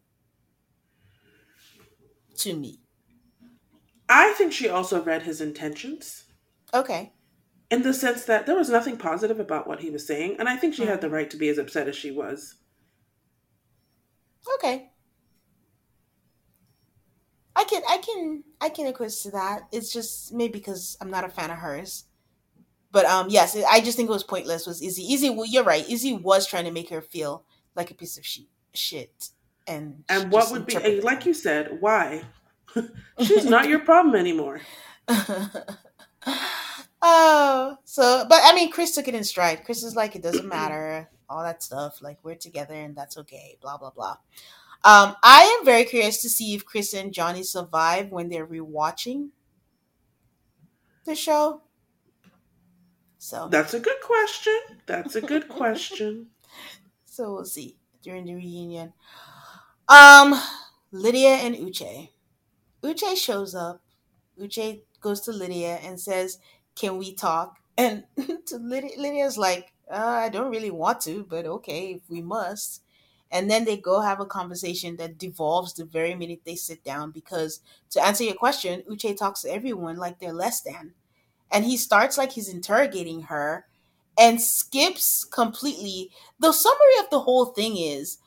To 2.38 2.54
me. 2.54 2.78
I 4.08 4.32
think 4.34 4.52
she 4.52 4.68
also 4.68 5.02
read 5.02 5.22
his 5.22 5.40
intentions 5.40 6.24
Okay. 6.72 7.12
in 7.70 7.82
the 7.82 7.92
sense 7.92 8.24
that 8.24 8.46
there 8.46 8.56
was 8.56 8.70
nothing 8.70 8.96
positive 8.96 9.40
about 9.40 9.66
what 9.66 9.80
he 9.80 9.90
was 9.90 10.06
saying, 10.06 10.36
and 10.38 10.48
I 10.48 10.56
think 10.56 10.74
she 10.74 10.86
had 10.86 11.00
the 11.00 11.08
mm-hmm. 11.08 11.16
right 11.16 11.30
to 11.30 11.36
be 11.36 11.48
as 11.48 11.58
upset 11.58 11.88
as 11.88 11.96
she 11.96 12.10
was. 12.10 12.54
Okay. 14.57 14.90
I 17.57 17.64
can 17.64 17.82
I 17.88 17.99
can 17.99 18.44
I 18.61 18.68
can 18.68 18.86
acquiesce 18.86 19.22
to 19.24 19.32
that. 19.32 19.62
It's 19.72 19.92
just 19.92 20.32
maybe 20.32 20.53
because 20.53 20.96
I'm 21.01 21.11
not 21.11 21.24
a 21.24 21.28
fan 21.28 21.51
of 21.51 21.59
hers. 21.59 22.05
But 22.92 23.05
um 23.07 23.28
yes, 23.30 23.57
it, 23.57 23.64
I 23.70 23.80
just 23.80 23.96
think 23.96 24.09
it 24.09 24.12
was 24.12 24.22
pointless 24.22 24.66
was 24.66 24.80
Izzy. 24.80 25.12
Izzy 25.12 25.30
well, 25.30 25.46
you're 25.46 25.64
right. 25.64 25.88
Izzy 25.88 26.12
was 26.14 26.46
trying 26.46 26.64
to 26.64 26.70
make 26.70 26.90
her 26.90 27.03
feel 27.03 27.44
like 27.74 27.90
a 27.90 27.94
piece 27.94 28.16
of 28.16 28.24
shit 28.24 28.46
shit. 28.74 29.30
And 29.66 30.05
And 30.09 30.30
what 30.30 30.51
would 30.51 30.66
be, 30.66 30.74
interpreted 30.74 31.05
like 31.05 31.26
you 31.26 31.34
said, 31.34 31.76
why? 31.80 32.22
She's 33.20 33.44
not 33.44 33.68
your 33.68 33.78
problem 33.90 34.14
anymore. 34.14 34.61
oh, 37.03 37.76
so 37.84 38.24
but 38.28 38.40
I 38.44 38.55
mean, 38.55 38.70
Chris 38.70 38.94
took 38.94 39.09
it 39.09 39.14
in 39.14 39.24
stride. 39.24 39.64
Chris 39.64 39.82
is 39.82 39.96
like, 39.96 40.14
it 40.16 40.22
doesn't 40.22 40.49
matter, 40.59 41.11
all 41.28 41.42
that 41.42 41.62
stuff. 41.62 42.02
Like 42.02 42.18
we're 42.22 42.34
together 42.34 42.74
and 42.74 42.96
that's 42.96 43.16
okay. 43.18 43.56
Blah 43.60 43.78
blah 43.78 43.90
blah. 43.90 44.16
Um, 44.84 45.16
I 45.24 45.56
am 45.58 45.64
very 45.64 45.84
curious 45.84 46.22
to 46.22 46.30
see 46.30 46.54
if 46.54 46.64
Chris 46.64 46.94
and 46.94 47.12
Johnie 47.12 47.44
survive 47.44 48.10
when 48.10 48.28
they're 48.28 48.46
rewatching 48.46 49.30
the 51.04 51.16
show. 51.16 51.62
So, 53.18 53.48
That's 53.50 53.74
a 53.74 53.80
good 53.80 54.00
question. 54.00 54.56
That's 54.86 55.16
a 55.16 55.20
good 55.20 55.48
question. 55.48 56.28
so 57.04 57.34
we'll 57.34 57.44
see 57.44 57.76
during 58.02 58.24
the 58.24 58.34
reunion. 58.34 58.92
Um, 59.88 60.40
Lydia 60.92 61.30
and 61.30 61.56
Uche. 61.56 62.10
Uche 62.82 63.16
shows 63.16 63.56
up. 63.56 63.82
Uche 64.40 64.82
goes 65.00 65.20
to 65.22 65.32
Lydia 65.32 65.80
and 65.82 65.98
says, 65.98 66.38
Can 66.76 66.98
we 66.98 67.14
talk? 67.14 67.58
And 67.76 68.04
to 68.46 68.56
Lydia, 68.56 68.92
Lydia's 68.96 69.36
like, 69.36 69.72
uh, 69.91 69.95
I 69.97 70.28
don't 70.28 70.51
really 70.51 70.70
want 70.70 71.01
to, 71.03 71.24
but 71.28 71.47
okay, 71.47 71.93
if 71.95 72.03
we 72.09 72.22
must. 72.22 72.82
And 73.30 73.51
then 73.51 73.64
they 73.64 73.76
go 73.76 74.01
have 74.01 74.20
a 74.20 74.26
conversation 74.26 74.97
that 74.97 75.18
devolves 75.18 75.74
the 75.74 75.84
very 75.84 76.14
minute 76.14 76.41
they 76.45 76.57
sit 76.57 76.82
down 76.82 77.11
because, 77.11 77.61
to 77.91 78.05
answer 78.05 78.24
your 78.24 78.34
question, 78.34 78.82
Uche 78.91 79.16
talks 79.16 79.43
to 79.43 79.53
everyone 79.53 79.97
like 79.97 80.18
they're 80.18 80.32
less 80.32 80.62
than. 80.62 80.95
And 81.51 81.64
he 81.64 81.76
starts 81.76 82.18
like 82.18 82.32
he's 82.32 82.49
interrogating 82.49 83.22
her 83.22 83.66
and 84.18 84.41
skips 84.41 85.24
completely. 85.24 86.11
The 86.39 86.53
summary 86.53 86.99
of 87.01 87.11
the 87.11 87.20
whole 87.20 87.47
thing 87.47 87.76
is 87.76 88.18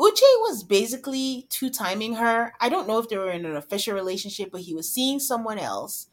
Uche 0.00 0.22
was 0.42 0.62
basically 0.64 1.46
two 1.50 1.70
timing 1.70 2.14
her. 2.14 2.52
I 2.60 2.68
don't 2.68 2.86
know 2.88 2.98
if 2.98 3.08
they 3.08 3.18
were 3.18 3.30
in 3.32 3.44
an 3.46 3.56
official 3.56 3.94
relationship, 3.94 4.50
but 4.52 4.62
he 4.62 4.74
was 4.74 4.92
seeing 4.92 5.18
someone 5.20 5.58
else 5.58 6.06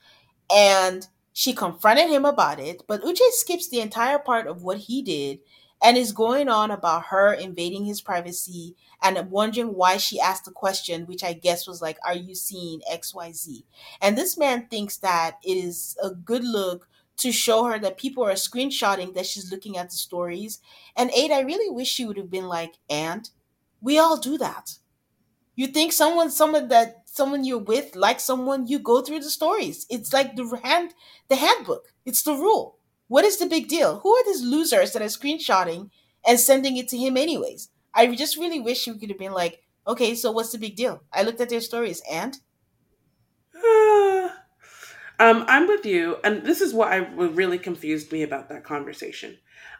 and 0.54 1.08
she 1.36 1.54
confronted 1.54 2.10
him 2.10 2.26
about 2.26 2.62
it. 2.62 2.84
But 2.88 3.04
Uche 3.04 3.20
skips 3.32 3.68
the 3.70 3.82
entire 3.82 4.20
part 4.20 4.48
of 4.48 4.64
what 4.64 4.80
he 4.80 5.04
did 5.04 5.42
and 5.84 5.98
is 5.98 6.14
going 6.14 6.48
on 6.48 6.72
about 6.72 7.08
her 7.08 7.34
invading 7.34 7.86
his 7.86 8.02
privacy 8.02 8.76
and 9.04 9.30
wondering 9.30 9.76
why 9.76 9.98
she 9.98 10.20
asked 10.20 10.46
the 10.46 10.52
question, 10.52 11.06
which 11.06 11.26
I 11.26 11.34
guess 11.34 11.68
was 11.68 11.82
like, 11.82 11.98
Are 12.06 12.16
you 12.16 12.36
seeing 12.36 12.82
XYZ? 12.90 13.66
And 14.02 14.18
this 14.18 14.38
man 14.38 14.68
thinks 14.70 14.98
that 15.00 15.38
it 15.44 15.58
is 15.58 15.98
a 16.02 16.12
good 16.12 16.46
look 16.46 16.88
to 17.18 17.34
show 17.34 17.66
her 17.66 17.80
that 17.80 17.98
people 17.98 18.24
are 18.24 18.32
screenshotting 18.34 19.14
that 19.16 19.26
she's 19.26 19.52
looking 19.52 19.78
at 19.78 19.90
the 19.90 19.98
stories. 19.98 20.62
And 20.96 21.12
Ade, 21.12 21.32
I 21.32 21.42
really 21.42 21.70
wish 21.70 21.90
she 21.90 22.06
would 22.06 22.18
have 22.18 22.32
been 22.32 22.48
like, 22.48 22.76
and 22.90 23.30
we 23.82 24.00
all 24.00 24.18
do 24.18 24.38
that. 24.38 24.80
You 25.56 25.68
think 25.68 25.94
someone, 25.94 26.32
someone 26.32 26.68
that 26.70 27.05
someone 27.16 27.46
you're 27.46 27.58
with, 27.58 27.96
like 27.96 28.20
someone, 28.20 28.68
you 28.68 28.80
go 28.80 29.02
through 29.02 29.22
the 29.22 29.30
stories. 29.30 29.86
It's 29.90 30.12
like 30.12 30.36
the 30.36 30.60
hand, 30.64 30.94
the 31.30 31.38
handbook. 31.38 31.94
It's 32.06 32.24
the 32.24 32.34
rule. 32.34 32.78
What 33.08 33.26
is 33.26 33.38
the 33.38 33.46
big 33.46 33.68
deal? 33.68 34.00
Who 34.00 34.14
are 34.14 34.26
these 34.26 34.44
losers 34.44 34.94
that 34.94 35.02
are 35.02 35.06
screenshotting 35.06 35.90
and 36.28 36.40
sending 36.40 36.78
it 36.78 36.90
to 36.90 36.98
him 36.98 37.16
anyways? 37.16 37.70
I 37.94 38.14
just 38.16 38.38
really 38.38 38.60
wish 38.60 38.86
you 38.86 38.96
could 38.96 39.10
have 39.10 39.20
been 39.20 39.32
like, 39.32 39.64
okay, 39.88 40.16
so 40.16 40.32
what's 40.32 40.52
the 40.52 40.58
big 40.58 40.76
deal? 40.76 41.04
I 41.14 41.24
looked 41.24 41.40
at 41.40 41.50
their 41.50 41.62
stories 41.62 42.02
and 42.12 42.38
Um, 45.18 45.46
I'm 45.48 45.66
with 45.66 45.86
you, 45.86 46.18
and 46.26 46.44
this 46.46 46.60
is 46.60 46.74
what 46.74 46.92
I 46.92 46.98
really 46.98 47.58
confused 47.58 48.12
me 48.12 48.24
about 48.24 48.50
that 48.50 48.66
conversation. 48.66 49.38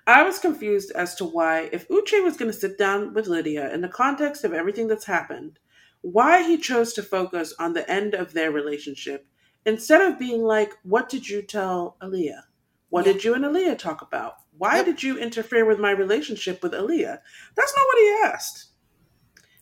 I 0.08 0.24
was 0.24 0.40
confused 0.40 0.92
as 0.96 1.14
to 1.16 1.26
why, 1.26 1.70
if 1.74 1.90
Uche 1.90 2.24
was 2.24 2.38
going 2.38 2.50
to 2.50 2.58
sit 2.58 2.78
down 2.78 3.14
with 3.14 3.28
Lydia 3.28 3.74
in 3.74 3.82
the 3.82 3.90
context 3.90 4.46
of 4.46 4.54
everything 4.54 4.88
that's 4.88 5.04
happened, 5.04 5.60
why 6.06 6.44
he 6.44 6.58
chose 6.58 6.94
to 6.94 7.02
focus 7.02 7.54
on 7.58 7.74
the 7.74 7.90
end 7.90 8.14
of 8.14 8.34
their 8.34 8.52
relationship 8.52 9.26
instead 9.66 10.02
of 10.02 10.20
being 10.20 10.44
like, 10.44 10.74
"What 10.84 11.10
did 11.10 11.28
you 11.28 11.42
tell 11.42 11.98
Aaliyah? 12.02 12.44
What 12.90 13.08
yeah, 13.08 13.14
did 13.14 13.24
you 13.24 13.34
and 13.34 13.44
Aaliyah 13.44 13.78
talk 13.80 14.02
about? 14.04 14.36
Why 14.58 14.78
yep, 14.78 14.86
did 14.86 15.04
you 15.04 15.18
interfere 15.18 15.66
with 15.66 15.80
my 15.80 15.92
relationship 15.92 16.62
with 16.62 16.74
Aaliyah?" 16.74 17.20
That's 17.56 17.76
not 17.76 17.86
what 17.88 17.98
he 17.98 18.22
asked. 18.24 18.66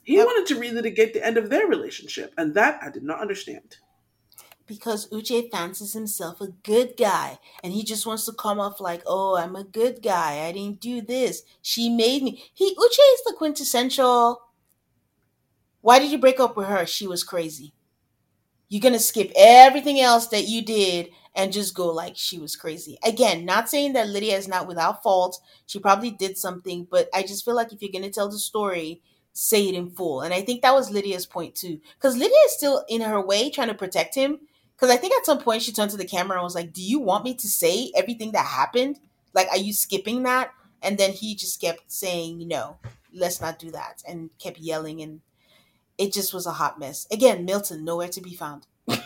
He 0.04 0.18
yep. 0.18 0.26
wanted 0.26 0.48
to 0.48 0.60
relitigate 0.60 1.14
the 1.14 1.26
end 1.26 1.38
of 1.38 1.50
their 1.50 1.66
relationship, 1.66 2.34
and 2.38 2.54
that 2.56 2.80
I 2.84 2.90
did 2.90 3.04
not 3.04 3.22
understand. 3.22 3.78
because 4.66 5.10
Uche 5.10 5.52
fancies 5.52 5.94
himself 5.94 6.40
a 6.42 6.48
good 6.64 6.96
guy 6.98 7.38
and 7.64 7.74
he 7.74 7.84
just 7.84 8.06
wants 8.06 8.26
to 8.26 8.32
come 8.34 8.60
off 8.60 8.80
like, 8.80 9.04
oh, 9.06 9.36
I'm 9.38 9.56
a 9.56 9.64
good 9.64 10.02
guy. 10.02 10.46
I 10.46 10.52
didn't 10.54 10.80
do 10.80 11.02
this. 11.02 11.44
She 11.62 11.90
made 11.90 12.24
me. 12.24 12.44
He 12.54 12.74
Uche 12.76 13.14
is 13.14 13.24
the 13.26 13.36
quintessential. 13.38 14.42
Why 15.84 16.00
did 16.00 16.12
you 16.12 16.18
break 16.18 16.40
up 16.40 16.56
with 16.56 16.68
her? 16.68 16.86
She 16.86 17.08
was 17.08 17.26
crazy. 17.26 17.74
You're 18.70 18.80
gonna 18.80 19.00
skip 19.00 19.34
everything 19.36 20.00
else 20.00 20.28
that 20.28 20.48
you 20.48 20.64
did 20.64 21.10
and 21.36 21.52
just 21.52 21.76
go 21.76 21.92
like 21.92 22.14
she 22.16 22.40
was 22.40 22.56
crazy. 22.56 22.98
Again, 23.04 23.44
not 23.44 23.68
saying 23.68 23.92
that 23.92 24.08
Lydia 24.08 24.38
is 24.38 24.48
not 24.48 24.66
without 24.66 25.04
fault. 25.04 25.42
She 25.66 25.80
probably 25.80 26.10
did 26.10 26.38
something, 26.38 26.88
but 26.90 27.10
I 27.14 27.24
just 27.24 27.44
feel 27.44 27.54
like 27.54 27.74
if 27.74 27.82
you're 27.82 27.92
gonna 27.92 28.10
tell 28.10 28.30
the 28.30 28.40
story, 28.40 29.02
say 29.34 29.68
it 29.68 29.76
in 29.76 29.90
full. 29.90 30.22
And 30.22 30.34
I 30.34 30.42
think 30.42 30.62
that 30.62 30.74
was 30.74 30.90
Lydia's 30.90 31.26
point 31.26 31.54
too. 31.54 31.82
Because 31.96 32.16
Lydia 32.16 32.38
is 32.46 32.54
still 32.54 32.86
in 32.88 33.02
her 33.02 33.20
way 33.20 33.50
trying 33.50 33.68
to 33.68 33.74
protect 33.74 34.16
him. 34.16 34.40
Because 34.78 34.90
I 34.90 34.96
think 34.96 35.14
at 35.14 35.26
some 35.26 35.40
point 35.40 35.64
she 35.64 35.74
turned 35.74 35.92
to 35.92 35.98
the 35.98 36.06
camera 36.06 36.38
and 36.38 36.46
was 36.46 36.56
like, 36.56 36.72
Do 36.72 36.82
you 36.82 37.02
want 37.02 37.26
me 37.26 37.36
to 37.36 37.48
say 37.50 37.92
everything 37.94 38.32
that 38.32 38.46
happened? 38.46 39.02
Like, 39.34 39.50
are 39.50 39.58
you 39.58 39.74
skipping 39.74 40.24
that? 40.24 40.52
And 40.82 40.98
then 40.98 41.12
he 41.12 41.36
just 41.36 41.60
kept 41.60 41.92
saying, 41.92 42.48
No, 42.48 42.78
let's 43.14 43.42
not 43.42 43.60
do 43.60 43.70
that. 43.72 44.02
And 44.08 44.30
kept 44.40 44.60
yelling 44.60 45.02
and 45.02 45.20
it 45.98 46.14
just 46.14 46.34
was 46.34 46.46
a 46.46 46.54
hot 46.54 46.80
mess. 46.80 47.08
Again, 47.12 47.46
Milton, 47.46 47.84
nowhere 47.84 48.10
to 48.10 48.22
be 48.22 48.34
found. 48.34 48.66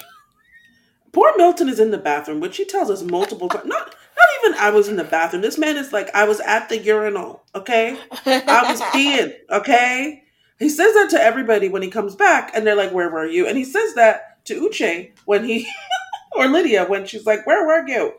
Poor 1.12 1.34
Milton 1.38 1.70
is 1.70 1.80
in 1.80 1.92
the 1.92 1.98
bathroom, 1.98 2.40
which 2.40 2.58
he 2.58 2.66
tells 2.66 2.90
us 2.90 3.02
multiple 3.04 3.50
times. 3.50 3.66
Not, 3.66 3.86
not 3.86 4.28
even 4.40 4.60
I 4.60 4.70
was 4.70 4.88
in 4.88 4.98
the 4.98 5.04
bathroom. 5.04 5.42
This 5.42 5.58
man 5.58 5.78
is 5.78 5.92
like, 5.92 6.14
I 6.14 6.26
was 6.26 6.40
at 6.42 6.70
the 6.70 6.78
urinal, 6.78 7.44
okay? 7.56 7.98
I 8.26 8.72
was 8.72 8.82
peeing, 8.94 9.34
okay? 9.50 10.24
He 10.60 10.70
says 10.70 10.94
that 10.94 11.10
to 11.12 11.22
everybody 11.22 11.70
when 11.70 11.82
he 11.82 11.90
comes 11.90 12.16
back, 12.16 12.52
and 12.54 12.66
they're 12.66 12.76
like, 12.76 12.92
Where 12.92 13.10
were 13.10 13.28
you? 13.28 13.48
And 13.48 13.58
he 13.58 13.64
says 13.64 13.94
that 13.94 14.44
to 14.46 14.70
Uche 14.70 15.12
when 15.26 15.44
he, 15.44 15.68
or 16.36 16.48
Lydia 16.48 16.86
when 16.86 17.06
she's 17.06 17.26
like, 17.26 17.46
Where 17.46 17.66
were 17.66 17.88
you? 17.88 18.14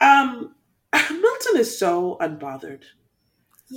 Um, 0.00 0.54
Milton 0.92 1.56
is 1.56 1.78
so 1.78 2.18
unbothered. 2.20 2.82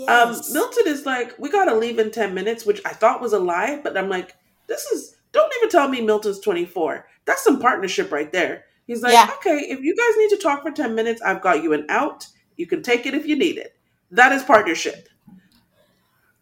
Um. 0.08 0.36
Milton 0.52 0.84
is 0.88 1.06
like, 1.06 1.38
we 1.40 1.50
gotta 1.50 1.76
leave 1.76 2.00
in 2.00 2.12
10 2.12 2.34
minutes, 2.34 2.66
which 2.66 2.82
I 2.86 2.90
thought 2.94 3.22
was 3.22 3.34
a 3.34 3.40
lie, 3.40 3.80
but 3.84 3.98
I'm 3.98 4.10
like, 4.10 4.36
this 4.68 4.86
is, 4.88 5.16
don't 5.32 5.52
even 5.58 5.70
tell 5.70 5.88
me 5.88 6.02
Milton's 6.02 6.40
24. 6.40 7.08
That's 7.26 7.44
some 7.44 7.60
partnership 7.60 8.12
right 8.12 8.32
there. 8.32 8.66
He's 8.88 9.02
like, 9.02 9.14
Yeah. 9.14 9.30
okay, 9.38 9.66
if 9.70 9.80
you 9.82 9.96
guys 9.96 10.18
need 10.18 10.30
to 10.30 10.42
talk 10.42 10.62
for 10.62 10.72
10 10.72 10.96
minutes, 10.96 11.22
I've 11.22 11.42
got 11.42 11.64
you 11.64 11.74
an 11.74 11.86
out. 11.90 12.28
You 12.58 12.68
can 12.68 12.84
take 12.84 13.06
it 13.06 13.14
if 13.14 13.26
you 13.26 13.36
need 13.36 13.58
it. 13.58 13.76
That 14.12 14.32
is 14.32 14.44
partnership. 14.44 15.08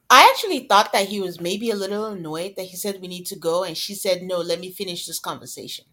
I 0.10 0.30
actually 0.30 0.68
thought 0.68 0.92
that 0.94 1.08
he 1.08 1.20
was 1.20 1.42
maybe 1.42 1.72
a 1.72 1.76
little 1.76 2.06
annoyed 2.06 2.56
that 2.56 2.68
he 2.68 2.76
said 2.78 3.02
we 3.02 3.08
need 3.08 3.26
to 3.28 3.36
go 3.36 3.64
and 3.64 3.76
she 3.76 3.96
said 3.96 4.22
no, 4.22 4.40
let 4.40 4.60
me 4.60 4.72
finish 4.72 5.08
this 5.08 5.20
conversation. 5.20 5.86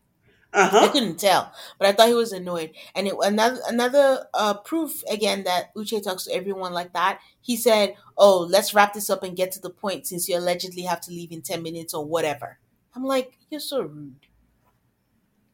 Uh 0.53 0.69
I 0.73 0.89
couldn't 0.89 1.19
tell, 1.19 1.53
but 1.79 1.87
I 1.89 1.93
thought 1.93 2.09
he 2.09 2.15
was 2.15 2.33
annoyed. 2.33 2.73
And 2.95 3.07
it, 3.07 3.15
another 3.23 3.61
another 3.69 4.27
uh, 4.35 4.55
proof 4.55 5.05
again 5.11 5.45
that 5.45 5.73
Uche 5.77 6.03
talks 6.03 6.25
to 6.25 6.35
everyone 6.35 6.73
like 6.73 6.93
that. 6.95 7.21
He 7.41 7.57
said, 7.57 7.95
"Oh, 8.19 8.41
let's 8.51 8.75
wrap 8.75 8.93
this 8.95 9.11
up 9.11 9.23
and 9.23 9.37
get 9.37 9.53
to 9.53 9.61
the 9.61 9.71
point, 9.71 10.07
since 10.09 10.29
you 10.29 10.37
allegedly 10.37 10.83
have 10.83 11.01
to 11.03 11.13
leave 11.13 11.31
in 11.33 11.43
ten 11.43 11.63
minutes 11.63 11.95
or 11.95 12.05
whatever." 12.05 12.59
I'm 12.97 13.05
like, 13.05 13.39
"You're 13.49 13.61
so 13.61 13.83
rude, 13.83 14.27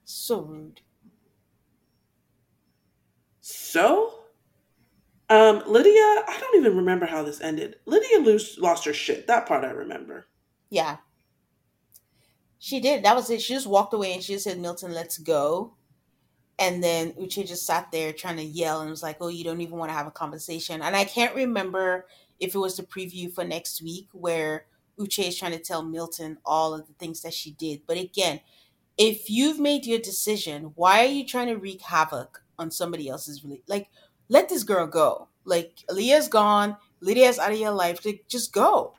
so 0.05 0.41
rude." 0.41 0.81
So, 3.41 4.15
um, 5.29 5.63
Lydia, 5.67 5.93
I 6.27 6.37
don't 6.41 6.57
even 6.57 6.77
remember 6.77 7.07
how 7.07 7.23
this 7.23 7.41
ended. 7.41 7.77
Lydia 7.87 8.21
lose, 8.21 8.59
lost 8.59 8.85
her 8.87 8.93
shit. 8.95 9.27
That 9.27 9.47
part 9.47 9.65
I 9.65 9.71
remember. 9.71 10.27
Yeah, 10.71 10.97
she 12.59 12.81
did. 12.81 13.05
That 13.05 13.17
was 13.17 13.31
it. 13.31 13.43
She 13.43 13.55
just 13.55 13.67
walked 13.67 13.95
away 13.95 14.13
and 14.15 14.23
she 14.23 14.35
just 14.35 14.45
said, 14.45 14.59
"Milton, 14.59 14.93
let's 14.93 15.19
go." 15.19 15.75
And 16.59 16.83
then 16.83 17.13
Uche 17.13 17.47
just 17.47 17.67
sat 17.67 17.93
there 17.93 18.13
trying 18.13 18.37
to 18.37 18.43
yell 18.43 18.81
and 18.81 18.91
was 18.91 19.03
like, 19.03 19.19
"Oh, 19.21 19.29
you 19.29 19.45
don't 19.45 19.61
even 19.61 19.77
want 19.77 19.91
to 19.91 19.97
have 19.97 20.07
a 20.07 20.13
conversation." 20.13 20.83
And 20.83 20.97
I 20.97 21.05
can't 21.05 21.35
remember 21.35 22.07
if 22.41 22.55
it 22.55 22.59
was 22.59 22.77
the 22.77 22.83
preview 22.83 23.33
for 23.33 23.45
next 23.45 23.83
week 23.83 24.09
where 24.13 24.67
Uche 24.99 25.29
is 25.29 25.39
trying 25.39 25.53
to 25.53 25.59
tell 25.59 25.83
Milton 25.83 26.39
all 26.45 26.75
of 26.75 26.87
the 26.87 26.95
things 26.95 27.23
that 27.23 27.35
she 27.35 27.53
did. 27.53 27.83
But 27.87 27.99
again, 27.99 28.41
if 28.97 29.29
you've 29.29 29.59
made 29.59 29.85
your 29.87 29.99
decision, 29.99 30.73
why 30.75 31.01
are 31.01 31.11
you 31.11 31.27
trying 31.27 31.49
to 31.49 31.57
wreak 31.57 31.83
havoc 31.83 32.43
on 32.59 32.71
somebody 32.71 33.09
else's 33.09 33.45
really 33.45 33.63
like 33.67 33.89
let 34.29 34.49
this 34.49 34.65
girl 34.65 34.87
go. 34.87 35.29
Like 35.45 35.85
Aaliyah's 35.91 36.29
gone, 36.29 36.77
Lydia's 37.01 37.39
out 37.39 37.53
of 37.53 37.59
your 37.59 37.71
life. 37.71 38.05
Like 38.05 38.25
just 38.29 38.53
go. 38.53 38.95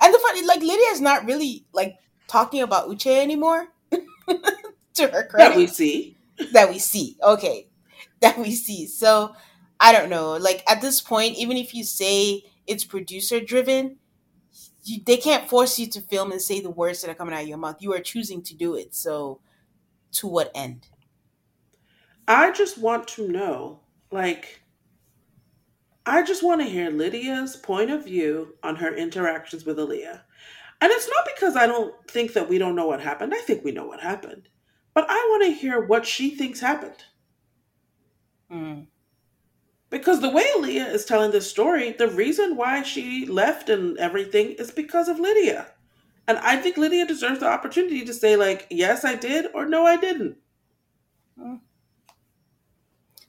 And 0.00 0.12
the 0.12 0.18
funny 0.18 0.44
like 0.44 0.60
Lydia's 0.60 1.00
not 1.00 1.24
really 1.24 1.66
like 1.72 1.96
talking 2.30 2.62
about 2.62 2.88
Uche 2.88 3.20
anymore, 3.20 3.68
to 4.94 5.08
her 5.08 5.26
credit, 5.26 5.36
That 5.36 5.56
we 5.56 5.66
see. 5.66 6.16
that 6.52 6.68
we 6.70 6.78
see. 6.78 7.16
Okay. 7.22 7.66
That 8.20 8.38
we 8.38 8.52
see. 8.52 8.86
So 8.86 9.34
I 9.80 9.92
don't 9.92 10.10
know. 10.10 10.36
Like 10.36 10.62
at 10.70 10.80
this 10.80 11.00
point, 11.00 11.36
even 11.36 11.56
if 11.56 11.74
you 11.74 11.84
say 11.84 12.44
it's 12.66 12.84
producer 12.84 13.40
driven, 13.40 13.96
you, 14.84 15.00
they 15.04 15.16
can't 15.16 15.48
force 15.48 15.78
you 15.78 15.86
to 15.88 16.00
film 16.00 16.32
and 16.32 16.40
say 16.40 16.60
the 16.60 16.70
words 16.70 17.02
that 17.02 17.10
are 17.10 17.14
coming 17.14 17.34
out 17.34 17.42
of 17.42 17.48
your 17.48 17.58
mouth. 17.58 17.76
You 17.80 17.92
are 17.94 18.00
choosing 18.00 18.42
to 18.42 18.54
do 18.54 18.74
it. 18.76 18.94
So 18.94 19.40
to 20.12 20.26
what 20.28 20.50
end? 20.54 20.86
I 22.28 22.52
just 22.52 22.78
want 22.78 23.08
to 23.08 23.26
know, 23.26 23.80
like, 24.12 24.62
I 26.06 26.22
just 26.22 26.42
want 26.42 26.60
to 26.60 26.66
hear 26.68 26.90
Lydia's 26.90 27.56
point 27.56 27.90
of 27.90 28.04
view 28.04 28.54
on 28.62 28.76
her 28.76 28.94
interactions 28.94 29.64
with 29.64 29.78
Aaliyah. 29.78 30.20
And 30.80 30.90
it's 30.90 31.08
not 31.08 31.28
because 31.34 31.56
I 31.56 31.66
don't 31.66 31.94
think 32.08 32.32
that 32.32 32.48
we 32.48 32.58
don't 32.58 32.74
know 32.74 32.86
what 32.86 33.00
happened. 33.00 33.34
I 33.34 33.40
think 33.40 33.64
we 33.64 33.72
know 33.72 33.86
what 33.86 34.00
happened. 34.00 34.48
But 34.94 35.06
I 35.08 35.26
want 35.30 35.44
to 35.44 35.52
hear 35.52 35.84
what 35.84 36.06
she 36.06 36.30
thinks 36.30 36.60
happened. 36.60 37.04
Mm. 38.50 38.86
Because 39.90 40.20
the 40.20 40.30
way 40.30 40.46
Leah 40.58 40.88
is 40.88 41.04
telling 41.04 41.32
this 41.32 41.50
story, 41.50 41.92
the 41.92 42.08
reason 42.08 42.56
why 42.56 42.82
she 42.82 43.26
left 43.26 43.68
and 43.68 43.98
everything 43.98 44.52
is 44.52 44.70
because 44.70 45.08
of 45.08 45.20
Lydia. 45.20 45.66
And 46.26 46.38
I 46.38 46.56
think 46.56 46.76
Lydia 46.76 47.06
deserves 47.06 47.40
the 47.40 47.48
opportunity 47.48 48.04
to 48.04 48.14
say, 48.14 48.36
like, 48.36 48.66
yes, 48.70 49.04
I 49.04 49.16
did, 49.16 49.46
or 49.52 49.66
no, 49.66 49.84
I 49.84 49.96
didn't. 49.96 50.36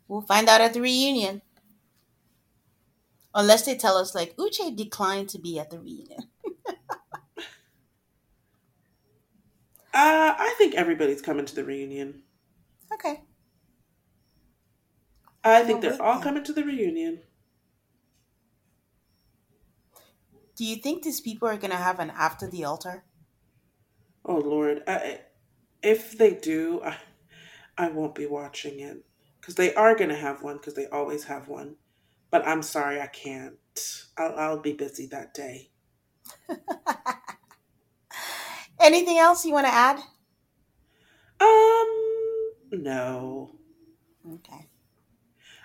We'll 0.08 0.22
find 0.22 0.48
out 0.48 0.62
at 0.62 0.74
the 0.74 0.82
reunion. 0.82 1.42
Unless 3.34 3.66
they 3.66 3.76
tell 3.76 3.98
us, 3.98 4.14
like, 4.14 4.36
Uche 4.36 4.76
declined 4.76 5.30
to 5.30 5.40
be 5.40 5.58
at 5.58 5.70
the 5.70 5.80
reunion. 5.80 6.31
Uh, 9.94 10.36
I 10.38 10.56
think 10.58 10.76
everybody's 10.76 11.22
coming 11.22 11.46
to 11.46 11.56
the 11.56 11.64
reunion. 11.66 12.24
Okay. 12.94 13.22
I 15.44 15.64
think 15.64 15.82
they're 15.82 16.02
all 16.02 16.20
coming 16.22 16.44
to 16.44 16.54
the 16.54 16.64
reunion. 16.64 17.22
Do 20.56 20.64
you 20.66 20.76
think 20.78 21.04
these 21.04 21.20
people 21.20 21.48
are 21.48 21.58
going 21.58 21.72
to 21.72 21.78
have 21.78 22.00
an 22.00 22.10
after 22.12 22.48
the 22.48 22.64
altar? 22.64 23.04
Oh 24.24 24.38
Lord, 24.38 24.84
I, 24.88 25.22
if 25.82 26.18
they 26.18 26.36
do, 26.36 26.82
I, 26.84 26.98
I 27.78 27.90
won't 27.90 28.16
be 28.16 28.26
watching 28.28 28.80
it 28.80 29.04
because 29.40 29.56
they 29.56 29.74
are 29.74 29.96
gonna 29.96 30.16
have 30.16 30.44
one 30.44 30.58
because 30.58 30.76
they 30.76 30.88
always 30.88 31.26
have 31.26 31.48
one. 31.48 31.78
But 32.30 32.48
I'm 32.48 32.62
sorry, 32.62 33.02
I 33.02 33.08
can't. 33.08 33.58
I'll, 34.18 34.36
I'll 34.38 34.60
be 34.62 34.74
busy 34.74 35.08
that 35.08 35.34
day. 35.34 35.72
Anything 38.82 39.18
else 39.18 39.46
you 39.46 39.54
want 39.54 39.68
to 39.68 39.74
add? 39.74 39.98
Um, 41.40 42.84
no. 42.84 43.56
Okay. 44.36 44.68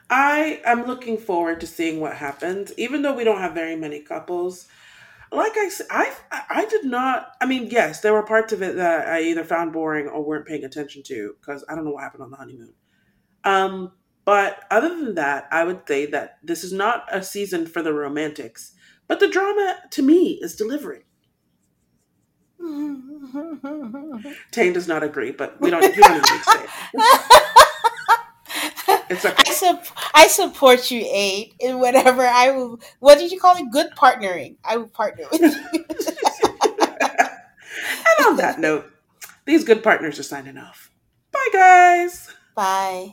I 0.09 0.61
am 0.65 0.87
looking 0.87 1.19
forward 1.19 1.61
to 1.61 1.67
seeing 1.67 2.01
what 2.01 2.17
happens, 2.17 2.73
even 2.77 3.03
though 3.03 3.15
we 3.15 3.25
don't 3.25 3.41
have 3.41 3.55
very 3.55 3.77
many 3.77 4.01
couples. 4.01 4.69
Like 5.33 5.57
I 5.57 5.69
said, 5.69 5.87
I 5.91 6.13
I 6.31 6.65
did 6.67 6.85
not. 6.85 7.33
I 7.41 7.47
mean, 7.47 7.69
yes, 7.71 8.01
there 8.01 8.13
were 8.13 8.23
parts 8.23 8.53
of 8.53 8.63
it 8.63 8.77
that 8.77 9.09
I 9.09 9.23
either 9.23 9.45
found 9.45 9.73
boring 9.73 10.07
or 10.07 10.25
weren't 10.25 10.47
paying 10.47 10.65
attention 10.65 11.03
to 11.05 11.35
because 11.41 11.65
I 11.69 11.75
don't 11.75 11.85
know 11.85 11.91
what 11.91 12.05
happened 12.05 12.23
on 12.23 12.31
the 12.31 12.37
honeymoon. 12.37 12.75
Um, 13.43 13.93
but 14.25 14.65
other 14.71 14.89
than 14.89 15.15
that, 15.17 15.49
I 15.51 15.65
would 15.65 15.83
say 15.89 16.07
that 16.07 16.39
this 16.43 16.63
is 16.63 16.73
not 16.73 17.07
a 17.11 17.23
season 17.23 17.67
for 17.67 17.83
the 17.83 17.93
romantics, 17.93 18.73
but 19.09 19.21
the 19.21 19.29
drama 19.29 19.79
to 19.91 20.03
me 20.03 20.39
is 20.43 20.55
delivering. 20.55 21.03
Tayne 24.51 24.73
does 24.73 24.89
not 24.89 25.03
agree, 25.03 25.31
but 25.31 25.61
we 25.61 25.71
don't. 25.71 25.83
You 25.83 26.03
don't 26.03 26.15
need 26.15 26.25
to 26.25 26.45
say 26.45 26.65
it. 26.95 27.33
It's 29.09 29.25
okay. 29.25 29.45
I, 29.47 29.53
sup- 29.53 29.87
I 30.15 30.27
support 30.27 30.91
you, 30.91 31.05
Ade, 31.09 31.55
in 31.61 31.79
whatever 31.79 32.27
I 32.27 32.51
will. 32.51 32.81
What 32.99 33.19
did 33.19 33.31
you 33.31 33.39
call 33.39 33.57
it? 33.57 33.71
Good 33.71 33.91
partnering. 33.97 34.57
I 34.65 34.77
will 34.77 34.89
partner 34.89 35.25
with 35.31 35.43
you. 35.43 35.49
and 36.73 38.27
on 38.27 38.37
that 38.37 38.59
note, 38.59 38.91
these 39.45 39.63
good 39.65 39.85
partners 39.85 40.19
are 40.19 40.25
signing 40.25 40.59
off. 40.59 40.91
Bye, 41.33 41.49
guys. 41.53 42.33
Bye. 42.57 43.13